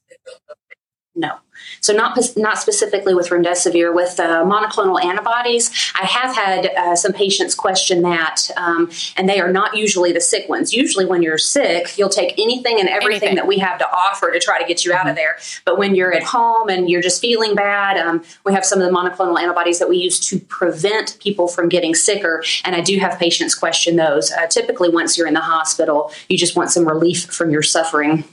No. 1.15 1.37
So 1.81 1.93
not 1.93 2.17
not 2.35 2.57
specifically 2.57 3.13
with 3.13 3.29
remdesivir, 3.29 3.93
with 3.93 4.19
uh, 4.19 4.43
monoclonal 4.43 5.03
antibodies. 5.03 5.91
I 5.99 6.05
have 6.05 6.35
had 6.35 6.67
uh, 6.67 6.95
some 6.95 7.13
patients 7.13 7.55
question 7.55 8.01
that, 8.01 8.49
um, 8.57 8.89
and 9.15 9.27
they 9.29 9.39
are 9.39 9.51
not 9.51 9.75
usually 9.75 10.11
the 10.11 10.21
sick 10.21 10.49
ones. 10.49 10.73
Usually, 10.73 11.05
when 11.05 11.21
you're 11.21 11.37
sick, 11.37 11.97
you'll 11.97 12.09
take 12.09 12.33
anything 12.39 12.79
and 12.79 12.89
everything 12.89 13.29
anything. 13.29 13.35
that 13.35 13.47
we 13.47 13.57
have 13.59 13.79
to 13.79 13.89
offer 13.91 14.31
to 14.31 14.39
try 14.39 14.59
to 14.59 14.65
get 14.65 14.85
you 14.85 14.91
mm-hmm. 14.91 14.99
out 14.99 15.07
of 15.07 15.15
mm-hmm. 15.15 15.15
there. 15.15 15.37
But 15.65 15.77
when 15.77 15.95
you're 15.95 16.13
at 16.13 16.23
home 16.23 16.69
and 16.69 16.89
you're 16.89 17.01
just 17.01 17.21
feeling 17.21 17.55
bad, 17.55 17.97
um, 17.97 18.23
we 18.45 18.53
have 18.53 18.65
some 18.65 18.81
of 18.81 18.87
the 18.87 18.93
monoclonal 18.93 19.39
antibodies 19.39 19.79
that 19.79 19.89
we 19.89 19.97
use 19.97 20.19
to 20.27 20.39
prevent 20.39 21.17
people 21.19 21.47
from 21.47 21.69
getting 21.69 21.95
sicker. 21.95 22.43
And 22.63 22.75
I 22.75 22.81
do 22.81 22.97
have 22.99 23.19
patients 23.19 23.55
question 23.55 23.95
those. 23.95 24.31
Uh, 24.31 24.47
typically, 24.47 24.89
once 24.89 25.17
you're 25.17 25.27
in 25.27 25.33
the 25.33 25.41
hospital, 25.41 26.11
you 26.29 26.37
just 26.37 26.55
want 26.55 26.71
some 26.71 26.87
relief 26.87 27.25
from 27.25 27.51
your 27.51 27.63
suffering. 27.63 28.23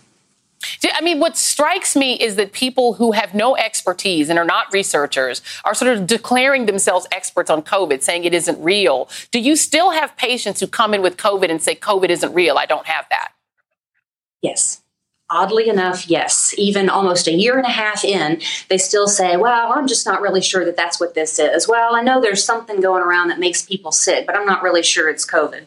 I 0.92 1.00
mean, 1.00 1.20
what 1.20 1.36
strikes 1.36 1.96
me 1.96 2.14
is 2.14 2.36
that 2.36 2.52
people 2.52 2.94
who 2.94 3.12
have 3.12 3.34
no 3.34 3.56
expertise 3.56 4.28
and 4.28 4.38
are 4.38 4.44
not 4.44 4.72
researchers 4.72 5.42
are 5.64 5.74
sort 5.74 5.96
of 5.96 6.06
declaring 6.06 6.66
themselves 6.66 7.06
experts 7.12 7.50
on 7.50 7.62
COVID, 7.62 8.02
saying 8.02 8.24
it 8.24 8.34
isn't 8.34 8.62
real. 8.62 9.08
Do 9.30 9.40
you 9.40 9.56
still 9.56 9.90
have 9.90 10.16
patients 10.16 10.60
who 10.60 10.66
come 10.66 10.94
in 10.94 11.02
with 11.02 11.16
COVID 11.16 11.50
and 11.50 11.62
say 11.62 11.74
COVID 11.74 12.10
isn't 12.10 12.32
real? 12.32 12.58
I 12.58 12.66
don't 12.66 12.86
have 12.86 13.06
that. 13.10 13.32
Yes. 14.42 14.82
Oddly 15.30 15.68
enough, 15.68 16.08
yes. 16.08 16.54
Even 16.58 16.90
almost 16.90 17.26
a 17.26 17.32
year 17.32 17.56
and 17.56 17.66
a 17.66 17.70
half 17.70 18.04
in, 18.04 18.40
they 18.68 18.76
still 18.76 19.08
say, 19.08 19.36
Well, 19.36 19.72
I'm 19.72 19.86
just 19.86 20.06
not 20.06 20.20
really 20.20 20.42
sure 20.42 20.64
that 20.66 20.76
that's 20.76 21.00
what 21.00 21.14
this 21.14 21.38
is. 21.38 21.66
Well, 21.66 21.96
I 21.96 22.02
know 22.02 22.20
there's 22.20 22.44
something 22.44 22.80
going 22.80 23.02
around 23.02 23.28
that 23.28 23.40
makes 23.40 23.62
people 23.62 23.90
sick, 23.90 24.26
but 24.26 24.36
I'm 24.36 24.46
not 24.46 24.62
really 24.62 24.82
sure 24.82 25.08
it's 25.08 25.28
COVID. 25.28 25.66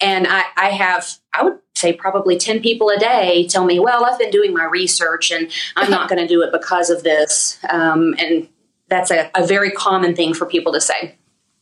And 0.00 0.26
I, 0.28 0.44
I 0.56 0.70
have, 0.70 1.06
I 1.34 1.42
would 1.42 1.58
say 1.78 1.92
probably 1.92 2.36
10 2.36 2.60
people 2.60 2.90
a 2.90 2.98
day 2.98 3.46
tell 3.48 3.64
me, 3.64 3.78
well, 3.78 4.04
I've 4.04 4.18
been 4.18 4.30
doing 4.30 4.52
my 4.52 4.64
research 4.64 5.30
and 5.30 5.50
I'm 5.76 5.90
not 5.90 6.08
going 6.10 6.20
to 6.20 6.26
do 6.26 6.42
it 6.42 6.52
because 6.52 6.90
of 6.90 7.02
this. 7.02 7.58
Um, 7.68 8.14
and 8.18 8.48
that's 8.88 9.10
a, 9.10 9.30
a 9.34 9.46
very 9.46 9.70
common 9.70 10.14
thing 10.14 10.34
for 10.34 10.46
people 10.46 10.72
to 10.72 10.80
say 10.80 11.17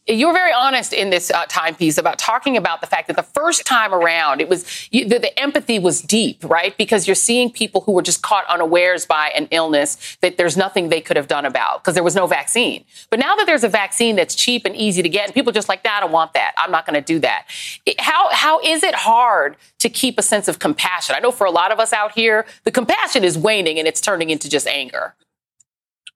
you 0.08 0.28
were 0.28 0.32
very 0.32 0.52
honest 0.52 0.92
in 0.92 1.10
this 1.10 1.30
uh, 1.30 1.44
timepiece 1.48 1.98
about 1.98 2.18
talking 2.18 2.56
about 2.56 2.80
the 2.80 2.86
fact 2.86 3.08
that 3.08 3.16
the 3.16 3.24
first 3.24 3.66
time 3.66 3.92
around, 3.92 4.40
it 4.40 4.48
was 4.48 4.88
you, 4.92 5.08
the, 5.08 5.18
the, 5.18 5.36
empathy 5.38 5.78
was 5.78 6.00
deep, 6.00 6.44
right? 6.44 6.76
Because 6.76 7.08
you're 7.08 7.16
seeing 7.16 7.50
people 7.50 7.80
who 7.80 7.92
were 7.92 8.02
just 8.02 8.22
caught 8.22 8.46
unawares 8.46 9.04
by 9.04 9.30
an 9.30 9.48
illness 9.50 10.16
that 10.20 10.36
there's 10.36 10.56
nothing 10.56 10.88
they 10.88 11.00
could 11.00 11.16
have 11.16 11.26
done 11.26 11.44
about 11.44 11.82
because 11.82 11.94
there 11.94 12.04
was 12.04 12.14
no 12.14 12.26
vaccine. 12.26 12.84
But 13.10 13.18
now 13.18 13.34
that 13.34 13.46
there's 13.46 13.64
a 13.64 13.68
vaccine 13.68 14.14
that's 14.14 14.34
cheap 14.34 14.64
and 14.64 14.76
easy 14.76 15.02
to 15.02 15.08
get, 15.08 15.26
and 15.26 15.34
people 15.34 15.52
just 15.52 15.68
like, 15.68 15.84
nah, 15.84 15.96
I 15.96 16.00
don't 16.00 16.12
want 16.12 16.34
that. 16.34 16.52
I'm 16.56 16.70
not 16.70 16.86
going 16.86 16.94
to 16.94 17.00
do 17.00 17.18
that. 17.20 17.46
It, 17.84 18.00
how 18.00 18.28
how 18.30 18.60
is 18.60 18.84
it 18.84 18.94
hard 18.94 19.56
to 19.80 19.88
keep 19.88 20.18
a 20.18 20.22
sense 20.22 20.46
of 20.46 20.60
compassion? 20.60 21.16
I 21.16 21.20
know 21.20 21.32
for 21.32 21.46
a 21.46 21.50
lot 21.50 21.72
of 21.72 21.80
us 21.80 21.92
out 21.92 22.12
here, 22.12 22.46
the 22.62 22.70
compassion 22.70 23.24
is 23.24 23.36
waning 23.36 23.78
and 23.78 23.88
it's 23.88 24.00
turning 24.00 24.30
into 24.30 24.48
just 24.48 24.68
anger. 24.68 25.14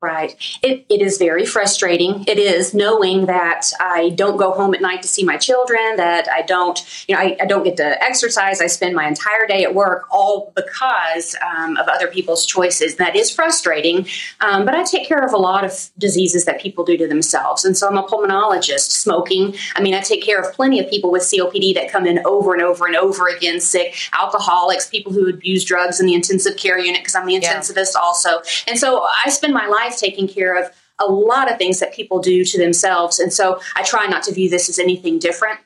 Right. 0.02 0.34
It, 0.62 0.86
it 0.88 1.02
is 1.02 1.18
very 1.18 1.44
frustrating. 1.44 2.24
It 2.26 2.38
is 2.38 2.72
knowing 2.72 3.26
that 3.26 3.70
I 3.80 4.08
don't 4.14 4.38
go 4.38 4.52
home 4.52 4.72
at 4.72 4.80
night 4.80 5.02
to 5.02 5.08
see 5.08 5.24
my 5.24 5.36
children, 5.36 5.96
that 5.96 6.26
I 6.26 6.40
don't, 6.40 6.82
you 7.06 7.14
know, 7.14 7.20
I, 7.20 7.36
I 7.38 7.44
don't 7.44 7.64
get 7.64 7.76
to 7.76 8.02
exercise. 8.02 8.62
I 8.62 8.66
spend 8.66 8.94
my 8.94 9.06
entire 9.06 9.46
day 9.46 9.62
at 9.62 9.74
work 9.74 10.06
all 10.10 10.54
because 10.56 11.36
um, 11.44 11.76
of 11.76 11.86
other 11.86 12.06
people's 12.06 12.46
choices. 12.46 12.96
That 12.96 13.14
is 13.14 13.30
frustrating. 13.30 14.06
Um, 14.40 14.64
but 14.64 14.74
I 14.74 14.84
take 14.84 15.06
care 15.06 15.22
of 15.22 15.34
a 15.34 15.36
lot 15.36 15.66
of 15.66 15.90
diseases 15.98 16.46
that 16.46 16.62
people 16.62 16.82
do 16.82 16.96
to 16.96 17.06
themselves. 17.06 17.66
And 17.66 17.76
so 17.76 17.86
I'm 17.86 17.98
a 17.98 18.02
pulmonologist, 18.02 18.92
smoking. 18.92 19.54
I 19.76 19.82
mean, 19.82 19.92
I 19.92 20.00
take 20.00 20.22
care 20.22 20.40
of 20.40 20.50
plenty 20.54 20.80
of 20.80 20.88
people 20.88 21.10
with 21.10 21.24
COPD 21.24 21.74
that 21.74 21.90
come 21.90 22.06
in 22.06 22.20
over 22.24 22.54
and 22.54 22.62
over 22.62 22.86
and 22.86 22.96
over 22.96 23.28
again 23.28 23.60
sick, 23.60 23.94
alcoholics, 24.18 24.88
people 24.88 25.12
who 25.12 25.28
abuse 25.28 25.62
drugs 25.62 26.00
in 26.00 26.06
the 26.06 26.14
intensive 26.14 26.56
care 26.56 26.78
unit 26.78 27.02
because 27.02 27.14
I'm 27.14 27.26
the 27.26 27.38
intensivist 27.38 27.92
yeah. 27.96 28.00
also. 28.00 28.40
And 28.66 28.78
so 28.78 29.06
I 29.26 29.28
spend 29.28 29.52
my 29.52 29.66
life 29.66 29.89
taking 29.96 30.28
care 30.28 30.54
of 30.54 30.70
a 30.98 31.06
lot 31.06 31.50
of 31.50 31.58
things 31.58 31.80
that 31.80 31.94
people 31.94 32.20
do 32.20 32.44
to 32.44 32.58
themselves. 32.58 33.18
And 33.18 33.32
so 33.32 33.60
I 33.74 33.82
try 33.82 34.06
not 34.06 34.22
to 34.24 34.32
view 34.32 34.50
this 34.50 34.68
as 34.68 34.78
anything 34.78 35.18
different. 35.18 35.60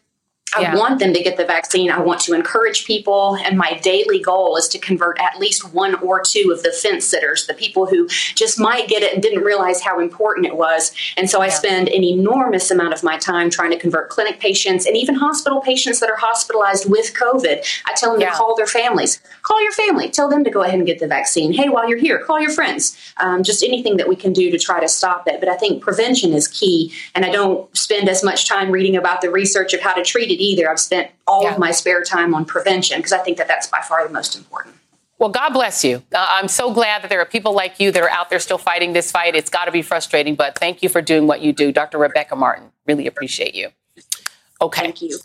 I 0.57 0.63
yeah. 0.63 0.77
want 0.77 0.99
them 0.99 1.13
to 1.13 1.23
get 1.23 1.37
the 1.37 1.45
vaccine. 1.45 1.91
I 1.91 2.01
want 2.01 2.21
to 2.23 2.35
encourage 2.35 2.85
people. 2.85 3.37
And 3.45 3.59
my 3.59 3.79
daily 3.83 4.21
goal 4.21 4.57
is 4.57 4.69
to 4.69 4.79
convert 4.79 5.19
at 5.21 5.39
least 5.39 5.73
one 5.73 5.95
or 5.97 6.21
two 6.21 6.51
of 6.53 6.63
the 6.63 6.71
fence 6.71 7.05
sitters, 7.05 7.47
the 7.47 7.55
people 7.55 7.87
who 7.87 8.09
just 8.35 8.59
might 8.59 8.89
get 8.89 9.03
it 9.03 9.13
and 9.13 9.23
didn't 9.23 9.43
realize 9.43 9.83
how 9.83 10.01
important 10.01 10.47
it 10.47 10.57
was. 10.57 10.93
And 11.17 11.29
so 11.29 11.41
I 11.41 11.49
spend 11.49 11.89
an 11.89 12.05
enormous 12.05 12.71
amount 12.71 12.95
of 12.95 13.03
my 13.03 13.19
time 13.19 13.51
trying 13.51 13.71
to 13.71 13.79
convert 13.79 14.11
clinic 14.11 14.41
patients 14.41 14.87
and 14.87 14.97
even 14.97 15.15
hospital 15.15 15.61
patients 15.61 16.01
that 16.01 16.11
are 16.11 16.17
hospitalized 16.17 16.89
with 16.91 17.15
COVID. 17.15 17.65
I 17.87 17.95
tell 17.95 18.13
them 18.13 18.21
yeah. 18.21 18.31
to 18.31 18.37
call 18.37 18.57
their 18.57 18.67
families. 18.67 19.21
Call 19.43 19.63
your 19.63 19.73
family. 19.73 20.11
Tell 20.11 20.29
them 20.29 20.45
to 20.45 20.51
go 20.51 20.63
ahead 20.63 20.75
and 20.75 20.87
get 20.87 20.99
the 20.99 21.09
vaccine. 21.09 21.53
Hey, 21.53 21.69
while 21.69 21.89
you're 21.89 21.99
here, 21.99 22.19
call 22.19 22.41
your 22.41 22.51
friends. 22.51 22.97
Um, 23.19 23.43
just 23.43 23.63
anything 23.63 23.97
that 23.97 24.09
we 24.09 24.17
can 24.17 24.33
do 24.33 24.51
to 24.51 24.59
try 24.59 24.81
to 24.81 24.89
stop 24.89 25.27
it. 25.27 25.41
But 25.41 25.49
I 25.49 25.57
think 25.57 25.83
prevention 25.83 26.33
is 26.33 26.49
key. 26.49 26.93
And 27.15 27.25
I 27.25 27.31
don't 27.31 27.75
spend 27.77 28.09
as 28.09 28.23
much 28.23 28.49
time 28.49 28.71
reading 28.71 28.97
about 28.97 29.21
the 29.21 29.31
research 29.31 29.75
of 29.75 29.81
how 29.81 29.95
to 29.95 30.03
treat 30.03 30.31
it 30.31 30.44
either. 30.45 30.71
I've 30.71 30.81
spent 30.81 31.11
all 31.27 31.45
yeah. 31.45 31.53
of 31.53 31.59
my 31.59 31.71
spare 31.71 32.03
time 32.03 32.35
on 32.35 32.45
prevention 32.45 32.99
because 32.99 33.13
I 33.13 33.19
think 33.19 33.39
that 33.39 33.49
that's 33.49 33.67
by 33.67 33.81
far 33.81 34.07
the 34.07 34.13
most 34.13 34.37
important. 34.37 34.77
Well, 35.19 35.29
God 35.29 35.51
bless 35.51 35.85
you. 35.85 36.03
Uh, 36.13 36.27
I'm 36.29 36.49
so 36.49 36.73
glad 36.73 37.03
that 37.03 37.09
there 37.09 37.21
are 37.21 37.27
people 37.27 37.55
like 37.55 37.79
you 37.79 37.93
that 37.93 38.03
are 38.03 38.11
out 38.11 38.31
there 38.31 38.41
still 38.41 38.59
fighting 38.59 38.93
this 38.93 39.11
fight. 39.11 39.35
It's 39.37 39.49
got 39.49 39.67
to 39.67 39.73
be 39.73 39.81
frustrating, 39.81 40.35
but 40.35 40.59
thank 40.59 40.83
you 40.83 40.89
for 40.89 41.01
doing 41.01 41.27
what 41.27 41.41
you 41.41 41.53
do, 41.53 41.73
Dr. 41.73 41.99
Rebecca 41.99 42.35
Martin. 42.35 42.73
Really 42.87 43.07
appreciate 43.07 43.55
you. 43.55 43.69
Okay. 44.61 44.83
Thank 44.83 45.03
you. 45.03 45.19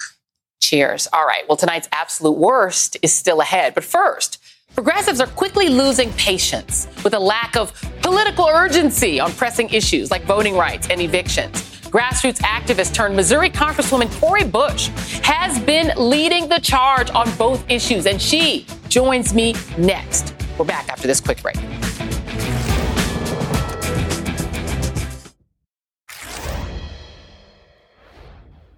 Cheers. 0.62 1.08
All 1.12 1.26
right. 1.26 1.44
Well, 1.48 1.58
tonight's 1.58 1.90
absolute 1.92 2.38
worst 2.38 2.98
is 3.02 3.14
still 3.14 3.42
ahead. 3.42 3.74
But 3.74 3.84
first, 3.84 4.42
progressives 4.76 5.20
are 5.20 5.28
quickly 5.28 5.70
losing 5.70 6.14
patience 6.14 6.88
with 7.04 7.14
a 7.14 7.20
lack 7.20 7.58
of 7.58 7.74
political 8.02 8.48
urgency 8.48 9.20
on 9.20 9.32
pressing 9.34 9.70
issues 9.70 10.12
like 10.12 10.24
voting 10.24 10.56
rights 10.56 10.88
and 10.90 11.02
evictions. 11.02 11.69
Grassroots 11.90 12.38
activist 12.42 12.94
turned 12.94 13.16
Missouri 13.16 13.50
Congresswoman 13.50 14.12
Cori 14.20 14.44
Bush 14.44 14.90
has 15.24 15.60
been 15.60 15.92
leading 15.98 16.48
the 16.48 16.60
charge 16.60 17.10
on 17.10 17.36
both 17.36 17.68
issues, 17.68 18.06
and 18.06 18.22
she 18.22 18.68
joins 18.90 19.34
me 19.34 19.56
next. 19.76 20.36
We're 20.60 20.66
back 20.66 20.88
after 20.90 21.08
this 21.08 21.20
quick 21.20 21.42
break. 21.42 21.58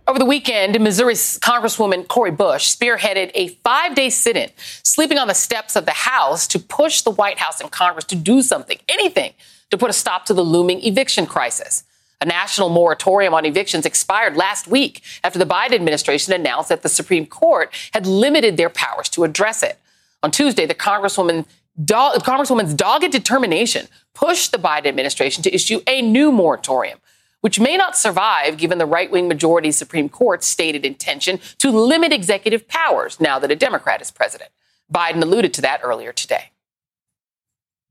Over 0.07 0.17
the 0.17 0.25
weekend, 0.25 0.79
Missouri 0.79 1.15
Congresswoman 1.15 2.07
Cori 2.07 2.31
Bush 2.31 2.73
spearheaded 2.73 3.31
a 3.35 3.49
five 3.49 3.93
day 3.93 4.09
sit 4.09 4.37
in, 4.37 4.49
sleeping 4.83 5.17
on 5.17 5.27
the 5.27 5.33
steps 5.33 5.75
of 5.75 5.85
the 5.85 5.91
House 5.91 6.47
to 6.47 6.59
push 6.59 7.01
the 7.01 7.11
White 7.11 7.39
House 7.39 7.59
and 7.59 7.69
Congress 7.69 8.05
to 8.05 8.15
do 8.15 8.41
something, 8.41 8.77
anything, 8.87 9.33
to 9.69 9.77
put 9.77 9.89
a 9.89 9.93
stop 9.93 10.23
to 10.27 10.33
the 10.33 10.45
looming 10.45 10.81
eviction 10.85 11.25
crisis. 11.25 11.83
A 12.21 12.25
national 12.25 12.69
moratorium 12.69 13.33
on 13.33 13.45
evictions 13.45 13.83
expired 13.83 14.37
last 14.37 14.67
week 14.67 15.01
after 15.23 15.39
the 15.39 15.45
Biden 15.45 15.73
administration 15.73 16.33
announced 16.33 16.69
that 16.69 16.83
the 16.83 16.89
Supreme 16.89 17.25
Court 17.25 17.73
had 17.93 18.05
limited 18.05 18.57
their 18.57 18.69
powers 18.69 19.09
to 19.09 19.23
address 19.23 19.63
it. 19.63 19.79
On 20.21 20.29
Tuesday, 20.29 20.67
the 20.67 20.75
Congresswoman 20.75 21.45
Congresswoman's 21.83 22.75
dogged 22.75 23.11
determination 23.11 23.87
pushed 24.13 24.51
the 24.51 24.59
Biden 24.59 24.85
administration 24.85 25.41
to 25.41 25.55
issue 25.55 25.79
a 25.87 26.01
new 26.01 26.31
moratorium, 26.31 26.99
which 27.39 27.59
may 27.59 27.75
not 27.75 27.97
survive 27.97 28.57
given 28.57 28.77
the 28.77 28.85
right 28.85 29.09
wing 29.09 29.27
majority 29.27 29.71
Supreme 29.71 30.07
Court's 30.07 30.45
stated 30.45 30.85
intention 30.85 31.39
to 31.57 31.71
limit 31.71 32.13
executive 32.13 32.67
powers 32.67 33.19
now 33.19 33.39
that 33.39 33.49
a 33.49 33.55
Democrat 33.55 33.99
is 33.99 34.11
president. 34.11 34.51
Biden 34.93 35.23
alluded 35.23 35.55
to 35.55 35.61
that 35.61 35.79
earlier 35.81 36.11
today. 36.11 36.51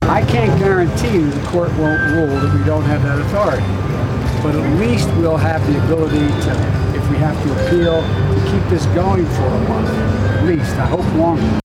I 0.03 0.23
can't 0.23 0.57
guarantee 0.61 1.15
you 1.15 1.31
the 1.31 1.47
court 1.49 1.71
won't 1.71 2.01
rule 2.13 2.27
that 2.27 2.57
we 2.57 2.65
don't 2.65 2.85
have 2.85 3.03
that 3.03 3.19
authority 3.19 4.00
but 4.43 4.55
at 4.55 4.81
least 4.81 5.07
we'll 5.17 5.37
have 5.37 5.65
the 5.67 5.85
ability 5.85 6.19
to, 6.19 6.97
if 6.97 7.11
we 7.11 7.17
have 7.17 7.37
to 7.43 7.67
appeal, 7.67 8.01
to 8.01 8.51
keep 8.51 8.71
this 8.71 8.87
going 8.95 9.27
for 9.27 9.47
a 9.47 9.61
month. 9.69 9.89
At 9.91 10.45
least, 10.45 10.77
I 10.77 10.87
hope 10.87 11.05
longer. 11.15 11.61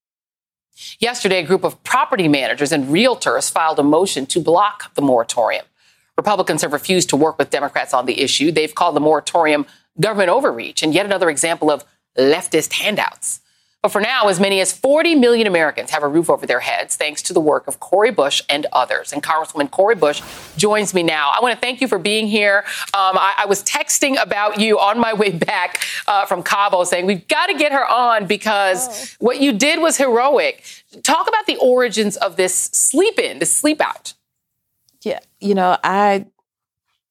Yesterday, 0.99 1.39
a 1.39 1.43
group 1.43 1.63
of 1.63 1.81
property 1.83 2.27
managers 2.27 2.71
and 2.71 2.85
realtors 2.85 3.51
filed 3.51 3.79
a 3.79 3.83
motion 3.83 4.25
to 4.27 4.39
block 4.39 4.93
the 4.95 5.01
moratorium. 5.01 5.65
Republicans 6.17 6.61
have 6.61 6.73
refused 6.73 7.09
to 7.09 7.15
work 7.15 7.37
with 7.37 7.49
Democrats 7.49 7.93
on 7.93 8.05
the 8.05 8.21
issue. 8.21 8.51
They've 8.51 8.73
called 8.73 8.95
the 8.95 9.01
moratorium 9.01 9.65
government 9.99 10.29
overreach 10.29 10.83
and 10.83 10.93
yet 10.93 11.05
another 11.05 11.29
example 11.29 11.71
of 11.71 11.83
leftist 12.17 12.73
handouts. 12.73 13.41
But 13.85 13.91
for 13.91 14.01
now, 14.01 14.29
as 14.29 14.39
many 14.39 14.61
as 14.61 14.71
40 14.71 15.13
million 15.13 15.45
Americans 15.45 15.91
have 15.91 16.01
a 16.01 16.07
roof 16.07 16.27
over 16.27 16.47
their 16.47 16.61
heads 16.61 16.95
thanks 16.95 17.21
to 17.21 17.33
the 17.33 17.39
work 17.39 17.67
of 17.67 17.79
Cori 17.79 18.09
Bush 18.09 18.41
and 18.49 18.65
others. 18.73 19.13
And 19.13 19.21
Congresswoman 19.21 19.69
Cori 19.69 19.93
Bush 19.93 20.23
joins 20.57 20.95
me 20.95 21.03
now. 21.03 21.29
I 21.29 21.39
want 21.39 21.53
to 21.53 21.61
thank 21.61 21.81
you 21.81 21.87
for 21.87 21.99
being 21.99 22.25
here. 22.25 22.63
Um, 22.95 23.15
I, 23.15 23.35
I, 23.37 23.45
was 23.45 23.61
texting 23.63 24.19
about 24.19 24.59
you 24.59 24.79
on 24.79 24.99
my 24.99 25.13
way 25.13 25.29
back 25.29 25.85
uh, 26.07 26.25
from 26.25 26.41
Cabo 26.41 26.83
saying 26.83 27.05
we've 27.05 27.27
got 27.27 27.45
to 27.45 27.53
get 27.53 27.71
her 27.73 27.87
on 27.87 28.25
because 28.25 28.87
oh. 28.89 29.15
what 29.19 29.39
you 29.39 29.53
did 29.53 29.79
was 29.79 29.97
heroic. 29.97 30.63
Talk 31.03 31.27
about 31.27 31.45
the 31.45 31.57
origins 31.57 32.17
of 32.17 32.37
this 32.37 32.55
sleep 32.55 33.19
in, 33.19 33.37
this 33.37 33.55
sleep 33.55 33.81
out. 33.81 34.15
Yeah, 35.03 35.19
you 35.39 35.53
know, 35.53 35.77
I 35.83 36.25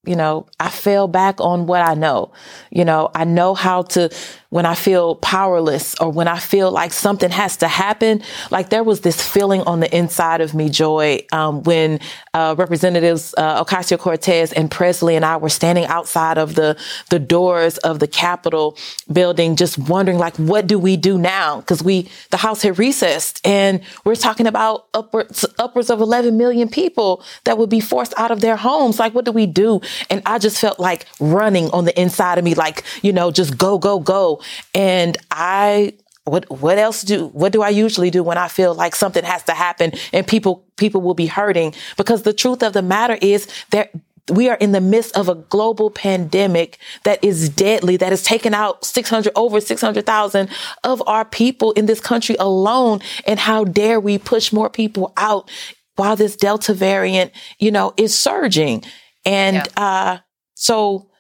you 0.07 0.17
know, 0.17 0.47
I 0.61 0.69
fell 0.69 1.09
back 1.09 1.41
on 1.41 1.67
what 1.67 1.83
I 1.83 1.95
know. 1.95 2.33
You 2.71 2.85
know, 2.85 3.11
I 3.15 3.25
know 3.25 3.55
how 3.55 3.83
to 3.83 4.11
when 4.55 4.67
I 4.67 4.77
feel 4.77 5.17
powerless 5.17 5.97
or 6.01 6.13
when 6.13 6.29
I 6.29 6.39
feel 6.39 6.71
like 6.71 6.93
something 6.93 7.29
has 7.29 7.57
to 7.57 7.67
happen. 7.67 8.23
Like 8.53 8.71
there 8.71 8.85
was 8.85 9.01
this 9.01 9.21
feeling 9.21 9.63
on 9.63 9.81
the 9.81 9.93
inside 9.93 10.41
of 10.41 10.55
me, 10.55 10.69
Joy, 10.69 11.27
um, 11.33 11.65
when 11.65 11.99
uh, 12.35 12.55
Representatives 12.57 13.35
uh, 13.37 13.65
Ocasio 13.65 13.99
Cortez 13.99 14.53
and 14.53 14.71
Presley 14.71 15.17
and 15.17 15.25
I 15.25 15.39
were 15.39 15.49
standing 15.49 15.87
outside 15.87 16.39
of 16.39 16.55
the 16.55 16.77
the 17.11 17.19
doors 17.19 17.79
of 17.79 17.99
the 17.99 18.07
Capitol 18.07 18.79
building, 19.13 19.57
just 19.57 19.77
wondering, 19.77 20.19
like, 20.19 20.37
what 20.37 20.69
do 20.69 20.79
we 20.79 20.97
do 20.97 21.19
now? 21.19 21.59
Because 21.59 21.83
we 21.83 22.09
the 22.31 22.37
House 22.37 22.63
had 22.63 22.79
recessed, 22.79 23.45
and 23.45 23.81
we're 24.05 24.15
talking 24.15 24.47
about 24.47 24.87
upwards 24.95 25.45
upwards 25.59 25.91
of 25.91 26.01
11 26.01 26.39
million 26.39 26.69
people 26.69 27.25
that 27.43 27.59
would 27.59 27.71
be 27.71 27.81
forced 27.81 28.15
out 28.17 28.31
of 28.31 28.41
their 28.41 28.57
homes. 28.57 29.01
Like, 29.01 29.17
what 29.17 29.25
do 29.25 29.33
we 29.33 29.47
do? 29.47 29.81
And 30.11 30.23
I 30.27 30.39
just 30.39 30.61
felt 30.61 30.79
like 30.79 31.07
running 31.19 31.71
on 31.71 31.87
the 31.87 32.01
inside 32.01 32.39
of 32.39 32.45
me, 32.45 32.55
like, 32.55 32.85
you 33.03 33.13
know, 33.13 33.33
just 33.33 33.59
go, 33.59 33.79
go, 33.79 33.99
go. 33.99 34.41
And 34.75 35.17
I 35.31 35.95
what 36.25 36.51
what 36.51 36.79
else 36.79 37.03
do 37.03 37.29
what 37.29 37.53
do 37.53 37.63
I 37.63 37.69
usually 37.69 38.11
do 38.11 38.23
when 38.23 38.39
I 38.39 38.49
feel 38.49 38.75
like 38.75 38.95
something 38.95 39.25
has 39.25 39.43
to 39.45 39.53
happen 39.53 39.93
and 40.13 40.27
people 40.27 40.65
people 40.77 41.01
will 41.01 41.15
be 41.15 41.27
hurting? 41.27 41.75
Because 41.97 42.23
the 42.23 42.33
truth 42.33 42.63
of 42.63 42.73
the 42.73 42.83
matter 42.83 43.19
is 43.21 43.47
that 43.71 43.93
we 44.31 44.49
are 44.49 44.57
in 44.57 44.73
the 44.73 44.81
midst 44.81 45.15
of 45.17 45.29
a 45.29 45.35
global 45.35 45.91
pandemic 45.91 46.79
that 47.05 47.23
is 47.23 47.51
deadly 47.51 47.99
that 47.99 48.11
has 48.11 48.23
taken 48.23 48.55
out 48.55 48.83
600 48.85 49.31
over 49.37 49.61
600,000 49.61 50.49
of 50.83 51.03
our 51.07 51.27
people 51.27 51.73
in 51.73 51.85
this 51.85 52.01
country 52.01 52.37
alone. 52.41 53.01
And 53.27 53.39
how 53.39 53.65
dare 53.65 54.01
we 54.01 54.17
push 54.17 54.51
more 54.51 54.71
people 54.71 55.13
out 55.19 55.51
while 55.97 56.17
this 56.17 56.37
delta 56.37 56.73
variant 56.73 57.33
you 57.59 57.71
know 57.71 57.93
is 57.97 58.17
surging. 58.17 58.83
And 59.27 59.57
yeah. 59.57 59.65
uh 59.77 60.19
so 60.55 61.11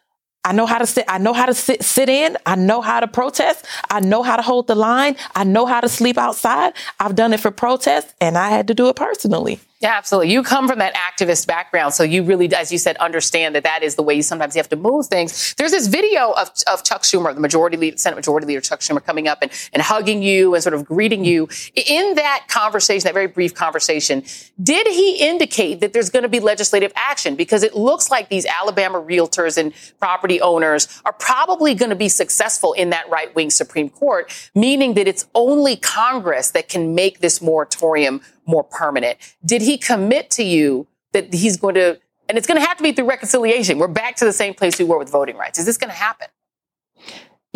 I 0.45 0.53
know 0.53 0.66
how 0.66 0.78
to 0.78 0.86
sit. 0.86 1.05
I 1.09 1.18
know 1.18 1.32
how 1.32 1.47
to 1.47 1.55
sit, 1.55 1.82
sit 1.82 2.09
in. 2.09 2.36
I 2.45 2.55
know 2.55 2.80
how 2.80 3.01
to 3.01 3.09
protest. 3.09 3.64
I 3.90 4.01
know 4.01 4.22
how 4.22 4.36
to 4.36 4.42
hold 4.42 4.66
the 4.66 4.74
line. 4.74 5.16
I 5.34 5.45
know 5.45 5.66
how 5.66 5.80
to 5.80 5.88
sleep 5.88 6.18
outside. 6.18 6.74
I've 7.01 7.14
done 7.16 7.32
it 7.32 7.40
for 7.40 7.51
protests 7.51 8.12
and 8.20 8.36
I 8.36 8.51
had 8.51 8.68
to 8.68 8.74
do 8.74 8.88
it 8.88 8.97
personally. 8.97 9.61
Yeah, 9.85 9.99
absolutely. 9.99 10.32
You 10.32 10.43
come 10.43 10.66
from 10.66 10.78
that 10.78 10.95
activist 10.95 11.47
background, 11.47 11.93
so 11.93 12.05
you 12.05 12.22
really, 12.22 12.51
as 12.55 12.72
you 12.72 12.78
said, 12.78 12.97
understand 12.97 13.55
that 13.55 13.64
that 13.64 13.82
is 13.82 13.97
the 13.97 14.03
way 14.03 14.14
you 14.14 14.22
sometimes 14.22 14.57
you 14.57 14.59
have 14.61 14.70
to 14.70 14.76
move 14.76 15.09
things. 15.09 15.53
There's 15.59 15.72
this 15.72 15.89
video 15.89 16.30
of, 16.30 16.51
of 16.72 16.82
Chuck 16.85 17.03
Schumer, 17.03 17.35
the 17.35 17.41
majority 17.43 17.76
leader, 17.76 17.99
Senate 17.99 18.16
Majority 18.16 18.47
Leader 18.47 18.62
Chuck 18.62 18.80
Schumer, 18.80 19.05
coming 19.05 19.28
up 19.28 19.41
and, 19.43 19.51
and 19.74 19.82
hugging 19.82 20.22
you 20.22 20.55
and 20.55 20.62
sort 20.62 20.72
of 20.72 20.87
greeting 20.87 21.26
you. 21.26 21.51
In 21.74 22.14
that 22.14 22.47
conversation, 22.49 23.05
that 23.05 23.12
very 23.12 23.26
brief 23.26 23.55
conversation, 23.55 24.24
did 24.62 24.87
he 24.87 25.18
indicate 25.18 25.80
that 25.80 25.93
there's 25.93 26.09
going 26.09 26.22
to 26.22 26.30
be 26.30 26.41
legislative 26.41 26.91
action? 26.97 27.37
Because 27.37 27.62
it 27.62 27.76
looks 27.76 28.11
like 28.11 28.30
these 28.30 28.47
Alabama 28.47 29.03
realtors 29.03 29.59
and 29.59 29.74
property 30.01 30.41
owners 30.41 30.89
are 31.05 31.12
probably 31.12 31.74
going 31.74 31.91
to 31.91 31.95
be 31.95 32.09
successful 32.09 32.72
in 32.72 32.89
that 32.89 33.07
right 33.11 33.35
wing 33.35 33.51
Supreme 33.51 33.91
Court, 33.91 34.32
meaning 34.55 34.95
that 34.95 35.07
it's 35.07 35.26
only 35.35 35.76
Congress 35.76 36.53
that 36.53 36.70
can 36.70 36.95
make 36.95 37.20
this 37.20 37.43
moratorium 37.43 38.22
more 38.47 38.64
permanent. 38.64 39.18
Did 39.45 39.62
he 39.62 39.78
commit 39.78 40.30
to 40.32 40.42
you 40.42 40.86
that 41.12 41.32
he's 41.32 41.57
going 41.57 41.74
to 41.76 41.99
And 42.28 42.38
it's 42.38 42.47
going 42.47 42.61
to 42.61 42.66
have 42.66 42.76
to 42.78 42.82
be 42.82 42.92
through 42.92 43.09
reconciliation. 43.09 43.78
We're 43.78 43.88
back 43.88 44.16
to 44.16 44.24
the 44.24 44.32
same 44.32 44.55
place 44.55 44.78
we 44.78 44.84
were 44.84 44.99
with 44.99 45.11
voting 45.11 45.36
rights. 45.36 45.59
Is 45.59 45.66
this 45.66 45.76
going 45.76 45.90
to 45.90 45.97
happen? 45.97 46.28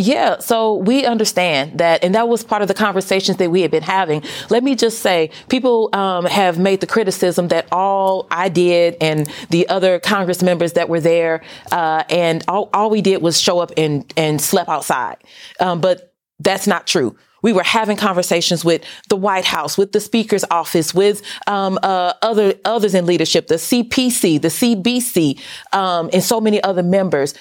Yeah, 0.00 0.38
so 0.38 0.74
we 0.74 1.04
understand 1.04 1.78
that, 1.78 2.04
and 2.04 2.14
that 2.14 2.28
was 2.28 2.44
part 2.44 2.62
of 2.62 2.68
the 2.68 2.74
conversations 2.74 3.38
that 3.38 3.50
we 3.50 3.62
had 3.62 3.72
been 3.72 3.82
having. 3.82 4.22
Let 4.48 4.62
me 4.62 4.76
just 4.76 5.00
say, 5.00 5.30
people 5.48 5.90
um, 5.92 6.24
have 6.26 6.56
made 6.56 6.80
the 6.80 6.86
criticism 6.86 7.48
that 7.48 7.66
all 7.72 8.28
I 8.30 8.48
did 8.48 8.96
and 9.00 9.28
the 9.50 9.68
other 9.68 9.98
Congress 9.98 10.40
members 10.40 10.74
that 10.74 10.88
were 10.88 11.00
there, 11.00 11.42
uh, 11.72 12.04
and 12.10 12.44
all, 12.46 12.70
all, 12.72 12.90
we 12.90 13.02
did 13.02 13.22
was 13.22 13.40
show 13.40 13.58
up 13.58 13.72
and 13.76 14.10
and 14.16 14.40
slept 14.40 14.68
outside. 14.68 15.16
Um, 15.58 15.80
but 15.80 16.14
that's 16.38 16.68
not 16.68 16.86
true. 16.86 17.16
We 17.42 17.52
were 17.52 17.62
having 17.62 17.96
conversations 17.96 18.64
with 18.64 18.82
the 19.08 19.16
White 19.16 19.44
House, 19.44 19.78
with 19.78 19.92
the 19.92 20.00
Speaker's 20.00 20.44
office, 20.50 20.92
with 20.94 21.22
um, 21.46 21.78
uh, 21.82 22.14
other 22.22 22.54
others 22.64 22.94
in 22.94 23.06
leadership, 23.06 23.46
the 23.46 23.56
CPC, 23.56 24.40
the 24.40 24.48
CBC, 24.48 25.40
um, 25.72 26.10
and 26.12 26.22
so 26.22 26.40
many 26.40 26.62
other 26.62 26.82
members 26.82 27.34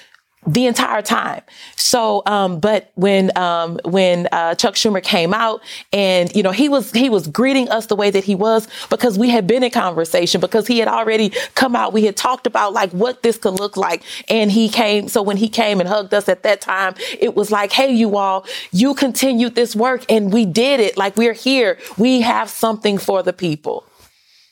the 0.46 0.66
entire 0.66 1.02
time. 1.02 1.42
So, 1.76 2.22
um, 2.26 2.60
but 2.60 2.90
when 2.94 3.36
um, 3.36 3.78
when 3.84 4.28
uh, 4.32 4.54
Chuck 4.54 4.74
Schumer 4.74 5.02
came 5.02 5.34
out, 5.34 5.62
and 5.92 6.34
you 6.34 6.42
know 6.42 6.52
he 6.52 6.68
was 6.68 6.92
he 6.92 7.10
was 7.10 7.26
greeting 7.26 7.68
us 7.68 7.86
the 7.86 7.96
way 7.96 8.10
that 8.10 8.24
he 8.24 8.34
was 8.34 8.68
because 8.88 9.18
we 9.18 9.30
had 9.30 9.46
been 9.46 9.62
in 9.62 9.70
conversation 9.70 10.40
because 10.40 10.66
he 10.66 10.78
had 10.78 10.88
already 10.88 11.30
come 11.54 11.74
out. 11.74 11.92
We 11.92 12.04
had 12.04 12.16
talked 12.16 12.46
about 12.46 12.72
like 12.72 12.90
what 12.92 13.22
this 13.22 13.38
could 13.38 13.54
look 13.58 13.76
like, 13.76 14.02
and 14.28 14.50
he 14.50 14.68
came. 14.68 15.08
So 15.08 15.22
when 15.22 15.36
he 15.36 15.48
came 15.48 15.80
and 15.80 15.88
hugged 15.88 16.14
us 16.14 16.28
at 16.28 16.42
that 16.44 16.60
time, 16.60 16.94
it 17.18 17.34
was 17.34 17.50
like, 17.50 17.72
hey, 17.72 17.92
you 17.92 18.16
all, 18.16 18.46
you 18.70 18.94
continued 18.94 19.54
this 19.54 19.74
work, 19.74 20.04
and 20.08 20.32
we 20.32 20.46
did 20.46 20.80
it. 20.80 20.96
Like 20.96 21.16
we're 21.16 21.32
here. 21.32 21.78
We 21.96 22.20
have 22.20 22.48
something 22.48 22.98
for 22.98 23.22
the 23.22 23.32
people. 23.32 23.87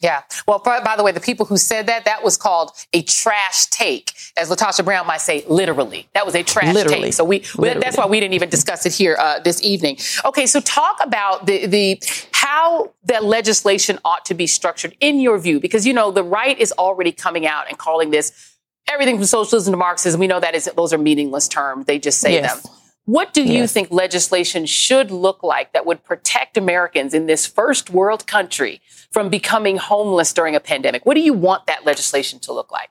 Yeah. 0.07 0.23
Well, 0.47 0.61
by 0.61 0.95
the 0.97 1.03
way, 1.03 1.11
the 1.11 1.19
people 1.19 1.47
who 1.47 1.57
said 1.57 1.89
that, 1.89 2.05
that 2.05 2.23
was 2.23 2.37
called 2.37 2.71
a 2.93 3.03
trash 3.03 3.67
take, 3.67 4.13
as 4.37 4.49
LaTosha 4.49 4.85
Brown 4.85 5.05
might 5.05 5.21
say, 5.21 5.45
literally. 5.49 6.09
That 6.15 6.25
was 6.25 6.37
a 6.37 6.45
trash 6.45 6.73
literally. 6.73 7.07
take. 7.07 7.15
So 7.15 7.25
we, 7.25 7.41
literally. 7.59 7.81
that's 7.81 7.97
why 7.97 8.07
we 8.07 8.21
didn't 8.21 8.35
even 8.35 8.49
discuss 8.49 8.87
it 8.87 8.95
here 8.95 9.17
uh, 9.19 9.41
this 9.41 9.61
evening. 9.65 9.99
Okay, 10.25 10.47
so 10.47 10.61
talk 10.61 11.01
about 11.03 11.47
the 11.47 11.67
the 11.67 12.01
how 12.31 12.93
that 13.07 13.25
legislation 13.25 13.99
ought 14.05 14.25
to 14.27 14.35
be 14.35 14.47
structured 14.47 14.97
in 15.01 15.19
your 15.19 15.39
view, 15.39 15.59
because 15.59 15.85
you 15.85 15.93
know 15.93 16.13
the 16.13 16.23
right 16.23 16.57
is 16.57 16.71
already 16.79 17.11
coming 17.11 17.45
out 17.45 17.69
and 17.69 17.77
calling 17.77 18.11
this 18.11 18.55
everything 18.89 19.17
from 19.17 19.27
socialism 19.27 19.73
to 19.73 19.77
Marxism. 19.77 20.21
We 20.21 20.29
know 20.29 20.39
that 20.39 20.55
is 20.55 20.71
those 20.77 20.93
are 20.93 20.99
meaningless 20.99 21.49
terms; 21.49 21.87
they 21.87 21.99
just 21.99 22.21
say 22.21 22.35
yes. 22.35 22.63
them. 22.63 22.73
What 23.07 23.33
do 23.33 23.43
you 23.43 23.67
think 23.69 23.91
legislation 23.91 24.67
should 24.67 25.11
look 25.13 25.43
like 25.43 25.73
that 25.73 25.87
would 25.87 26.03
protect 26.05 26.57
Americans 26.57 27.15
in 27.15 27.27
this 27.27 27.45
first 27.47 27.91
world 27.91 28.27
country 28.27 28.81
from 29.11 29.29
becoming 29.29 29.77
homeless 29.77 30.33
during 30.33 30.55
a 30.55 30.61
pandemic? 30.61 31.07
What 31.07 31.15
do 31.15 31.21
you 31.21 31.33
want 31.33 31.67
that 31.67 31.85
legislation 31.85 32.39
to 32.41 32.53
look 32.53 32.71
like? 32.73 32.91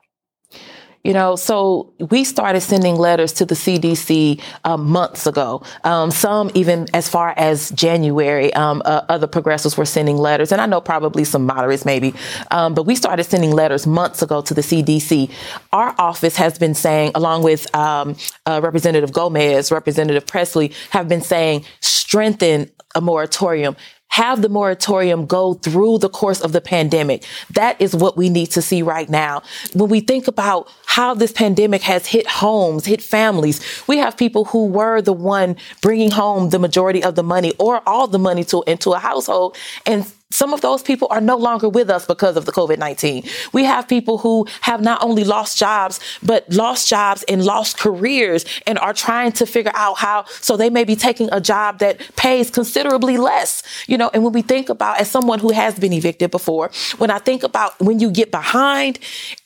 You 1.06 1.12
know, 1.12 1.36
so 1.36 1.92
we 2.10 2.24
started 2.24 2.62
sending 2.62 2.96
letters 2.96 3.32
to 3.34 3.46
the 3.46 3.54
CDC 3.54 4.40
um, 4.64 4.90
months 4.90 5.24
ago. 5.24 5.62
Um, 5.84 6.10
some 6.10 6.50
even 6.54 6.88
as 6.94 7.08
far 7.08 7.32
as 7.36 7.70
January, 7.70 8.52
um, 8.54 8.82
uh, 8.84 9.02
other 9.08 9.28
progressives 9.28 9.76
were 9.76 9.84
sending 9.84 10.16
letters, 10.16 10.50
and 10.50 10.60
I 10.60 10.66
know 10.66 10.80
probably 10.80 11.22
some 11.22 11.46
moderates 11.46 11.84
maybe, 11.84 12.12
um, 12.50 12.74
but 12.74 12.86
we 12.86 12.96
started 12.96 13.22
sending 13.22 13.52
letters 13.52 13.86
months 13.86 14.20
ago 14.20 14.42
to 14.42 14.52
the 14.52 14.62
CDC. 14.62 15.30
Our 15.72 15.94
office 15.96 16.34
has 16.38 16.58
been 16.58 16.74
saying, 16.74 17.12
along 17.14 17.44
with 17.44 17.72
um, 17.72 18.16
uh, 18.44 18.60
Representative 18.60 19.12
Gomez, 19.12 19.70
Representative 19.70 20.26
Presley, 20.26 20.72
have 20.90 21.06
been 21.06 21.22
saying 21.22 21.64
strengthen 21.78 22.68
a 22.96 23.00
moratorium 23.00 23.76
have 24.16 24.40
the 24.40 24.48
moratorium 24.48 25.26
go 25.26 25.52
through 25.52 25.98
the 25.98 26.08
course 26.08 26.40
of 26.40 26.52
the 26.52 26.60
pandemic. 26.62 27.22
That 27.50 27.78
is 27.78 27.94
what 27.94 28.16
we 28.16 28.30
need 28.30 28.46
to 28.52 28.62
see 28.62 28.80
right 28.80 29.10
now. 29.10 29.42
When 29.74 29.90
we 29.90 30.00
think 30.00 30.26
about 30.26 30.72
how 30.86 31.12
this 31.12 31.32
pandemic 31.32 31.82
has 31.82 32.06
hit 32.06 32.26
homes, 32.26 32.86
hit 32.86 33.02
families, 33.02 33.60
we 33.86 33.98
have 33.98 34.16
people 34.16 34.46
who 34.46 34.68
were 34.68 35.02
the 35.02 35.12
one 35.12 35.54
bringing 35.82 36.10
home 36.10 36.48
the 36.48 36.58
majority 36.58 37.02
of 37.02 37.14
the 37.14 37.22
money 37.22 37.52
or 37.58 37.86
all 37.86 38.06
the 38.06 38.18
money 38.18 38.42
to 38.44 38.64
into 38.66 38.92
a 38.92 38.98
household 38.98 39.54
and 39.84 40.10
some 40.30 40.52
of 40.52 40.60
those 40.60 40.82
people 40.82 41.06
are 41.10 41.20
no 41.20 41.36
longer 41.36 41.68
with 41.68 41.88
us 41.88 42.04
because 42.04 42.36
of 42.36 42.46
the 42.46 42.52
COVID 42.52 42.78
19. 42.78 43.22
We 43.52 43.64
have 43.64 43.86
people 43.86 44.18
who 44.18 44.46
have 44.62 44.80
not 44.80 45.02
only 45.04 45.22
lost 45.22 45.56
jobs, 45.56 46.00
but 46.20 46.50
lost 46.52 46.88
jobs 46.88 47.22
and 47.28 47.44
lost 47.44 47.78
careers 47.78 48.44
and 48.66 48.76
are 48.80 48.92
trying 48.92 49.32
to 49.32 49.46
figure 49.46 49.70
out 49.74 49.98
how, 49.98 50.24
so 50.26 50.56
they 50.56 50.68
may 50.68 50.82
be 50.82 50.96
taking 50.96 51.28
a 51.30 51.40
job 51.40 51.78
that 51.78 52.00
pays 52.16 52.50
considerably 52.50 53.16
less, 53.16 53.62
you 53.86 53.96
know. 53.96 54.10
And 54.12 54.24
when 54.24 54.32
we 54.32 54.42
think 54.42 54.68
about, 54.68 55.00
as 55.00 55.08
someone 55.08 55.38
who 55.38 55.52
has 55.52 55.78
been 55.78 55.92
evicted 55.92 56.32
before, 56.32 56.72
when 56.98 57.10
I 57.10 57.18
think 57.18 57.44
about 57.44 57.78
when 57.78 58.00
you 58.00 58.10
get 58.10 58.32
behind 58.32 58.98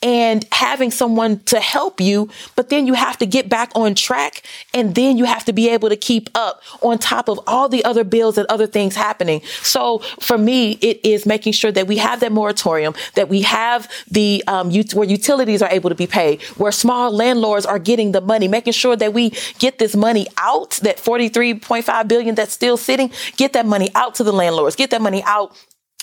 and 0.03 0.47
having 0.51 0.91
someone 0.91 1.41
to 1.41 1.61
help 1.61 2.01
you, 2.01 2.31
but 2.57 2.71
then 2.71 2.87
you 2.87 2.95
have 2.95 3.19
to 3.19 3.27
get 3.27 3.51
back 3.51 3.71
on 3.75 3.95
track 3.95 4.43
and 4.73 4.95
then 4.95 5.19
you 5.19 5.27
have 5.27 5.45
to 5.45 5.53
be 5.53 5.69
able 5.69 5.91
to 5.91 5.97
keep 5.97 6.31
up 6.35 6.63
on 6.81 6.99
top 6.99 7.29
of 7.29 7.39
all 7.47 7.69
the 7.69 7.85
other 7.85 8.03
bills 8.03 8.39
and 8.39 8.47
other 8.49 8.67
things 8.67 8.97
happening. 8.97 9.43
So 9.63 9.99
for 10.21 10.39
me, 10.39 10.70
it 10.81 11.01
is 11.05 11.27
making 11.27 11.53
sure 11.53 11.73
that 11.73 11.87
we 11.87 11.97
have 11.99 12.21
that 12.21 12.33
moratorium, 12.33 12.95
that 13.15 13.29
we 13.29 13.43
have 13.43 13.91
the 14.11 14.43
um, 14.47 14.71
where 14.95 15.09
utilities 15.09 15.63
are 15.63 15.71
able 15.71 15.91
to 15.91 15.97
be 15.97 16.07
paid, 16.07 16.43
where 16.57 16.73
small 16.73 17.11
landlords 17.13 17.67
are 17.67 17.79
getting 17.79 18.13
the 18.13 18.21
money, 18.21 18.49
making 18.49 18.73
sure 18.73 18.97
that 18.97 19.13
we 19.13 19.33
get 19.59 19.79
this 19.79 19.97
money 19.97 20.27
out, 20.37 20.71
that 20.83 20.97
43.5 20.97 22.09
billion 22.09 22.35
that's 22.35 22.53
still 22.53 22.77
sitting, 22.77 23.11
get 23.37 23.53
that 23.53 23.67
money 23.67 23.91
out 23.95 24.15
to 24.17 24.25
the 24.25 24.33
landlords, 24.33 24.77
get 24.77 24.91
that 24.91 25.03
money 25.03 25.23
out 25.25 25.57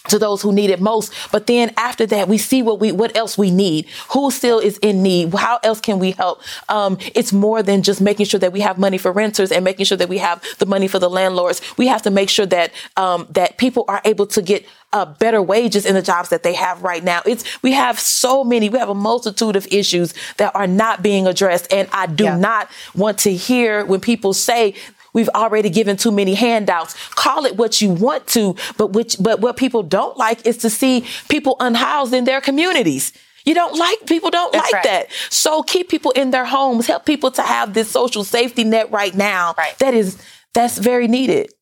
to 0.10 0.20
those 0.20 0.42
who 0.42 0.52
need 0.52 0.70
it 0.70 0.82
most. 0.82 1.14
But 1.32 1.48
then 1.48 1.74
after 1.78 2.06
that, 2.08 2.28
we 2.28 2.38
see 2.38 2.62
what 2.62 2.80
we, 2.80 2.92
what 2.92 3.16
else 3.16 3.38
we 3.38 3.52
need. 3.52 3.88
Who 4.12 4.32
still 4.32 4.60
is 4.60 4.78
in 4.80 5.04
need? 5.04 5.34
How 5.34 5.60
else 5.64 5.80
can 5.82 6.00
we 6.00 6.12
help? 6.12 6.42
Um, 6.70 6.98
it's 7.16 7.34
more 7.34 7.64
than 7.64 7.84
just 7.84 8.02
making 8.02 8.26
sure 8.26 8.40
that 8.40 8.54
we 8.54 8.62
have 8.62 8.78
money 8.78 8.98
for 8.98 9.12
renters 9.12 9.52
and 9.52 9.64
making 9.64 9.86
sure 9.86 9.98
that 9.98 10.10
we 10.10 10.18
have 10.20 10.44
the 10.60 10.66
money 10.66 10.88
for 10.88 11.00
the 11.00 11.10
landlords. 11.10 11.62
We 11.78 11.88
have 11.88 12.02
to 12.04 12.12
make 12.12 12.30
sure 12.30 12.46
that, 12.48 12.72
um, 12.96 13.28
that 13.32 13.58
people 13.58 13.86
are 13.88 14.02
able 14.06 14.28
to 14.28 14.42
get 14.42 14.66
uh, 14.94 15.06
better 15.06 15.42
wages 15.42 15.86
in 15.86 15.96
the 15.96 16.02
jobs 16.02 16.30
that 16.30 16.44
they 16.44 16.54
have 16.54 16.82
right 16.84 17.04
now. 17.04 17.22
It's 17.26 17.62
we 17.62 17.74
have 17.74 18.00
so 18.00 18.44
many, 18.44 18.70
we 18.70 18.80
have 18.80 18.90
a 18.90 18.96
multitude 18.96 19.56
of 19.56 19.68
issues 19.68 20.14
that 20.38 20.56
are 20.56 20.68
not 20.68 21.04
being 21.04 21.28
addressed, 21.28 21.72
and 21.74 21.90
I 21.92 22.08
do 22.08 22.24
yeah. 22.24 22.38
not 22.38 22.70
want 22.96 23.20
to 23.20 23.34
hear 23.34 23.86
when 23.86 24.00
people 24.00 24.34
say 24.34 24.76
We've 25.14 25.30
already 25.30 25.70
given 25.70 25.98
too 25.98 26.12
many 26.12 26.34
handouts. 26.34 26.96
Call 27.12 27.46
it 27.46 27.56
what 27.58 27.82
you 27.82 27.90
want 27.90 28.28
to, 28.28 28.56
but 28.78 28.88
which, 28.88 29.18
but 29.20 29.40
what 29.40 29.58
people 29.58 29.84
don't 29.84 30.18
like 30.18 30.46
is 30.46 30.58
to 30.58 30.70
see 30.70 31.06
people 31.30 31.56
unhoused 31.60 32.14
in 32.14 32.26
their 32.26 32.42
communities. 32.42 33.14
You 33.46 33.54
don't 33.54 33.78
like 33.78 34.06
people 34.06 34.30
don't 34.30 34.52
That's 34.52 34.66
like 34.66 34.74
right. 34.74 34.84
that. 34.84 35.08
So 35.30 35.64
keep 35.64 35.88
people 35.90 36.12
in 36.12 36.32
their 36.32 36.46
homes, 36.46 36.86
help 36.86 37.06
people 37.06 37.32
to 37.32 37.42
have 37.42 37.74
this 37.74 37.90
social 37.90 38.26
safety 38.26 38.66
net 38.66 38.92
right 38.92 39.16
now. 39.16 39.56
Right. 39.58 39.78
That 39.80 39.94
is 39.94 40.22
that's 40.54 40.78
very 40.78 41.08
needed. 41.08 41.54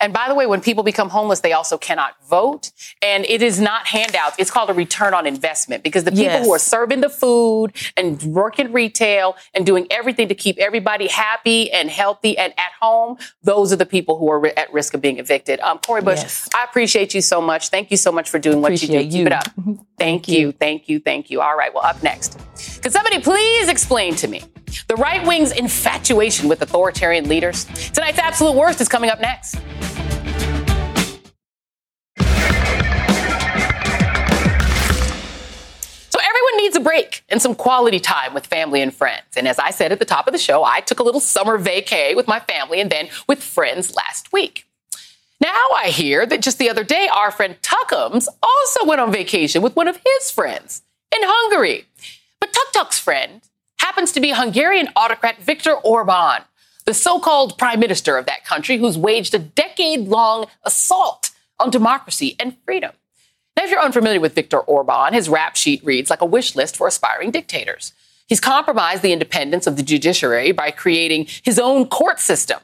And 0.00 0.12
by 0.12 0.28
the 0.28 0.34
way, 0.34 0.46
when 0.46 0.60
people 0.60 0.82
become 0.82 1.08
homeless, 1.08 1.40
they 1.40 1.52
also 1.52 1.78
cannot 1.78 2.14
vote. 2.28 2.72
And 3.02 3.24
it 3.26 3.42
is 3.42 3.60
not 3.60 3.86
handouts. 3.86 4.36
It's 4.38 4.50
called 4.50 4.70
a 4.70 4.74
return 4.74 5.14
on 5.14 5.26
investment 5.26 5.82
because 5.82 6.04
the 6.04 6.10
people 6.10 6.24
yes. 6.24 6.46
who 6.46 6.52
are 6.52 6.58
serving 6.58 7.00
the 7.00 7.08
food 7.08 7.72
and 7.96 8.22
working 8.22 8.72
retail 8.72 9.36
and 9.54 9.64
doing 9.64 9.86
everything 9.90 10.28
to 10.28 10.34
keep 10.34 10.58
everybody 10.58 11.08
happy 11.08 11.70
and 11.72 11.90
healthy 11.90 12.36
and 12.36 12.52
at 12.58 12.72
home, 12.80 13.16
those 13.42 13.72
are 13.72 13.76
the 13.76 13.86
people 13.86 14.18
who 14.18 14.30
are 14.30 14.46
at 14.58 14.72
risk 14.72 14.94
of 14.94 15.00
being 15.00 15.18
evicted. 15.18 15.60
Um, 15.60 15.78
Cori 15.78 16.02
Bush, 16.02 16.22
yes. 16.22 16.48
I 16.54 16.64
appreciate 16.64 17.14
you 17.14 17.20
so 17.20 17.40
much. 17.40 17.68
Thank 17.68 17.90
you 17.90 17.96
so 17.96 18.12
much 18.12 18.28
for 18.28 18.38
doing 18.38 18.60
what 18.60 18.72
you 18.82 18.88
do. 18.88 19.00
You. 19.00 19.10
Keep 19.10 19.26
it 19.26 19.32
up. 19.32 19.44
Thank, 19.96 20.26
thank 20.26 20.28
you. 20.28 20.38
you. 20.38 20.52
Thank 20.52 20.88
you. 20.88 20.98
Thank 20.98 21.30
you. 21.30 21.40
All 21.40 21.56
right. 21.56 21.72
Well, 21.72 21.84
up 21.84 22.02
next. 22.02 22.36
Can 22.82 22.90
somebody 22.90 23.20
please 23.20 23.68
explain 23.68 24.16
to 24.16 24.28
me 24.28 24.42
the 24.88 24.96
right 24.96 25.26
wing's 25.26 25.52
infatuation 25.52 26.48
with 26.48 26.62
authoritarian 26.62 27.28
leaders? 27.28 27.64
Tonight's 27.92 28.18
absolute 28.18 28.54
worst 28.54 28.80
is 28.80 28.88
coming 28.88 29.10
up 29.10 29.20
next. 29.20 29.56
So 36.10 36.20
everyone 36.20 36.56
needs 36.58 36.76
a 36.76 36.80
break 36.80 37.24
and 37.28 37.42
some 37.42 37.54
quality 37.54 37.98
time 37.98 38.34
with 38.34 38.46
family 38.46 38.80
and 38.80 38.94
friends. 38.94 39.36
And 39.36 39.48
as 39.48 39.58
I 39.58 39.70
said 39.70 39.90
at 39.92 39.98
the 39.98 40.04
top 40.04 40.26
of 40.26 40.32
the 40.32 40.38
show, 40.38 40.62
I 40.62 40.80
took 40.80 41.00
a 41.00 41.02
little 41.02 41.20
summer 41.20 41.58
vacay 41.58 42.14
with 42.14 42.28
my 42.28 42.40
family 42.40 42.80
and 42.80 42.90
then 42.90 43.08
with 43.26 43.42
friends 43.42 43.94
last 43.94 44.32
week. 44.32 44.66
Now 45.40 45.62
I 45.76 45.88
hear 45.88 46.24
that 46.24 46.40
just 46.40 46.58
the 46.58 46.70
other 46.70 46.84
day, 46.84 47.08
our 47.12 47.30
friend 47.30 47.56
Tuckums 47.60 48.28
also 48.42 48.86
went 48.86 49.00
on 49.00 49.12
vacation 49.12 49.60
with 49.60 49.76
one 49.76 49.88
of 49.88 50.00
his 50.04 50.30
friends 50.30 50.82
in 51.14 51.20
Hungary. 51.22 51.86
But 52.40 52.52
Tuk 52.52 52.72
Tuk's 52.72 52.98
friend 52.98 53.42
happens 53.84 54.12
to 54.12 54.20
be 54.20 54.30
Hungarian 54.30 54.88
autocrat 54.96 55.42
Viktor 55.42 55.74
Orban, 55.74 56.40
the 56.86 56.94
so 56.94 57.20
called 57.20 57.58
prime 57.58 57.78
minister 57.78 58.16
of 58.16 58.24
that 58.24 58.42
country 58.42 58.78
who's 58.78 58.96
waged 58.96 59.34
a 59.34 59.38
decade 59.38 60.08
long 60.08 60.46
assault 60.64 61.32
on 61.60 61.68
democracy 61.68 62.34
and 62.40 62.56
freedom. 62.64 62.92
Now, 63.54 63.64
if 63.64 63.70
you're 63.70 63.82
unfamiliar 63.82 64.20
with 64.20 64.34
Viktor 64.34 64.58
Orban, 64.58 65.12
his 65.12 65.28
rap 65.28 65.54
sheet 65.54 65.84
reads 65.84 66.08
like 66.08 66.22
a 66.22 66.26
wish 66.26 66.56
list 66.56 66.78
for 66.78 66.86
aspiring 66.86 67.30
dictators. 67.30 67.92
He's 68.26 68.40
compromised 68.40 69.02
the 69.02 69.12
independence 69.12 69.66
of 69.66 69.76
the 69.76 69.82
judiciary 69.82 70.52
by 70.52 70.70
creating 70.70 71.26
his 71.42 71.58
own 71.58 71.86
court 71.86 72.20
system. 72.20 72.60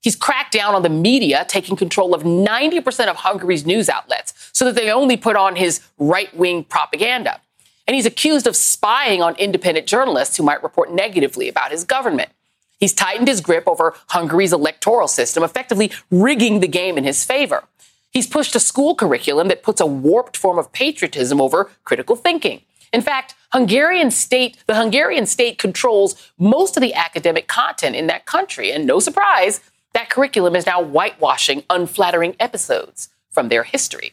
He's 0.00 0.16
cracked 0.16 0.54
down 0.54 0.74
on 0.74 0.82
the 0.82 0.88
media, 0.88 1.44
taking 1.46 1.76
control 1.76 2.14
of 2.14 2.22
90% 2.22 3.08
of 3.08 3.16
Hungary's 3.16 3.66
news 3.66 3.90
outlets 3.90 4.32
so 4.54 4.64
that 4.64 4.74
they 4.74 4.90
only 4.90 5.18
put 5.18 5.36
on 5.36 5.54
his 5.54 5.82
right 5.98 6.34
wing 6.34 6.64
propaganda. 6.64 7.42
And 7.86 7.94
he's 7.94 8.06
accused 8.06 8.46
of 8.46 8.56
spying 8.56 9.22
on 9.22 9.34
independent 9.36 9.86
journalists 9.86 10.36
who 10.36 10.42
might 10.42 10.62
report 10.62 10.92
negatively 10.92 11.48
about 11.48 11.72
his 11.72 11.84
government. 11.84 12.30
He's 12.78 12.92
tightened 12.92 13.28
his 13.28 13.40
grip 13.40 13.68
over 13.68 13.94
Hungary's 14.08 14.52
electoral 14.52 15.08
system, 15.08 15.42
effectively 15.42 15.92
rigging 16.10 16.60
the 16.60 16.68
game 16.68 16.98
in 16.98 17.04
his 17.04 17.24
favor. 17.24 17.64
He's 18.10 18.26
pushed 18.26 18.54
a 18.54 18.60
school 18.60 18.94
curriculum 18.94 19.48
that 19.48 19.62
puts 19.62 19.80
a 19.80 19.86
warped 19.86 20.36
form 20.36 20.58
of 20.58 20.72
patriotism 20.72 21.40
over 21.40 21.70
critical 21.84 22.16
thinking. 22.16 22.62
In 22.92 23.00
fact, 23.00 23.34
Hungarian 23.52 24.10
state, 24.10 24.58
the 24.66 24.74
Hungarian 24.74 25.26
state 25.26 25.58
controls 25.58 26.30
most 26.38 26.76
of 26.76 26.82
the 26.82 26.94
academic 26.94 27.48
content 27.48 27.96
in 27.96 28.06
that 28.08 28.26
country. 28.26 28.70
And 28.70 28.86
no 28.86 29.00
surprise, 29.00 29.60
that 29.94 30.10
curriculum 30.10 30.56
is 30.56 30.66
now 30.66 30.82
whitewashing 30.82 31.64
unflattering 31.70 32.36
episodes 32.38 33.08
from 33.30 33.48
their 33.48 33.62
history. 33.62 34.12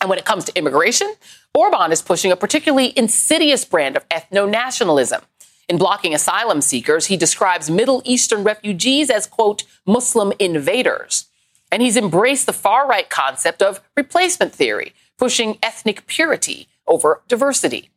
And 0.00 0.08
when 0.08 0.18
it 0.18 0.24
comes 0.24 0.44
to 0.44 0.56
immigration, 0.56 1.14
Orban 1.54 1.92
is 1.92 2.02
pushing 2.02 2.30
a 2.30 2.36
particularly 2.36 2.92
insidious 2.96 3.64
brand 3.64 3.96
of 3.96 4.08
ethno 4.08 4.48
nationalism. 4.48 5.22
In 5.68 5.76
blocking 5.76 6.14
asylum 6.14 6.60
seekers, 6.60 7.06
he 7.06 7.16
describes 7.16 7.70
Middle 7.70 8.00
Eastern 8.04 8.42
refugees 8.42 9.10
as, 9.10 9.26
quote, 9.26 9.64
Muslim 9.84 10.32
invaders. 10.38 11.26
And 11.70 11.82
he's 11.82 11.96
embraced 11.96 12.46
the 12.46 12.52
far 12.52 12.86
right 12.88 13.08
concept 13.08 13.60
of 13.60 13.82
replacement 13.96 14.54
theory, 14.54 14.94
pushing 15.18 15.58
ethnic 15.62 16.06
purity 16.06 16.68
over 16.86 17.20
diversity. 17.28 17.90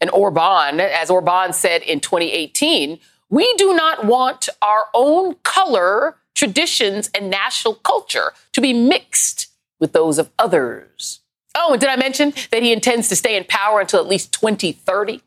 And 0.00 0.10
Orban, 0.10 0.78
as 0.78 1.10
Orban 1.10 1.52
said 1.52 1.82
in 1.82 2.00
2018, 2.00 3.00
we 3.28 3.52
do 3.54 3.74
not 3.74 4.04
want 4.04 4.48
our 4.62 4.86
own 4.94 5.34
color, 5.42 6.16
traditions, 6.34 7.10
and 7.14 7.28
national 7.30 7.74
culture 7.74 8.32
to 8.52 8.60
be 8.60 8.72
mixed 8.72 9.48
with 9.80 9.92
those 9.92 10.18
of 10.18 10.30
others. 10.38 11.20
Oh, 11.56 11.72
and 11.72 11.80
did 11.80 11.88
I 11.88 11.96
mention 11.96 12.34
that 12.50 12.62
he 12.62 12.72
intends 12.72 13.08
to 13.08 13.16
stay 13.16 13.36
in 13.36 13.44
power 13.44 13.80
until 13.80 14.00
at 14.00 14.06
least 14.06 14.32
2030? 14.32 15.20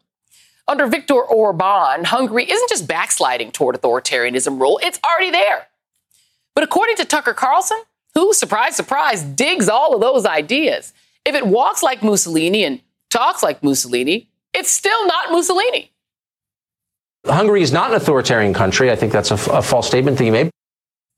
Under 0.67 0.86
Viktor 0.86 1.15
Orban, 1.15 2.03
Hungary 2.05 2.49
isn't 2.49 2.69
just 2.69 2.88
backsliding 2.88 3.51
toward 3.51 3.75
authoritarianism 3.75 4.59
rule, 4.59 4.80
it's 4.84 4.99
already 5.03 5.32
there. 5.32 5.67
But 6.53 6.63
according 6.63 6.97
to 6.97 7.05
Tucker 7.05 7.34
Carlson, 7.34 7.80
who, 8.13 8.34
surprise, 8.34 8.75
surprise, 8.75 9.23
digs 9.23 9.67
all 9.67 9.95
of 9.95 10.01
those 10.01 10.25
ideas, 10.25 10.93
if 11.25 11.34
it 11.34 11.47
walks 11.47 11.82
like 11.82 12.03
Mussolini 12.03 12.63
and 12.63 12.82
talks 13.09 13.41
like 13.41 13.63
Mussolini, 13.63 14.27
it's 14.53 14.69
still 14.69 15.07
not 15.07 15.32
Mussolini. 15.32 15.91
Hungary 17.25 17.61
is 17.61 17.71
not 17.71 17.89
an 17.89 17.97
authoritarian 17.97 18.53
country. 18.53 18.91
I 18.91 18.95
think 18.95 19.11
that's 19.11 19.32
a, 19.32 19.36
f- 19.36 19.47
a 19.47 19.61
false 19.61 19.88
statement 19.88 20.17
that 20.17 20.25
you 20.25 20.32
made. 20.32 20.49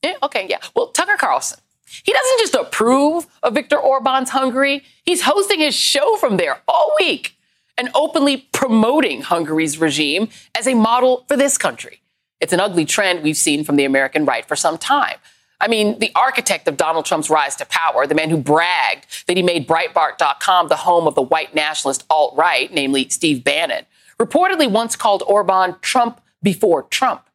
Yeah, 0.02 0.14
okay, 0.22 0.46
yeah. 0.48 0.58
Well, 0.74 0.88
Tucker 0.88 1.16
Carlson, 1.16 1.60
he 2.04 2.12
doesn't 2.12 2.38
just 2.38 2.54
approve 2.54 3.26
of 3.42 3.54
Viktor 3.54 3.78
Orban's 3.78 4.30
Hungary, 4.30 4.84
he's 5.04 5.22
hosting 5.22 5.60
his 5.60 5.74
show 5.74 6.16
from 6.16 6.36
there 6.36 6.60
all 6.66 6.94
week 6.98 7.36
and 7.76 7.90
openly 7.94 8.48
promoting 8.52 9.22
Hungary's 9.22 9.78
regime 9.78 10.28
as 10.56 10.66
a 10.66 10.74
model 10.74 11.24
for 11.28 11.36
this 11.36 11.58
country. 11.58 12.00
It's 12.40 12.52
an 12.52 12.60
ugly 12.60 12.84
trend 12.84 13.22
we've 13.22 13.36
seen 13.36 13.64
from 13.64 13.76
the 13.76 13.84
American 13.84 14.24
right 14.24 14.46
for 14.46 14.56
some 14.56 14.78
time. 14.78 15.16
I 15.60 15.68
mean, 15.68 16.00
the 16.00 16.10
architect 16.16 16.66
of 16.66 16.76
Donald 16.76 17.04
Trump's 17.04 17.30
rise 17.30 17.54
to 17.56 17.64
power, 17.66 18.04
the 18.04 18.16
man 18.16 18.30
who 18.30 18.36
bragged 18.36 19.06
that 19.28 19.36
he 19.36 19.44
made 19.44 19.68
Breitbart.com 19.68 20.68
the 20.68 20.76
home 20.76 21.06
of 21.06 21.14
the 21.14 21.22
white 21.22 21.54
nationalist 21.54 22.04
alt 22.10 22.36
right, 22.36 22.72
namely 22.72 23.08
Steve 23.08 23.44
Bannon, 23.44 23.86
reportedly 24.18 24.68
once 24.68 24.96
called 24.96 25.22
Orban 25.24 25.76
Trump 25.80 26.20
before 26.42 26.82
Trump. 26.84 27.28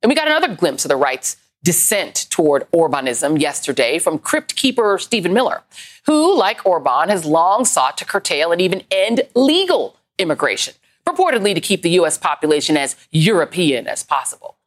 And 0.00 0.08
we 0.08 0.14
got 0.14 0.28
another 0.28 0.54
glimpse 0.54 0.84
of 0.84 0.90
the 0.90 0.96
right's 0.96 1.36
descent 1.66 2.28
toward 2.30 2.70
Orbanism 2.70 3.40
yesterday 3.40 3.98
from 3.98 4.20
crypt 4.20 4.54
keeper 4.54 4.98
Stephen 4.98 5.32
Miller, 5.32 5.64
who, 6.06 6.38
like 6.38 6.64
Orban, 6.64 7.08
has 7.08 7.24
long 7.24 7.64
sought 7.64 7.98
to 7.98 8.04
curtail 8.04 8.52
and 8.52 8.60
even 8.60 8.84
end 8.88 9.22
legal 9.34 9.96
immigration, 10.16 10.74
purportedly 11.04 11.56
to 11.56 11.60
keep 11.60 11.82
the 11.82 11.90
U.S. 11.90 12.18
population 12.18 12.76
as 12.76 12.94
European 13.10 13.88
as 13.88 14.04
possible. 14.04 14.58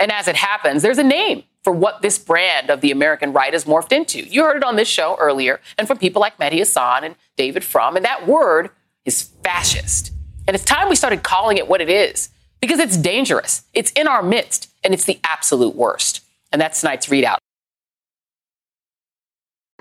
And 0.00 0.10
as 0.10 0.26
it 0.26 0.34
happens, 0.34 0.82
there's 0.82 0.98
a 0.98 1.04
name 1.04 1.44
for 1.62 1.72
what 1.72 2.02
this 2.02 2.18
brand 2.18 2.68
of 2.68 2.80
the 2.80 2.90
American 2.90 3.32
right 3.32 3.52
has 3.52 3.64
morphed 3.64 3.92
into. 3.92 4.18
You 4.18 4.42
heard 4.42 4.56
it 4.56 4.64
on 4.64 4.74
this 4.74 4.88
show 4.88 5.16
earlier, 5.20 5.60
and 5.78 5.86
from 5.86 5.98
people 5.98 6.20
like 6.20 6.36
Mehdi 6.38 6.54
Hasan 6.54 7.04
and 7.04 7.14
David 7.36 7.62
Frum, 7.62 7.94
and 7.94 8.04
that 8.04 8.26
word 8.26 8.70
is 9.04 9.22
fascist. 9.44 10.10
And 10.48 10.56
it's 10.56 10.64
time 10.64 10.88
we 10.88 10.96
started 10.96 11.22
calling 11.22 11.58
it 11.58 11.68
what 11.68 11.80
it 11.80 11.88
is 11.88 12.30
because 12.60 12.80
it's 12.80 12.96
dangerous, 12.96 13.62
it's 13.72 13.92
in 13.92 14.08
our 14.08 14.20
midst, 14.20 14.68
and 14.82 14.92
it's 14.92 15.04
the 15.04 15.20
absolute 15.22 15.76
worst. 15.76 16.22
And 16.52 16.60
that's 16.60 16.80
tonight's 16.80 17.06
ReidOut. 17.06 17.38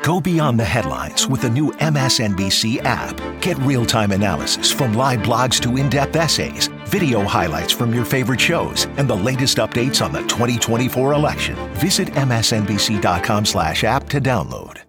Go 0.01 0.21
beyond 0.21 0.57
the 0.57 0.65
headlines 0.65 1.27
with 1.27 1.41
the 1.41 1.49
new 1.49 1.71
MSNBC 1.73 2.81
app. 2.83 3.19
Get 3.41 3.57
real 3.59 3.85
time 3.85 4.11
analysis 4.11 4.71
from 4.71 4.93
live 4.93 5.19
blogs 5.19 5.61
to 5.61 5.75
in 5.75 5.89
depth 5.89 6.15
essays, 6.15 6.67
video 6.85 7.23
highlights 7.23 7.73
from 7.73 7.93
your 7.93 8.05
favorite 8.05 8.39
shows, 8.39 8.85
and 8.97 9.09
the 9.09 9.15
latest 9.15 9.57
updates 9.57 10.03
on 10.03 10.13
the 10.13 10.21
2024 10.21 11.13
election. 11.13 11.55
Visit 11.73 12.07
MSNBC.com 12.09 13.45
slash 13.45 13.83
app 13.83 14.07
to 14.09 14.21
download. 14.21 14.81